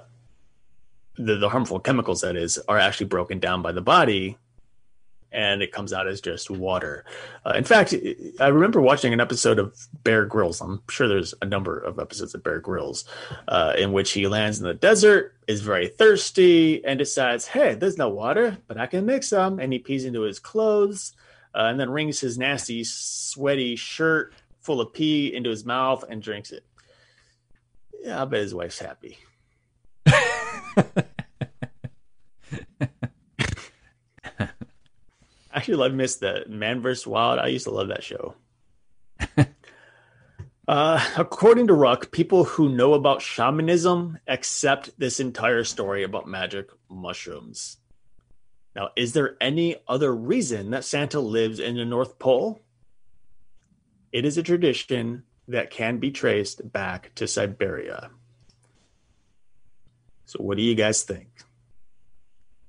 the, 1.17 1.37
the 1.37 1.49
harmful 1.49 1.81
chemicals 1.81 2.23
that 2.23 2.37
is 2.37 2.59
are 2.69 2.79
actually 2.79 3.07
broken 3.07 3.39
down 3.39 3.63
by 3.63 3.73
the 3.73 3.83
body 3.83 4.39
and 5.33 5.63
it 5.63 5.73
comes 5.73 5.93
out 5.93 6.09
as 6.09 6.21
just 6.21 6.51
water. 6.51 7.05
Uh, 7.47 7.53
in 7.57 7.65
fact, 7.65 7.95
I 8.41 8.49
remember 8.49 8.81
watching 8.81 9.13
an 9.13 9.21
episode 9.21 9.59
of 9.59 9.77
Bear 10.03 10.27
Grylls. 10.27 10.61
I'm 10.61 10.83
sure 10.89 11.09
there's 11.09 11.35
a 11.41 11.47
number 11.47 11.79
of 11.79 11.99
episodes 11.99 12.35
of 12.35 12.43
Bear 12.43 12.59
Grylls 12.59 13.05
uh, 13.49 13.75
in 13.79 13.93
which 13.93 14.13
he 14.13 14.27
lands 14.27 14.59
in 14.59 14.65
the 14.65 14.75
desert, 14.75 15.35
is 15.47 15.61
very 15.61 15.89
thirsty, 15.89 16.85
and 16.85 16.99
decides, 16.99 17.47
"Hey, 17.47 17.75
there's 17.75 17.99
no 17.99 18.09
water, 18.09 18.59
but 18.67 18.79
I 18.79 18.87
can 18.87 19.07
make 19.07 19.23
some." 19.23 19.59
And 19.59 19.73
he 19.73 19.79
pees 19.79 20.05
into 20.05 20.23
his 20.23 20.39
clothes, 20.39 21.13
uh, 21.55 21.65
and 21.65 21.79
then 21.79 21.91
wrings 21.91 22.21
his 22.21 22.39
nasty, 22.39 22.85
sweaty 22.85 23.77
shirt 23.77 24.33
full 24.61 24.81
of 24.81 24.93
pee 24.93 25.35
into 25.35 25.51
his 25.51 25.65
mouth 25.65 26.05
and 26.09 26.23
drinks 26.23 26.53
it. 26.53 26.65
Yeah, 28.03 28.23
I 28.23 28.25
bet 28.25 28.41
his 28.41 28.55
wife's 28.55 28.79
happy. 28.79 29.19
Actually, 35.53 35.85
I 35.85 35.89
missed 35.89 36.21
the 36.21 36.45
Man 36.49 36.81
vs. 36.81 37.07
Wild. 37.07 37.39
I 37.39 37.49
used 37.49 37.65
to 37.65 37.73
love 37.73 37.89
that 37.89 38.05
show. 38.05 38.35
uh, 40.69 41.07
according 41.17 41.67
to 41.67 41.75
Ruck, 41.75 42.13
people 42.13 42.45
who 42.45 42.69
know 42.69 42.95
about 42.95 43.21
shamanism 43.21 44.19
accept 44.27 44.99
this 44.99 45.21
entire 45.21 45.65
story 45.65 46.05
about 46.05 46.29
magic 46.29 46.71
mushrooms. 46.89 47.77
Now, 48.75 48.91
is 48.97 49.13
there 49.13 49.37
any 49.41 49.77
other 49.89 50.15
reason 50.15 50.71
that 50.71 50.85
Santa 50.85 51.21
lives 51.21 51.59
in 51.59 51.77
the 51.77 51.85
North 51.85 52.19
Pole? 52.19 52.63
It 54.13 54.25
is 54.25 54.39
a 54.39 54.43
tradition 54.43 55.25
that 55.49 55.71
can 55.71 55.99
be 55.99 56.11
traced 56.11 56.73
back 56.73 57.13
to 57.17 57.27
Siberia. 57.27 58.11
So, 60.27 60.39
what 60.41 60.57
do 60.57 60.63
you 60.63 60.77
guys 60.77 61.03
think? 61.03 61.29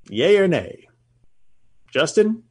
Yay 0.09 0.37
or 0.37 0.47
nay? 0.47 0.87
Justin, 1.91 2.43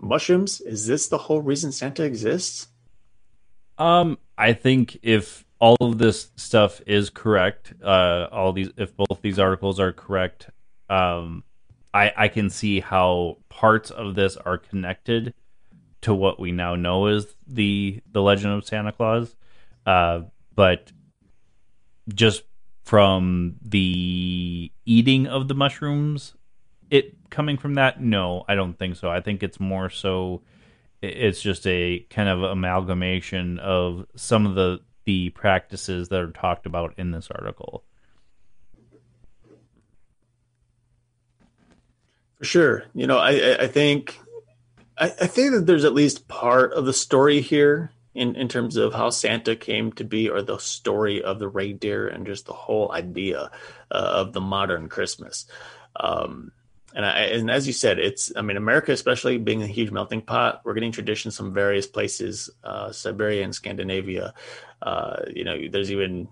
mushrooms, 0.00 0.60
is 0.60 0.86
this 0.86 1.08
the 1.08 1.18
whole 1.18 1.40
reason 1.40 1.70
Santa 1.70 2.02
exists? 2.02 2.68
Um, 3.76 4.18
I 4.36 4.52
think 4.52 4.98
if 5.02 5.44
all 5.60 5.76
of 5.80 5.98
this 5.98 6.30
stuff 6.36 6.80
is 6.86 7.10
correct, 7.10 7.74
uh, 7.82 8.26
all 8.32 8.52
these, 8.52 8.70
if 8.76 8.96
both 8.96 9.20
these 9.22 9.38
articles 9.38 9.78
are 9.78 9.92
correct, 9.92 10.50
um, 10.90 11.44
I, 11.92 12.12
I 12.16 12.28
can 12.28 12.50
see 12.50 12.80
how 12.80 13.38
parts 13.48 13.90
of 13.90 14.14
this 14.14 14.36
are 14.36 14.58
connected 14.58 15.34
to 16.02 16.14
what 16.14 16.38
we 16.38 16.52
now 16.52 16.74
know 16.74 17.06
as 17.06 17.26
the 17.46 18.00
the 18.10 18.22
legend 18.22 18.52
of 18.52 18.64
Santa 18.64 18.92
Claus. 18.92 19.34
Uh, 19.86 20.22
but 20.54 20.92
just 22.14 22.42
from 22.84 23.56
the 23.62 24.72
eating 24.86 25.26
of 25.26 25.46
the 25.48 25.54
mushrooms 25.54 26.34
it 26.90 27.14
coming 27.28 27.58
from 27.58 27.74
that 27.74 28.00
no 28.00 28.44
i 28.48 28.54
don't 28.54 28.78
think 28.78 28.96
so 28.96 29.10
i 29.10 29.20
think 29.20 29.42
it's 29.42 29.60
more 29.60 29.90
so 29.90 30.40
it's 31.02 31.42
just 31.42 31.66
a 31.66 32.00
kind 32.08 32.30
of 32.30 32.42
amalgamation 32.42 33.58
of 33.58 34.06
some 34.16 34.46
of 34.46 34.54
the 34.54 34.80
the 35.04 35.28
practices 35.30 36.08
that 36.08 36.20
are 36.20 36.30
talked 36.30 36.64
about 36.64 36.94
in 36.96 37.10
this 37.10 37.28
article 37.30 37.84
for 42.38 42.44
sure 42.44 42.84
you 42.94 43.06
know 43.06 43.18
i 43.18 43.58
i 43.60 43.66
think 43.66 44.20
I, 44.96 45.06
I 45.06 45.26
think 45.26 45.52
that 45.52 45.66
there's 45.66 45.84
at 45.84 45.94
least 45.94 46.28
part 46.28 46.72
of 46.72 46.84
the 46.84 46.92
story 46.92 47.40
here 47.40 47.92
in, 48.14 48.34
in 48.34 48.48
terms 48.48 48.76
of 48.76 48.92
how 48.92 49.10
Santa 49.10 49.54
came 49.54 49.92
to 49.92 50.04
be 50.04 50.28
or 50.28 50.42
the 50.42 50.58
story 50.58 51.22
of 51.22 51.38
the 51.38 51.48
reindeer 51.48 52.08
and 52.08 52.26
just 52.26 52.46
the 52.46 52.52
whole 52.52 52.90
idea 52.92 53.50
uh, 53.92 53.94
of 53.94 54.32
the 54.32 54.40
modern 54.40 54.88
Christmas. 54.88 55.46
Um, 55.94 56.50
and, 56.94 57.06
I, 57.06 57.18
and 57.18 57.50
as 57.50 57.66
you 57.66 57.72
said, 57.72 57.98
it's, 57.98 58.32
I 58.34 58.42
mean, 58.42 58.56
America, 58.56 58.90
especially 58.90 59.38
being 59.38 59.62
a 59.62 59.66
huge 59.66 59.92
melting 59.92 60.22
pot, 60.22 60.62
we're 60.64 60.74
getting 60.74 60.90
traditions 60.90 61.36
from 61.36 61.54
various 61.54 61.86
places, 61.86 62.50
uh, 62.64 62.90
Siberia 62.90 63.44
and 63.44 63.54
Scandinavia. 63.54 64.34
Uh, 64.82 65.20
you 65.32 65.44
know, 65.44 65.68
there's 65.70 65.92
even, 65.92 66.28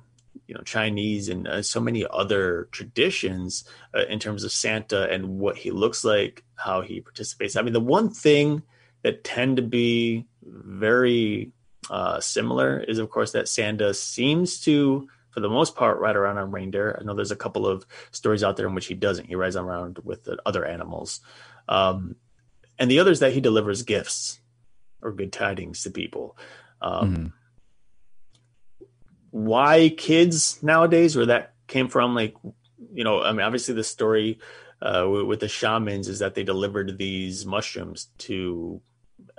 you 0.46 0.54
know, 0.54 0.62
Chinese 0.62 1.28
and 1.28 1.48
uh, 1.48 1.62
so 1.62 1.80
many 1.80 2.06
other 2.08 2.68
traditions 2.70 3.64
uh, 3.94 4.04
in 4.08 4.18
terms 4.18 4.44
of 4.44 4.52
Santa 4.52 5.10
and 5.10 5.38
what 5.38 5.56
he 5.56 5.70
looks 5.70 6.04
like, 6.04 6.44
how 6.54 6.80
he 6.80 7.00
participates. 7.00 7.56
I 7.56 7.62
mean, 7.62 7.72
the 7.72 7.80
one 7.80 8.10
thing 8.10 8.62
that 9.02 9.24
tend 9.24 9.56
to 9.56 9.62
be 9.62 10.26
very 10.42 11.52
uh, 11.90 12.20
similar 12.20 12.80
is, 12.80 12.98
of 12.98 13.10
course, 13.10 13.32
that 13.32 13.48
Santa 13.48 13.92
seems 13.94 14.60
to, 14.62 15.08
for 15.30 15.40
the 15.40 15.48
most 15.48 15.74
part, 15.74 15.98
ride 15.98 16.16
around 16.16 16.38
on 16.38 16.50
reindeer. 16.50 16.96
I 16.98 17.04
know 17.04 17.14
there's 17.14 17.30
a 17.30 17.36
couple 17.36 17.66
of 17.66 17.86
stories 18.10 18.44
out 18.44 18.56
there 18.56 18.66
in 18.66 18.74
which 18.74 18.86
he 18.86 18.94
doesn't. 18.94 19.26
He 19.26 19.34
rides 19.34 19.56
around 19.56 19.98
with 20.04 20.24
the 20.24 20.38
other 20.46 20.64
animals. 20.64 21.20
Um, 21.68 22.16
and 22.78 22.90
the 22.90 23.00
other 23.00 23.10
is 23.10 23.20
that 23.20 23.32
he 23.32 23.40
delivers 23.40 23.82
gifts 23.82 24.40
or 25.02 25.12
good 25.12 25.32
tidings 25.32 25.82
to 25.82 25.90
people. 25.90 26.36
Um, 26.80 27.16
mm-hmm. 27.16 27.26
Why 29.36 29.90
kids 29.90 30.62
nowadays, 30.62 31.14
where 31.14 31.26
that 31.26 31.52
came 31.66 31.88
from, 31.88 32.14
like, 32.14 32.34
you 32.94 33.04
know, 33.04 33.22
I 33.22 33.32
mean, 33.32 33.42
obviously 33.42 33.74
the 33.74 33.84
story 33.84 34.38
uh, 34.80 35.06
with, 35.26 35.40
the 35.40 35.48
shamans 35.48 36.08
is 36.08 36.20
that 36.20 36.34
they 36.34 36.42
delivered 36.42 36.96
these 36.96 37.44
mushrooms 37.44 38.08
to 38.18 38.80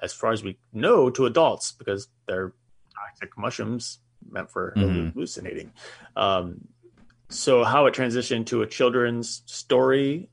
as 0.04 0.14
far 0.14 0.32
as 0.32 0.44
we 0.44 0.60
know, 0.72 1.10
to 1.10 1.26
adults 1.26 1.72
because 1.72 2.10
they're 2.28 2.54
toxic 2.94 3.36
mushrooms 3.38 4.00
meant 4.30 4.52
for 4.52 4.74
Mhm. 4.78 5.14
hallucinating. 5.14 5.72
Um, 6.16 6.68
so 7.30 7.64
how 7.64 7.88
it 7.88 7.96
transitioned 7.96 8.46
to 8.48 8.62
a 8.62 8.68
children's 8.68 9.42
story, 9.46 10.30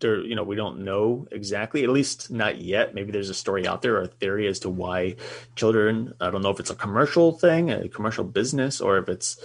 there, 0.00 0.20
you 0.20 0.34
know, 0.34 0.42
we 0.42 0.56
don't 0.56 0.80
know 0.80 1.26
exactly, 1.30 1.84
at 1.84 1.90
least 1.90 2.30
not 2.30 2.60
yet. 2.60 2.94
Maybe 2.94 3.12
there's 3.12 3.30
a 3.30 3.34
story 3.34 3.66
out 3.66 3.82
there 3.82 3.96
or 3.96 4.02
a 4.02 4.08
theory 4.08 4.46
as 4.46 4.60
to 4.60 4.70
why 4.70 5.16
children. 5.56 6.14
I 6.20 6.30
don't 6.30 6.42
know 6.42 6.50
if 6.50 6.60
it's 6.60 6.70
a 6.70 6.74
commercial 6.74 7.32
thing, 7.32 7.70
a 7.70 7.88
commercial 7.88 8.24
business, 8.24 8.80
or 8.80 8.98
if 8.98 9.08
it's 9.08 9.38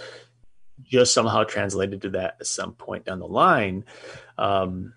just 0.82 1.14
somehow 1.14 1.44
translated 1.44 2.02
to 2.02 2.10
that 2.10 2.36
at 2.40 2.46
some 2.46 2.72
point 2.72 3.04
down 3.04 3.20
the 3.20 3.26
line. 3.26 3.84
Um, 4.38 4.94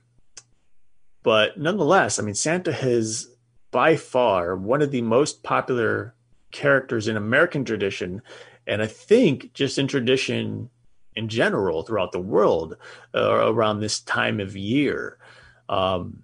but 1.24 1.58
nonetheless, 1.58 2.20
I 2.20 2.24
mean, 2.24 2.36
Santa 2.36 2.72
has 2.72 3.30
by 3.72 3.96
far 3.96 4.56
one 4.56 4.82
of 4.82 4.92
the 4.92 5.02
most 5.02 5.44
popular 5.44 6.14
characters 6.52 7.08
in 7.08 7.18
American 7.18 7.66
tradition, 7.66 8.22
and 8.68 8.82
I 8.82 8.88
think 8.88 9.54
just 9.54 9.78
in 9.78 9.88
tradition 9.88 10.70
in 11.16 11.28
general 11.30 11.84
throughout 11.84 12.12
the 12.12 12.20
world 12.20 12.76
uh, 13.14 13.48
around 13.52 13.80
this 13.80 14.00
time 14.00 14.40
of 14.40 14.56
year. 14.56 15.18
Um, 15.74 16.24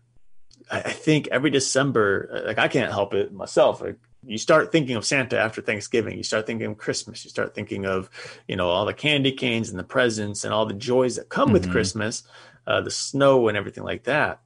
I, 0.70 0.80
I 0.80 0.92
think 0.92 1.28
every 1.30 1.50
December, 1.50 2.44
like 2.46 2.60
I 2.60 2.68
can't 2.68 2.92
help 2.92 3.14
it 3.14 3.34
myself. 3.34 3.82
Like, 3.82 3.98
you 4.26 4.38
start 4.38 4.72
thinking 4.72 4.98
of 4.98 5.06
Santa 5.06 5.40
after 5.40 5.62
Thanksgiving. 5.62 6.18
You 6.18 6.24
start 6.24 6.46
thinking 6.46 6.68
of 6.72 6.78
Christmas. 6.78 7.24
You 7.24 7.30
start 7.30 7.56
thinking 7.56 7.86
of, 7.86 8.10
you 8.50 8.58
know, 8.58 8.68
all 8.70 8.86
the 8.86 8.94
candy 8.94 9.32
canes 9.32 9.70
and 9.70 9.80
the 9.80 9.84
presents 9.84 10.44
and 10.44 10.54
all 10.54 10.66
the 10.66 10.74
joys 10.74 11.16
that 11.16 11.30
come 11.30 11.54
with 11.54 11.68
Mhm. 11.68 11.72
Christmas, 11.72 12.24
uh, 12.68 12.82
the 12.82 12.92
snow 12.92 13.48
and 13.48 13.58
everything 13.58 13.86
like 13.86 14.04
that. 14.04 14.42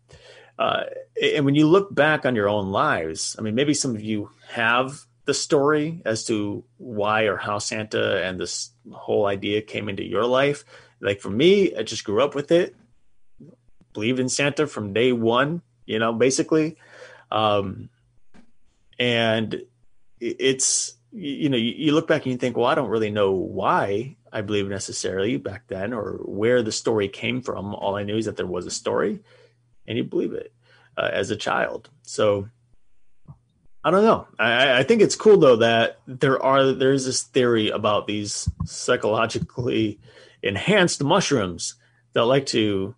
Uh, 0.60 0.84
and 1.22 1.43
when 1.45 1.56
you 1.56 1.68
look 1.68 1.93
back 1.93 2.26
on 2.26 2.36
your 2.36 2.47
own 2.47 2.72
lives, 2.72 3.36
I 3.38 3.41
mean, 3.41 3.56
maybe 3.56 3.74
some 3.74 3.95
of 3.95 4.04
you 4.04 4.30
have 4.49 5.08
the 5.26 5.34
story 5.34 6.01
as 6.06 6.24
to 6.26 6.64
why 6.78 7.24
or 7.24 7.38
how 7.38 7.58
Santa 7.58 8.24
and 8.24 8.39
this 8.39 8.70
whole 8.91 9.26
idea 9.26 9.62
came 9.62 9.89
into 9.89 10.04
your 10.04 10.26
life. 10.26 10.64
Like 11.01 11.20
for 11.20 11.32
me, 11.32 11.76
I 11.76 11.82
just 11.82 12.04
grew 12.04 12.22
up 12.22 12.36
with 12.36 12.51
it, 12.51 12.76
believed 13.94 14.20
in 14.20 14.30
Santa 14.30 14.68
from 14.68 14.94
day 14.94 15.12
one, 15.12 15.62
you 15.86 16.00
know, 16.00 16.14
basically. 16.14 16.78
Um, 17.32 17.89
and 19.00 19.64
it's, 20.20 20.96
you 21.12 21.50
know, 21.50 21.58
you, 21.58 21.94
look 21.94 22.08
back 22.08 22.24
and 22.24 22.32
you 22.32 22.38
think, 22.38 22.58
well, 22.58 22.68
I 22.68 22.76
don't 22.76 22.89
really 22.89 23.12
know 23.12 23.32
why 23.32 24.16
I 24.32 24.41
believe 24.41 24.68
necessarily 24.68 25.38
back 25.38 25.68
then 25.68 25.94
or 25.94 26.20
where 26.24 26.64
the 26.64 26.72
story 26.72 27.08
came 27.08 27.41
from. 27.41 27.76
All 27.76 27.96
I 27.96 28.04
knew 28.04 28.18
is 28.18 28.26
that 28.26 28.38
there 28.38 28.48
was 28.48 28.66
a 28.66 28.72
story 28.72 29.20
and 29.88 29.98
you 29.98 30.04
believe 30.04 30.34
it 30.34 30.54
uh, 30.98 31.10
as 31.12 31.30
a 31.32 31.36
child. 31.36 31.89
So 32.04 32.48
I 33.84 33.91
don't 33.91 34.06
know. 34.06 34.28
I, 34.39 34.80
I 34.80 34.84
think 34.84 35.02
it's 35.02 35.16
cool 35.16 35.38
though 35.38 35.58
that 35.58 36.00
there 36.08 36.41
are 36.41 36.72
there's 36.72 37.06
this 37.06 37.24
theory 37.24 37.70
about 37.70 38.08
these 38.08 38.50
psychologically 38.66 40.00
enhanced 40.41 41.04
mushrooms 41.04 41.76
that 42.14 42.26
like 42.26 42.46
to 42.48 42.96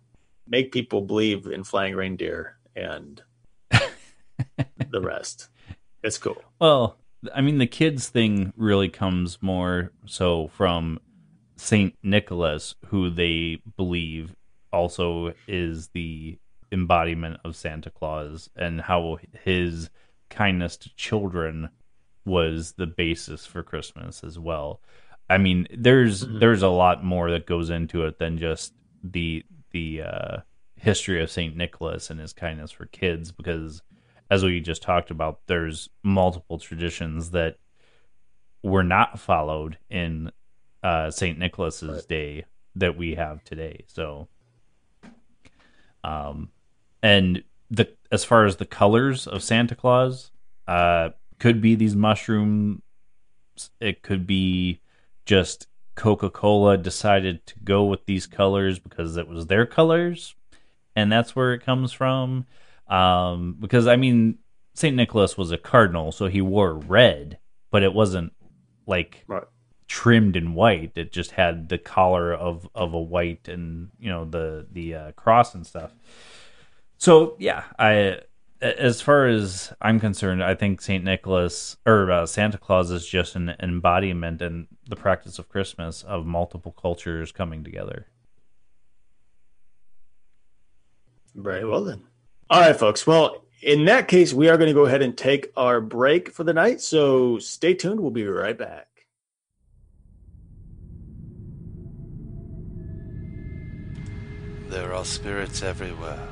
make 0.48 0.72
people 0.72 1.00
believe 1.02 1.46
in 1.46 1.64
flying 1.64 1.94
reindeer 1.94 2.56
and 2.74 3.22
the 4.90 5.00
rest. 5.00 5.48
It's 6.02 6.18
cool. 6.18 6.42
Well, 6.60 6.98
I 7.34 7.40
mean, 7.40 7.58
the 7.58 7.66
kids 7.66 8.08
thing 8.08 8.52
really 8.56 8.88
comes 8.88 9.38
more 9.42 9.92
so 10.06 10.48
from 10.48 11.00
Saint 11.56 11.94
Nicholas, 12.02 12.74
who 12.86 13.10
they 13.10 13.60
believe 13.76 14.34
also 14.72 15.32
is 15.48 15.88
the 15.88 16.38
embodiment 16.70 17.38
of 17.44 17.56
Santa 17.56 17.90
Claus, 17.90 18.50
and 18.56 18.80
how 18.80 19.18
his 19.44 19.88
kindness 20.28 20.76
to 20.78 20.94
children 20.96 21.70
was 22.24 22.72
the 22.72 22.86
basis 22.86 23.46
for 23.46 23.62
Christmas 23.62 24.22
as 24.24 24.38
well. 24.38 24.80
I 25.30 25.38
mean, 25.38 25.66
there's 25.76 26.24
Mhm. 26.24 26.40
there's 26.40 26.62
a 26.62 26.68
lot 26.68 27.04
more 27.04 27.30
that 27.30 27.46
goes 27.46 27.70
into 27.70 28.04
it 28.04 28.18
than 28.18 28.38
just 28.38 28.74
the 29.02 29.44
the 29.76 30.02
uh, 30.02 30.36
history 30.76 31.22
of 31.22 31.30
Saint 31.30 31.56
Nicholas 31.56 32.10
and 32.10 32.18
his 32.18 32.32
kindness 32.32 32.70
for 32.70 32.86
kids, 32.86 33.32
because 33.32 33.82
as 34.30 34.42
we 34.42 34.60
just 34.60 34.82
talked 34.82 35.10
about, 35.10 35.40
there's 35.46 35.88
multiple 36.02 36.58
traditions 36.58 37.30
that 37.30 37.56
were 38.62 38.82
not 38.82 39.20
followed 39.20 39.78
in 39.90 40.32
uh, 40.82 41.10
Saint 41.10 41.38
Nicholas's 41.38 41.90
Right. 41.90 42.08
day 42.08 42.44
that 42.76 42.96
we 42.96 43.14
have 43.14 43.44
today. 43.44 43.84
So, 43.86 44.28
um, 46.02 46.50
and 47.02 47.42
the 47.70 47.86
as 48.10 48.24
far 48.24 48.44
as 48.46 48.56
the 48.56 48.64
colors 48.64 49.26
of 49.26 49.42
Santa 49.42 49.74
Claus, 49.74 50.30
uh, 50.66 51.10
could 51.38 51.60
be 51.60 51.74
these 51.74 51.96
mushrooms. 51.96 52.80
It 53.80 54.02
could 54.02 54.26
be 54.26 54.80
just 55.26 55.66
Coca 55.96 56.30
Cola 56.30 56.76
decided 56.76 57.44
to 57.46 57.54
go 57.64 57.84
with 57.84 58.06
these 58.06 58.26
colors 58.26 58.78
because 58.78 59.16
it 59.16 59.26
was 59.26 59.46
their 59.46 59.66
colors, 59.66 60.34
and 60.94 61.10
that's 61.10 61.34
where 61.34 61.52
it 61.54 61.64
comes 61.64 61.92
from. 61.92 62.46
Um, 62.86 63.56
because 63.58 63.86
I 63.86 63.96
mean, 63.96 64.38
Saint 64.74 64.94
Nicholas 64.94 65.36
was 65.36 65.50
a 65.50 65.58
cardinal, 65.58 66.12
so 66.12 66.26
he 66.26 66.40
wore 66.40 66.74
red, 66.74 67.38
but 67.70 67.82
it 67.82 67.92
wasn't 67.94 68.32
like 68.86 69.24
Right. 69.26 69.42
trimmed 69.88 70.36
in 70.36 70.54
white. 70.54 70.92
It 70.94 71.12
just 71.12 71.32
had 71.32 71.68
the 71.68 71.78
collar 71.78 72.32
of 72.32 72.68
of 72.74 72.94
a 72.94 73.00
white 73.00 73.48
and 73.48 73.90
you 73.98 74.08
know 74.10 74.24
the 74.24 74.66
the 74.70 74.94
uh, 74.94 75.12
cross 75.12 75.54
and 75.54 75.66
stuff. 75.66 75.92
So 76.98 77.36
yeah, 77.38 77.64
I 77.78 78.20
as 78.60 79.00
far 79.00 79.26
as 79.26 79.72
I'm 79.80 80.00
concerned, 80.00 80.42
I 80.42 80.54
think 80.54 80.80
Saint 80.80 81.04
Nicholas 81.04 81.76
or 81.84 82.10
uh, 82.10 82.26
Santa 82.26 82.58
Claus 82.58 82.90
is 82.90 83.06
just 83.06 83.36
an 83.36 83.54
embodiment 83.60 84.40
and 84.40 84.66
the 84.88 84.96
practice 84.96 85.38
of 85.38 85.48
Christmas 85.48 86.02
of 86.02 86.26
multiple 86.26 86.72
cultures 86.72 87.32
coming 87.32 87.64
together. 87.64 88.06
Very 91.34 91.64
well 91.64 91.84
then. 91.84 92.02
All 92.48 92.60
right, 92.60 92.76
folks. 92.76 93.06
Well, 93.06 93.44
in 93.62 93.84
that 93.86 94.08
case, 94.08 94.32
we 94.32 94.48
are 94.48 94.56
going 94.56 94.68
to 94.68 94.74
go 94.74 94.86
ahead 94.86 95.02
and 95.02 95.16
take 95.16 95.52
our 95.56 95.80
break 95.80 96.30
for 96.30 96.44
the 96.44 96.54
night. 96.54 96.80
So 96.80 97.38
stay 97.38 97.74
tuned. 97.74 98.00
We'll 98.00 98.10
be 98.10 98.26
right 98.26 98.56
back. 98.56 98.86
There 104.68 104.92
are 104.92 105.04
spirits 105.04 105.62
everywhere, 105.62 106.28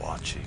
watching, 0.00 0.46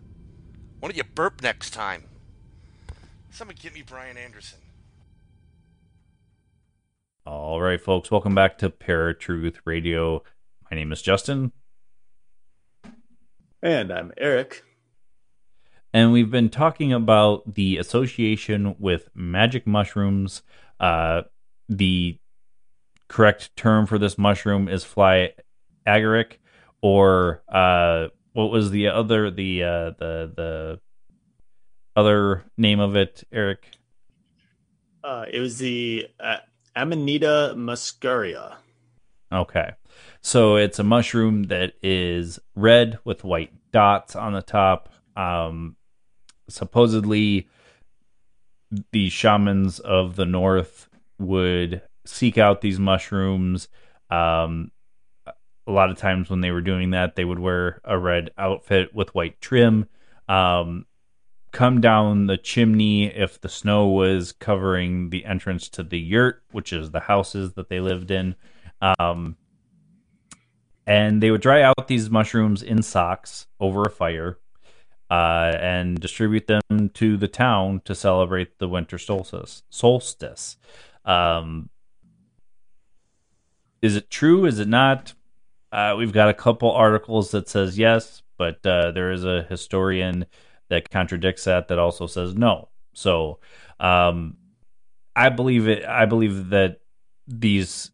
Why 0.81 0.87
don't 0.89 0.97
you 0.97 1.03
burp 1.03 1.43
next 1.43 1.75
time? 1.75 2.05
Somebody 3.29 3.59
get 3.61 3.75
me 3.75 3.83
Brian 3.85 4.17
Anderson. 4.17 4.57
All 7.23 7.61
right, 7.61 7.79
folks, 7.79 8.09
welcome 8.09 8.33
back 8.33 8.57
to 8.57 8.69
Paratruth 8.71 9.57
Radio. 9.63 10.23
My 10.71 10.75
name 10.75 10.91
is 10.91 11.03
Justin, 11.03 11.51
And 13.61 13.91
I'm 13.93 14.11
Eric. 14.17 14.63
and 15.93 16.11
we've 16.11 16.31
been 16.31 16.49
talking 16.49 16.91
about 16.91 17.53
the 17.53 17.77
association 17.77 18.75
with 18.79 19.09
magic 19.13 19.67
mushrooms. 19.67 20.41
Uh, 20.79 21.21
the 21.69 22.17
correct 23.07 23.55
term 23.55 23.85
for 23.85 23.99
this 23.99 24.17
mushroom 24.17 24.67
is 24.67 24.83
fly 24.83 25.33
agaric, 25.85 26.37
or 26.81 27.43
uh, 27.53 28.07
what 28.33 28.51
was 28.51 28.71
the 28.71 28.87
other 28.87 29.29
the 29.31 29.63
uh, 29.63 29.89
the 29.91 30.31
the 30.35 30.79
other 31.95 32.43
name 32.57 32.79
of 32.79 32.95
it, 32.95 33.23
Eric? 33.31 33.67
Uh, 35.03 35.25
it 35.31 35.39
was 35.39 35.57
the 35.57 36.07
uh, 36.19 36.37
Amanita 36.75 37.53
muscaria. 37.57 38.55
Okay. 39.31 39.71
So 40.21 40.55
it's 40.55 40.79
a 40.79 40.83
mushroom 40.83 41.43
that 41.43 41.73
is 41.81 42.39
red 42.55 42.99
with 43.03 43.23
white 43.23 43.53
dots 43.71 44.15
on 44.15 44.33
the 44.33 44.41
top. 44.41 44.89
Um, 45.15 45.75
supposedly, 46.47 47.47
the 48.91 49.09
shamans 49.09 49.79
of 49.79 50.15
the 50.15 50.25
north 50.25 50.87
would 51.17 51.81
seek 52.05 52.37
out 52.37 52.61
these 52.61 52.79
mushrooms. 52.79 53.67
Um, 54.09 54.71
a 55.67 55.71
lot 55.71 55.89
of 55.89 55.97
times 55.97 56.29
when 56.29 56.41
they 56.41 56.51
were 56.51 56.61
doing 56.61 56.91
that, 56.91 57.15
they 57.15 57.25
would 57.25 57.39
wear 57.39 57.81
a 57.83 57.97
red 57.97 58.31
outfit 58.37 58.93
with 58.93 59.13
white 59.13 59.39
trim. 59.41 59.87
Um, 60.27 60.85
come 61.51 61.81
down 61.81 62.27
the 62.27 62.37
chimney 62.37 63.05
if 63.07 63.39
the 63.41 63.49
snow 63.49 63.87
was 63.87 64.31
covering 64.31 65.09
the 65.09 65.25
entrance 65.25 65.69
to 65.69 65.83
the 65.83 65.99
yurt, 65.99 66.43
which 66.51 66.73
is 66.73 66.91
the 66.91 67.01
houses 67.01 67.53
that 67.53 67.69
they 67.69 67.79
lived 67.79 68.09
in. 68.09 68.35
Um, 68.81 69.37
and 70.87 71.21
they 71.21 71.29
would 71.29 71.41
dry 71.41 71.61
out 71.61 71.87
these 71.87 72.09
mushrooms 72.09 72.63
in 72.63 72.81
socks 72.81 73.47
over 73.59 73.83
a 73.83 73.89
fire 73.89 74.39
uh, 75.09 75.55
and 75.59 75.99
distribute 75.99 76.47
them 76.47 76.89
to 76.93 77.17
the 77.17 77.27
town 77.27 77.81
to 77.85 77.93
celebrate 77.93 78.57
the 78.57 78.67
winter 78.67 78.97
solstice. 78.97 79.63
Solstice. 79.69 80.57
Um, 81.05 81.69
is 83.81 83.95
it 83.95 84.09
true? 84.09 84.45
Is 84.45 84.59
it 84.59 84.67
not? 84.67 85.13
Uh, 85.71 85.95
we've 85.97 86.11
got 86.11 86.29
a 86.29 86.33
couple 86.33 86.71
articles 86.71 87.31
that 87.31 87.47
says 87.47 87.77
yes, 87.77 88.21
but 88.37 88.65
uh, 88.65 88.91
there 88.91 89.11
is 89.11 89.23
a 89.23 89.43
historian 89.43 90.25
that 90.69 90.89
contradicts 90.89 91.45
that 91.45 91.67
that 91.67 91.79
also 91.79 92.07
says 92.07 92.35
no. 92.35 92.69
So 92.93 93.39
um, 93.79 94.37
I 95.15 95.29
believe 95.29 95.67
it. 95.67 95.85
I 95.85 96.05
believe 96.05 96.49
that 96.49 96.81
these 97.27 97.91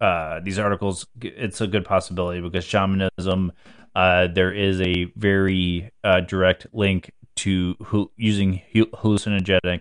uh, 0.00 0.40
these 0.40 0.58
articles 0.58 1.06
it's 1.22 1.60
a 1.60 1.66
good 1.66 1.84
possibility 1.84 2.40
because 2.40 2.64
shamanism 2.64 3.52
uh, 3.94 4.26
there 4.26 4.52
is 4.52 4.80
a 4.80 5.04
very 5.16 5.90
uh, 6.04 6.20
direct 6.20 6.66
link 6.72 7.12
to 7.36 7.76
using 8.16 8.62
hallucinogenic 8.74 9.80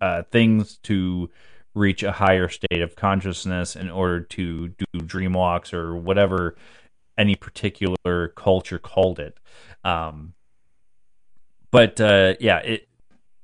uh, 0.00 0.22
things 0.30 0.78
to 0.82 1.30
reach 1.76 2.02
a 2.02 2.10
higher 2.10 2.48
state 2.48 2.80
of 2.80 2.96
consciousness 2.96 3.76
in 3.76 3.90
order 3.90 4.20
to 4.20 4.68
do 4.68 5.00
dream 5.04 5.34
walks 5.34 5.72
or 5.72 5.94
whatever 5.94 6.56
any 7.18 7.36
particular 7.36 8.28
culture 8.34 8.78
called 8.78 9.18
it. 9.20 9.38
Um, 9.84 10.32
but 11.70 12.00
uh, 12.00 12.34
yeah, 12.40 12.58
it 12.58 12.88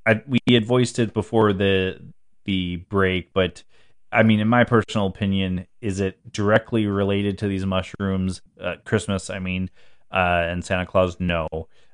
I, 0.05 0.21
we 0.27 0.39
had 0.49 0.65
voiced 0.65 0.99
it 0.99 1.13
before 1.13 1.53
the 1.53 1.99
the 2.45 2.77
break, 2.89 3.31
but 3.33 3.63
I 4.11 4.23
mean, 4.23 4.39
in 4.39 4.47
my 4.47 4.63
personal 4.63 5.07
opinion, 5.07 5.65
is 5.81 5.99
it 5.99 6.31
directly 6.31 6.85
related 6.87 7.37
to 7.39 7.47
these 7.47 7.65
mushrooms? 7.65 8.41
Uh, 8.59 8.75
Christmas, 8.85 9.29
I 9.29 9.39
mean, 9.39 9.69
uh, 10.11 10.45
and 10.47 10.63
Santa 10.63 10.85
Claus? 10.85 11.19
No. 11.19 11.47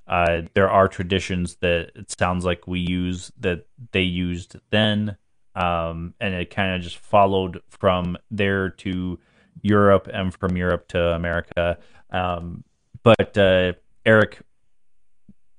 Uh, 0.08 0.42
there 0.54 0.70
are 0.70 0.88
traditions 0.88 1.58
that 1.62 1.92
it 1.96 2.14
sounds 2.18 2.44
like 2.44 2.68
we 2.68 2.80
use 2.80 3.32
that 3.40 3.68
they 3.92 4.02
used 4.02 4.56
then, 4.72 5.16
um, 5.60 6.14
and 6.22 6.34
it 6.34 6.50
kind 6.50 6.74
of 6.74 6.82
just 6.82 6.98
followed 6.98 7.62
from 7.68 8.18
there 8.32 8.70
to 8.70 9.20
Europe 9.62 10.10
and 10.12 10.34
from 10.34 10.56
Europe 10.56 10.88
to 10.88 11.00
America. 11.14 11.78
Um, 12.12 12.64
but 13.04 13.38
uh, 13.38 13.74
Eric, 14.06 14.40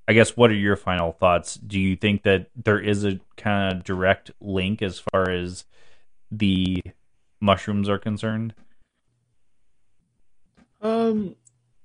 I 0.07 0.13
guess 0.13 0.35
what 0.35 0.49
are 0.49 0.55
your 0.55 0.75
final 0.75 1.11
thoughts? 1.11 1.53
Do 1.53 1.79
you 1.79 1.95
think 1.95 2.23
that 2.23 2.49
there 2.55 2.79
is 2.79 3.05
a 3.05 3.19
kind 3.37 3.77
of 3.77 3.83
direct 3.83 4.31
link 4.41 4.81
as 4.81 4.99
far 5.11 5.29
as 5.29 5.65
the 6.31 6.81
mushrooms 7.39 7.87
are 7.87 7.99
concerned? 7.99 8.55
Um, 10.81 11.35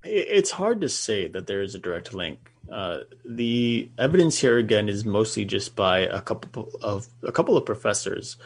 it's 0.07 0.51
hard 0.51 0.81
to 0.81 0.89
say 0.89 1.29
that 1.29 1.47
there 1.47 1.63
is 1.63 1.75
a 1.75 1.79
direct 1.79 2.15
link. 2.15 2.51
Uh, 2.71 3.01
the 3.25 3.89
evidence 3.99 4.39
here 4.39 4.59
again 4.59 4.89
is 4.89 5.05
mostly 5.05 5.45
just 5.45 5.77
by 5.77 6.01
a 6.01 6.21
couple 6.21 6.69
of 6.83 7.07
a 7.23 7.31
couple 7.31 7.57
of 7.57 7.65
professors 7.65 8.37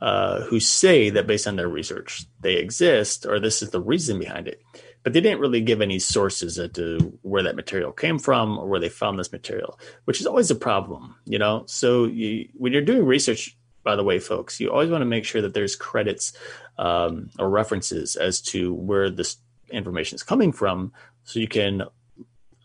uh, 0.00 0.40
who 0.42 0.58
say 0.58 1.10
that 1.10 1.26
based 1.26 1.46
on 1.46 1.56
their 1.56 1.68
research 1.68 2.24
they 2.40 2.54
exist 2.54 3.24
or 3.24 3.38
this 3.38 3.62
is 3.62 3.70
the 3.70 3.80
reason 3.80 4.18
behind 4.18 4.48
it 4.48 4.60
but 5.04 5.12
they 5.12 5.20
didn't 5.20 5.40
really 5.40 5.60
give 5.60 5.80
any 5.80 6.00
sources 6.00 6.58
as 6.58 6.72
to 6.72 7.16
where 7.22 7.44
that 7.44 7.54
material 7.54 7.92
came 7.92 8.18
from 8.18 8.58
or 8.58 8.66
where 8.66 8.80
they 8.80 8.88
found 8.88 9.16
this 9.16 9.30
material 9.30 9.78
which 10.06 10.20
is 10.20 10.26
always 10.26 10.50
a 10.50 10.56
problem 10.56 11.14
you 11.24 11.38
know 11.38 11.62
so 11.66 12.04
you, 12.04 12.48
when 12.54 12.72
you're 12.72 12.82
doing 12.82 13.04
research 13.04 13.56
by 13.88 13.96
the 13.96 14.04
way, 14.04 14.18
folks, 14.18 14.60
you 14.60 14.70
always 14.70 14.90
want 14.90 15.00
to 15.00 15.06
make 15.06 15.24
sure 15.24 15.40
that 15.40 15.54
there's 15.54 15.74
credits 15.74 16.34
um, 16.76 17.30
or 17.38 17.48
references 17.48 18.16
as 18.16 18.42
to 18.42 18.74
where 18.74 19.08
this 19.08 19.38
information 19.70 20.16
is 20.16 20.22
coming 20.22 20.52
from, 20.52 20.92
so 21.24 21.38
you 21.38 21.48
can 21.48 21.84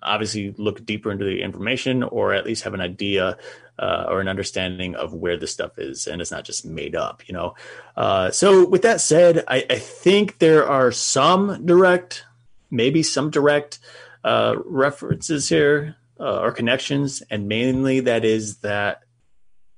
obviously 0.03 0.53
look 0.57 0.85
deeper 0.85 1.11
into 1.11 1.25
the 1.25 1.41
information 1.41 2.03
or 2.03 2.33
at 2.33 2.45
least 2.45 2.63
have 2.63 2.73
an 2.73 2.81
idea 2.81 3.37
uh, 3.79 4.05
or 4.07 4.21
an 4.21 4.27
understanding 4.27 4.95
of 4.95 5.13
where 5.13 5.37
this 5.37 5.51
stuff 5.51 5.79
is 5.79 6.05
and 6.05 6.21
it's 6.21 6.31
not 6.31 6.43
just 6.43 6.65
made 6.65 6.95
up 6.95 7.27
you 7.27 7.33
know? 7.33 7.55
Uh, 7.95 8.29
so 8.29 8.67
with 8.67 8.81
that 8.83 9.01
said 9.01 9.43
I, 9.47 9.65
I, 9.69 9.79
think 9.79 10.39
there 10.39 10.67
are 10.67 10.91
some 10.91 11.65
direct 11.65 12.25
maybe 12.69 13.01
some 13.01 13.31
direct 13.31 13.79
uh, 14.23 14.55
references 14.65 15.49
here 15.49 15.95
uh, 16.19 16.39
or 16.39 16.51
connections 16.51 17.23
and 17.29 17.47
mainly 17.47 18.01
that 18.01 18.25
is 18.25 18.57
that 18.57 19.03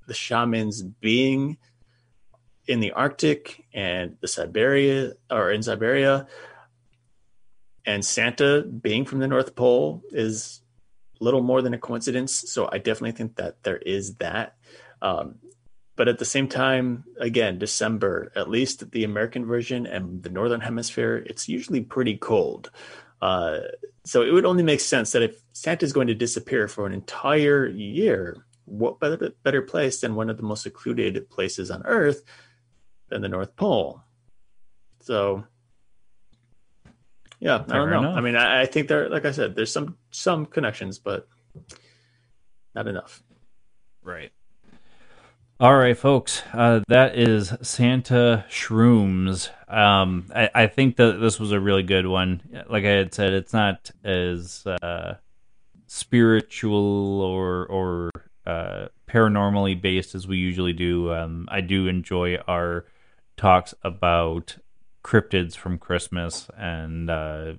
the 0.08 0.14
shamans 0.14 0.84
being 0.84 1.58
in 2.68 2.80
the 2.80 2.92
Arctic 2.92 3.64
and 3.74 4.18
the 4.22 4.28
Siberia 4.28 5.14
or 5.30 5.52
in 5.52 5.62
Siberia 5.64 6.28
and 7.86 8.04
Santa 8.04 8.64
being 8.64 9.06
from 9.06 9.20
the 9.20 9.28
North 9.28 9.56
Pole 9.56 10.04
is 10.12 10.62
little 11.20 11.42
more 11.42 11.62
than 11.62 11.74
a 11.74 11.78
coincidence. 11.78 12.34
So 12.34 12.70
I 12.72 12.78
definitely 12.78 13.14
think 13.14 13.36
that 13.38 13.64
there 13.64 13.78
is 13.78 14.16
that. 14.16 14.56
Um, 15.02 15.36
but 15.96 16.08
at 16.08 16.20
the 16.20 16.26
same 16.26 16.48
time, 16.48 17.06
again, 17.20 17.58
December, 17.58 18.32
at 18.36 18.50
least 18.50 18.92
the 18.92 19.06
American 19.06 19.46
version 19.46 19.86
and 19.86 20.22
the 20.22 20.30
Northern 20.30 20.60
Hemisphere, 20.60 21.24
it's 21.26 21.48
usually 21.48 21.82
pretty 21.82 22.18
cold. 22.18 22.70
Uh, 23.22 23.60
so 24.04 24.22
it 24.22 24.32
would 24.32 24.46
only 24.46 24.64
make 24.64 24.82
sense 24.82 25.14
that 25.14 25.24
if 25.24 25.42
Santa 25.54 25.86
is 25.86 25.94
going 25.94 26.08
to 26.08 26.14
disappear 26.14 26.68
for 26.68 26.86
an 26.86 26.94
entire 26.94 27.66
year, 27.68 28.46
what 28.66 29.00
better, 29.00 29.32
better 29.44 29.62
place 29.62 30.02
than 30.02 30.16
one 30.16 30.30
of 30.30 30.38
the 30.38 30.44
most 30.44 30.64
secluded 30.64 31.30
places 31.30 31.72
on 31.72 31.84
Earth 31.86 32.24
than 33.10 33.22
the 33.22 33.30
North 33.30 33.56
Pole? 33.56 34.02
So, 35.00 35.46
yeah, 37.46 37.64
Fair 37.64 37.76
I 37.76 37.78
don't 37.78 37.90
know. 37.92 38.00
Enough. 38.00 38.18
I 38.18 38.22
mean, 38.22 38.36
I, 38.36 38.62
I 38.64 38.66
think 38.66 38.88
there, 38.88 39.08
like 39.08 39.24
I 39.24 39.32
said, 39.32 39.54
there's 39.54 39.72
some 39.72 39.98
some 40.10 40.48
connections, 40.48 40.98
but 40.98 41.28
not 42.74 42.88
enough. 42.88 43.22
Right. 44.02 44.32
All 45.60 45.78
right, 45.78 45.96
folks. 45.96 46.42
Uh, 46.52 46.82
that 46.88 47.16
is 47.20 47.54
Santa 47.62 48.46
Shrooms. 48.50 49.52
Um, 49.72 50.26
I, 50.36 50.50
I, 50.56 50.68
think 50.68 50.96
that 50.96 51.20
this 51.22 51.40
was 51.40 51.52
a 51.52 51.60
really 51.60 51.84
good 51.84 52.08
one. 52.08 52.42
Like 52.68 52.84
I 52.84 52.90
had 52.90 53.14
said, 53.14 53.34
it's 53.34 53.54
not 53.54 53.92
as 54.04 54.66
uh, 54.66 55.14
spiritual 55.86 57.22
or 57.22 57.68
or 57.68 58.10
uh, 58.48 58.88
paranormally 59.08 59.80
based 59.80 60.16
as 60.16 60.28
we 60.28 60.38
usually 60.38 60.74
do. 60.74 61.14
Um, 61.14 61.48
I 61.52 61.62
do 61.62 61.88
enjoy 61.88 62.38
our 62.48 62.86
talks 63.38 63.76
about 63.84 64.58
cryptids 65.06 65.56
from 65.56 65.78
Christmas 65.78 66.50
and 66.58 67.12
uh, 67.12 67.54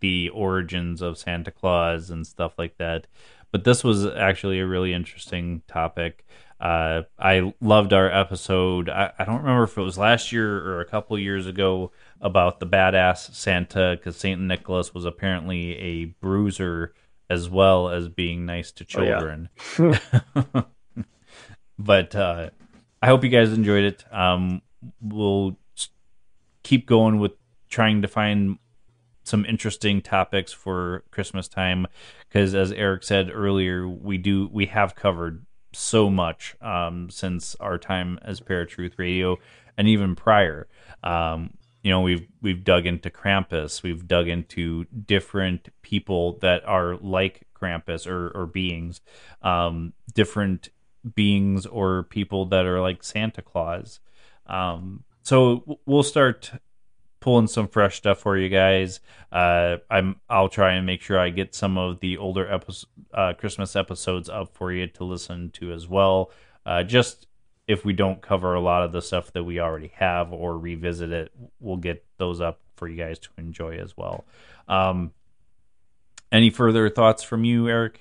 the 0.00 0.30
origins 0.30 1.02
of 1.02 1.18
Santa 1.18 1.50
Claus 1.50 2.08
and 2.08 2.26
stuff 2.26 2.54
like 2.56 2.78
that. 2.78 3.06
But 3.52 3.64
this 3.64 3.84
was 3.84 4.06
actually 4.06 4.58
a 4.58 4.66
really 4.66 4.94
interesting 4.94 5.62
topic. 5.68 6.24
Uh, 6.58 7.02
I 7.18 7.52
loved 7.60 7.92
our 7.92 8.10
episode. 8.10 8.88
I, 8.88 9.12
I, 9.18 9.24
don't 9.24 9.42
remember 9.42 9.64
if 9.64 9.76
it 9.76 9.82
was 9.82 9.96
last 9.98 10.32
year 10.32 10.58
or 10.66 10.80
a 10.80 10.86
couple 10.86 11.16
years 11.18 11.46
ago 11.46 11.92
about 12.20 12.58
the 12.58 12.66
badass 12.66 13.32
Santa 13.34 13.96
because 13.96 14.16
Saint 14.16 14.40
Nicholas 14.40 14.92
was 14.92 15.04
apparently 15.04 15.78
a 15.78 16.04
bruiser 16.06 16.94
as 17.30 17.48
well 17.48 17.90
as 17.90 18.08
being 18.08 18.44
nice 18.44 18.72
to 18.72 18.84
children. 18.84 19.50
Oh, 19.78 19.94
yeah. 20.34 20.62
but 21.78 22.16
uh, 22.16 22.50
I 23.00 23.06
hope 23.06 23.22
you 23.22 23.30
guys 23.30 23.52
enjoyed 23.52 23.84
it. 23.84 24.04
Um, 24.12 24.62
we'll 25.00 25.56
keep 26.68 26.84
going 26.86 27.18
with 27.18 27.32
trying 27.70 28.02
to 28.02 28.08
find 28.08 28.58
some 29.24 29.46
interesting 29.46 30.02
topics 30.02 30.52
for 30.52 31.02
Christmas 31.10 31.48
time 31.48 31.86
because, 32.28 32.54
as 32.54 32.72
Eric 32.72 33.04
said 33.04 33.30
earlier, 33.32 33.88
we 33.88 34.18
do 34.18 34.50
we 34.52 34.66
have 34.66 34.94
covered 34.94 35.46
so 35.72 36.10
much 36.10 36.56
um, 36.60 37.08
since 37.08 37.54
our 37.56 37.78
time 37.78 38.18
as 38.20 38.40
Paratruth 38.40 38.98
Radio 38.98 39.38
and 39.78 39.88
even 39.88 40.14
prior. 40.14 40.68
Um, 41.02 41.54
you 41.82 41.90
know 41.90 42.02
we've 42.02 42.26
we've 42.42 42.64
dug 42.64 42.84
into 42.84 43.08
Krampus, 43.08 43.82
we've 43.82 44.06
dug 44.06 44.28
into 44.28 44.84
different 44.84 45.70
people 45.80 46.38
that 46.42 46.66
are 46.66 46.96
like 46.96 47.46
Krampus 47.58 48.06
or 48.06 48.28
or 48.34 48.46
beings, 48.46 49.00
um, 49.40 49.94
different 50.14 50.68
beings 51.14 51.64
or 51.64 52.02
people 52.02 52.44
that 52.46 52.66
are 52.66 52.82
like 52.82 53.02
Santa 53.02 53.40
Claus. 53.40 54.00
Um, 54.46 55.04
so 55.28 55.78
we'll 55.84 56.02
start 56.02 56.50
pulling 57.20 57.48
some 57.48 57.68
fresh 57.68 57.98
stuff 57.98 58.18
for 58.18 58.38
you 58.38 58.48
guys. 58.48 59.00
Uh, 59.30 59.76
I'm 59.90 60.16
I'll 60.30 60.48
try 60.48 60.72
and 60.72 60.86
make 60.86 61.02
sure 61.02 61.18
I 61.18 61.28
get 61.28 61.54
some 61.54 61.76
of 61.76 62.00
the 62.00 62.16
older 62.16 62.50
episode, 62.50 62.88
uh, 63.12 63.34
Christmas 63.34 63.76
episodes 63.76 64.30
up 64.30 64.54
for 64.54 64.72
you 64.72 64.86
to 64.86 65.04
listen 65.04 65.50
to 65.50 65.70
as 65.70 65.86
well. 65.86 66.30
Uh, 66.64 66.82
just 66.82 67.26
if 67.66 67.84
we 67.84 67.92
don't 67.92 68.22
cover 68.22 68.54
a 68.54 68.60
lot 68.60 68.84
of 68.84 68.92
the 68.92 69.02
stuff 69.02 69.30
that 69.34 69.44
we 69.44 69.60
already 69.60 69.92
have 69.96 70.32
or 70.32 70.56
revisit 70.56 71.12
it, 71.12 71.30
we'll 71.60 71.76
get 71.76 72.06
those 72.16 72.40
up 72.40 72.60
for 72.76 72.88
you 72.88 72.96
guys 72.96 73.18
to 73.18 73.28
enjoy 73.36 73.76
as 73.76 73.98
well. 73.98 74.24
Um, 74.66 75.12
any 76.32 76.48
further 76.48 76.88
thoughts 76.88 77.22
from 77.22 77.44
you, 77.44 77.68
Eric? 77.68 78.00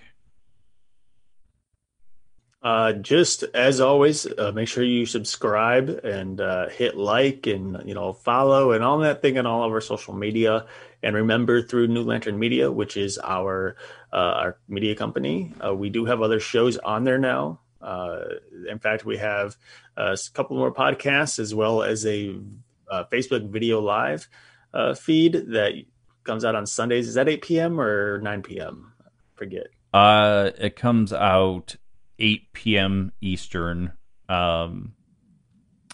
Uh, 2.63 2.91
just 2.93 3.43
as 3.53 3.79
always, 3.79 4.25
uh, 4.25 4.51
make 4.53 4.67
sure 4.67 4.83
you 4.83 5.05
subscribe 5.05 5.89
and 6.03 6.41
uh, 6.41 6.67
hit 6.69 6.97
like 6.97 7.45
and 7.45 7.83
you 7.85 7.93
know 7.93 8.13
follow 8.13 8.71
and 8.71 8.83
all 8.83 8.97
that 8.97 9.21
thing 9.21 9.37
on 9.37 9.45
all 9.45 9.63
of 9.63 9.71
our 9.71 9.81
social 9.81 10.13
media. 10.13 10.65
And 11.03 11.15
remember, 11.15 11.61
through 11.61 11.87
New 11.87 12.01
Lantern 12.01 12.39
Media, 12.39 12.71
which 12.71 12.97
is 12.97 13.19
our 13.23 13.75
uh, 14.11 14.15
our 14.15 14.57
media 14.67 14.95
company, 14.95 15.53
uh, 15.63 15.75
we 15.75 15.91
do 15.91 16.05
have 16.05 16.21
other 16.21 16.39
shows 16.39 16.77
on 16.77 17.03
there 17.03 17.19
now. 17.19 17.59
Uh, 17.79 18.21
in 18.67 18.79
fact, 18.79 19.05
we 19.05 19.17
have 19.17 19.55
a 19.95 20.17
couple 20.33 20.57
more 20.57 20.73
podcasts 20.73 21.37
as 21.37 21.53
well 21.53 21.83
as 21.83 22.07
a 22.07 22.39
Facebook 23.11 23.47
video 23.49 23.81
live 23.81 24.27
feed 24.97 25.33
that 25.51 25.73
comes 26.23 26.43
out 26.43 26.55
on 26.55 26.65
Sundays. 26.65 27.07
Is 27.07 27.13
that 27.13 27.29
8 27.29 27.41
p.m. 27.43 27.79
or 27.79 28.19
9 28.19 28.41
p.m.? 28.41 28.93
Forget. 29.35 29.67
Uh, 29.93 30.51
it 30.57 30.75
comes 30.75 31.13
out 31.13 31.75
8 32.19 32.53
p.m. 32.53 33.11
Eastern 33.21 33.93
um, 34.29 34.93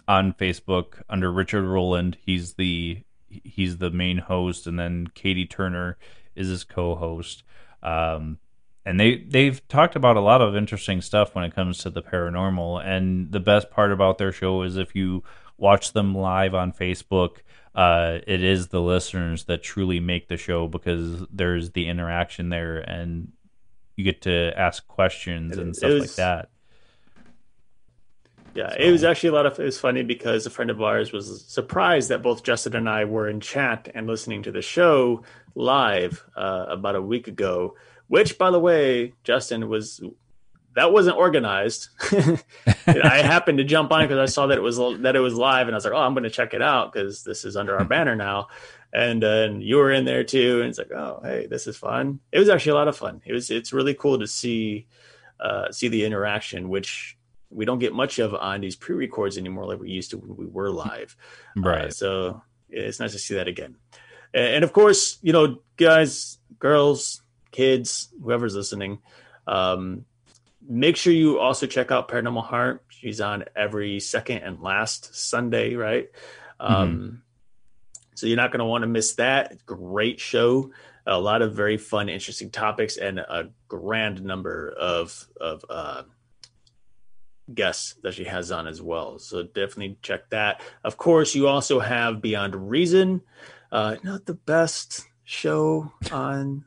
on 0.08 0.34
Facebook 0.34 1.02
under 1.10 1.32
Richard 1.32 1.66
Roland. 1.66 2.18
He's 2.26 2.54
the 2.54 3.04
he's 3.28 3.78
the 3.78 3.92
main 3.92 4.20
host, 4.20 4.68
and 4.68 4.80
then 4.80 5.08
Katie 5.14 5.46
Turner 5.46 5.98
is 6.36 6.48
his 6.48 6.64
co-host. 6.64 7.44
Um, 7.82 8.40
and 8.86 9.00
they 9.00 9.18
they've 9.18 9.66
talked 9.68 9.96
about 9.96 10.18
a 10.18 10.22
lot 10.22 10.42
of 10.42 10.56
interesting 10.56 11.02
stuff 11.02 11.36
when 11.36 11.44
it 11.44 11.56
comes 11.56 11.80
to 11.80 11.90
the 11.90 12.02
paranormal. 12.02 12.84
And 12.86 13.32
the 13.32 13.40
best 13.40 13.72
part 13.72 13.92
about 13.92 14.18
their 14.18 14.32
show 14.32 14.62
is 14.64 14.78
if 14.78 14.96
you 14.96 15.24
watch 15.58 15.94
them 15.94 16.16
live 16.16 16.54
on 16.54 16.74
Facebook, 16.74 17.38
uh, 17.76 18.20
it 18.28 18.44
is 18.44 18.68
the 18.68 18.82
listeners 18.82 19.46
that 19.46 19.64
truly 19.64 20.00
make 20.00 20.28
the 20.28 20.38
show 20.38 20.68
because 20.68 21.26
there's 21.32 21.72
the 21.72 21.88
interaction 21.88 22.50
there 22.50 22.78
and 22.78 23.32
you 23.96 24.04
get 24.04 24.22
to 24.24 24.52
ask 24.58 24.88
questions 24.88 25.58
and 25.58 25.76
stuff 25.76 25.92
was, 25.92 26.02
like 26.02 26.16
that. 26.16 26.50
Yeah, 28.56 28.70
so. 28.70 28.76
it 28.80 28.92
was 28.92 29.04
actually 29.04 29.30
a 29.30 29.34
lot 29.34 29.46
of. 29.46 29.60
It 29.60 29.64
was 29.64 29.80
funny 29.80 30.04
because 30.04 30.46
a 30.46 30.50
friend 30.50 30.70
of 30.70 30.82
ours 30.82 31.12
was 31.12 31.44
surprised 31.46 32.10
that 32.10 32.22
both 32.22 32.44
Justin 32.44 32.76
and 32.76 32.88
I 32.88 33.06
were 33.06 33.28
in 33.28 33.40
chat 33.40 33.90
and 33.94 34.08
listening 34.08 34.44
to 34.44 34.52
the 34.52 34.62
show 34.62 35.24
live 35.56 36.24
uh, 36.36 36.66
about 36.70 36.96
a 36.96 37.02
week 37.02 37.28
ago. 37.28 37.76
Which, 38.08 38.38
by 38.38 38.52
the 38.52 38.60
way, 38.60 39.14
Justin 39.24 39.70
was 39.70 40.02
that 40.76 40.92
wasn't 40.92 41.18
organized. 41.18 41.90
I 42.88 43.22
happened 43.24 43.60
to 43.60 43.64
jump 43.64 43.92
on 43.92 44.04
because 44.04 44.18
I 44.18 44.32
saw 44.32 44.48
that 44.48 44.58
it 44.58 44.62
was 44.62 44.78
that 45.02 45.16
it 45.16 45.20
was 45.20 45.36
live, 45.36 45.68
and 45.68 45.76
I 45.76 45.78
was 45.78 45.86
like, 45.86 45.94
"Oh, 45.94 45.98
I'm 45.98 46.14
going 46.14 46.24
to 46.24 46.30
check 46.30 46.54
it 46.54 46.62
out 46.62 46.92
because 46.92 47.24
this 47.24 47.46
is 47.46 47.56
under 47.56 47.78
our 47.78 47.86
banner 47.86 48.16
now." 48.16 48.48
And 48.92 49.24
uh, 49.24 49.50
you 49.58 49.78
were 49.78 49.92
in 49.92 50.06
there 50.06 50.24
too, 50.24 50.62
and 50.62 50.70
it's 50.70 50.78
like, 50.78 50.92
"Oh, 50.92 51.20
hey, 51.24 51.48
this 51.48 51.68
is 51.68 51.78
fun." 51.78 52.20
It 52.32 52.40
was 52.40 52.50
actually 52.50 52.74
a 52.74 52.76
lot 52.76 52.88
of 52.88 52.98
fun. 52.98 53.22
It 53.26 53.34
was. 53.34 53.52
It's 53.52 53.74
really 53.74 53.94
cool 53.94 54.20
to 54.20 54.28
see 54.28 54.88
uh, 55.40 55.72
see 55.72 55.88
the 55.88 56.06
interaction, 56.06 56.70
which 56.70 57.18
we 57.50 57.66
don't 57.66 57.80
get 57.80 57.94
much 57.94 58.20
of 58.20 58.34
on 58.34 58.62
these 58.62 58.76
pre-records 58.76 59.38
anymore, 59.38 59.66
like 59.66 59.80
we 59.80 59.90
used 59.90 60.12
to 60.12 60.18
when 60.18 60.36
we 60.36 60.46
were 60.46 60.72
live. 60.72 61.16
Uh, 61.58 61.62
right. 61.62 61.86
Uh, 61.86 61.92
so 61.92 62.42
it's 62.70 63.00
nice 63.00 63.12
to 63.12 63.20
see 63.20 63.36
that 63.36 63.48
again. 63.48 63.76
And, 64.34 64.56
and 64.56 64.64
of 64.64 64.74
course, 64.74 65.20
you 65.22 65.34
know, 65.34 65.60
guys, 65.78 66.40
girls, 66.60 67.22
kids, 67.52 68.10
whoever's 68.22 68.56
listening. 68.56 69.00
Um, 69.46 70.06
make 70.68 70.96
sure 70.96 71.14
you 71.14 71.40
also 71.40 71.68
check 71.68 71.92
out 71.92 72.10
Paranormal 72.10 72.44
Heart. 72.44 72.84
She's 72.90 73.22
on 73.22 73.46
every 73.56 74.00
second 74.00 74.40
and 74.40 74.62
last 74.62 75.16
Sunday, 75.16 75.76
right? 75.76 76.10
Mm-hmm. 76.60 76.74
Um, 76.74 77.24
so 78.16 78.28
you're 78.28 78.38
not 78.38 78.52
going 78.52 78.60
to 78.60 78.66
want 78.66 78.84
to 78.84 78.88
miss 78.88 79.16
that. 79.16 79.66
Great 79.66 80.20
show. 80.20 80.72
A 81.06 81.20
lot 81.20 81.42
of 81.42 81.54
very 81.54 81.78
fun, 81.78 82.08
interesting 82.08 82.50
topics, 82.50 82.96
and 82.96 83.20
a 83.20 83.50
grand 83.68 84.24
number 84.24 84.74
of 84.80 85.28
of 85.42 85.66
uh, 85.70 86.04
guests 87.54 87.96
that 88.04 88.14
she 88.14 88.24
has 88.24 88.52
on 88.52 88.68
as 88.68 88.82
well. 88.82 89.20
So 89.20 89.44
definitely 89.44 89.98
check 90.02 90.30
that. 90.30 90.62
Of 90.84 90.96
course, 90.96 91.36
you 91.36 91.48
also 91.48 91.80
have 91.80 92.22
Beyond 92.22 92.70
Reason. 92.70 93.22
Uh, 93.70 93.98
not 94.04 94.26
the 94.26 94.36
best 94.36 95.06
show 95.26 95.92
on 96.12 96.64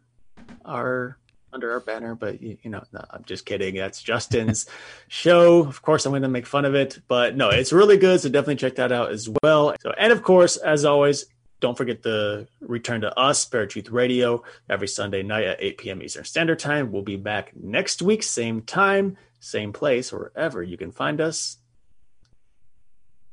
our 0.65 1.19
under 1.57 1.73
our 1.73 1.81
banner, 1.81 2.15
but 2.15 2.43
you, 2.43 2.59
you 2.63 2.71
know, 2.71 2.83
no, 2.93 3.03
I'm 3.11 3.25
just 3.25 3.47
kidding. 3.47 3.77
That's 3.77 4.03
Justin's 4.03 4.67
show. 5.09 5.61
Of 5.65 5.81
course, 5.81 6.05
I'm 6.05 6.13
going 6.13 6.21
to 6.21 6.29
make 6.29 6.47
fun 6.47 6.67
of 6.67 6.75
it, 6.75 7.01
but 7.09 7.35
no, 7.35 7.49
it's 7.49 7.73
really 7.73 7.97
good. 7.97 8.21
So 8.21 8.29
definitely 8.29 8.57
check 8.57 8.77
that 8.77 8.93
out 8.93 9.11
as 9.11 9.29
well. 9.43 9.75
So, 9.81 9.93
and 9.99 10.13
of 10.13 10.23
course, 10.23 10.59
as 10.59 10.85
always, 10.85 11.25
don't 11.61 11.77
forget 11.77 12.03
to 12.03 12.47
return 12.61 13.01
to 13.01 13.19
us, 13.19 13.49
Paratruth 13.49 13.91
Radio, 13.91 14.45
every 14.69 14.87
Sunday 14.87 15.23
night 15.23 15.45
at 15.45 15.63
8 15.63 15.79
p.m. 15.79 16.03
Eastern 16.03 16.25
Standard 16.25 16.59
Time. 16.59 16.93
We'll 16.93 17.01
be 17.01 17.17
back 17.17 17.57
next 17.57 18.03
week, 18.03 18.23
same 18.23 18.61
time, 18.61 19.17
same 19.41 19.73
place, 19.73 20.13
wherever 20.13 20.63
you 20.63 20.77
can 20.77 20.93
find 20.93 21.21
us. 21.23 21.57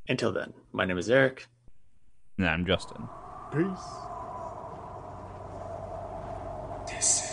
Until 0.07 0.31
then, 0.31 0.53
my 0.71 0.85
name 0.85 0.97
is 0.97 1.09
Eric. 1.09 1.47
And 2.37 2.47
I'm 2.47 2.65
Justin. 2.65 3.09
Peace. 3.51 3.67
This 6.87 7.32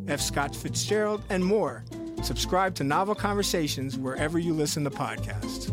F. 0.11 0.19
Scott 0.19 0.53
Fitzgerald, 0.53 1.23
and 1.29 1.43
more. 1.43 1.83
Subscribe 2.21 2.75
to 2.75 2.83
Novel 2.83 3.15
Conversations 3.15 3.97
wherever 3.97 4.37
you 4.37 4.53
listen 4.53 4.83
to 4.83 4.91
podcasts. 4.91 5.71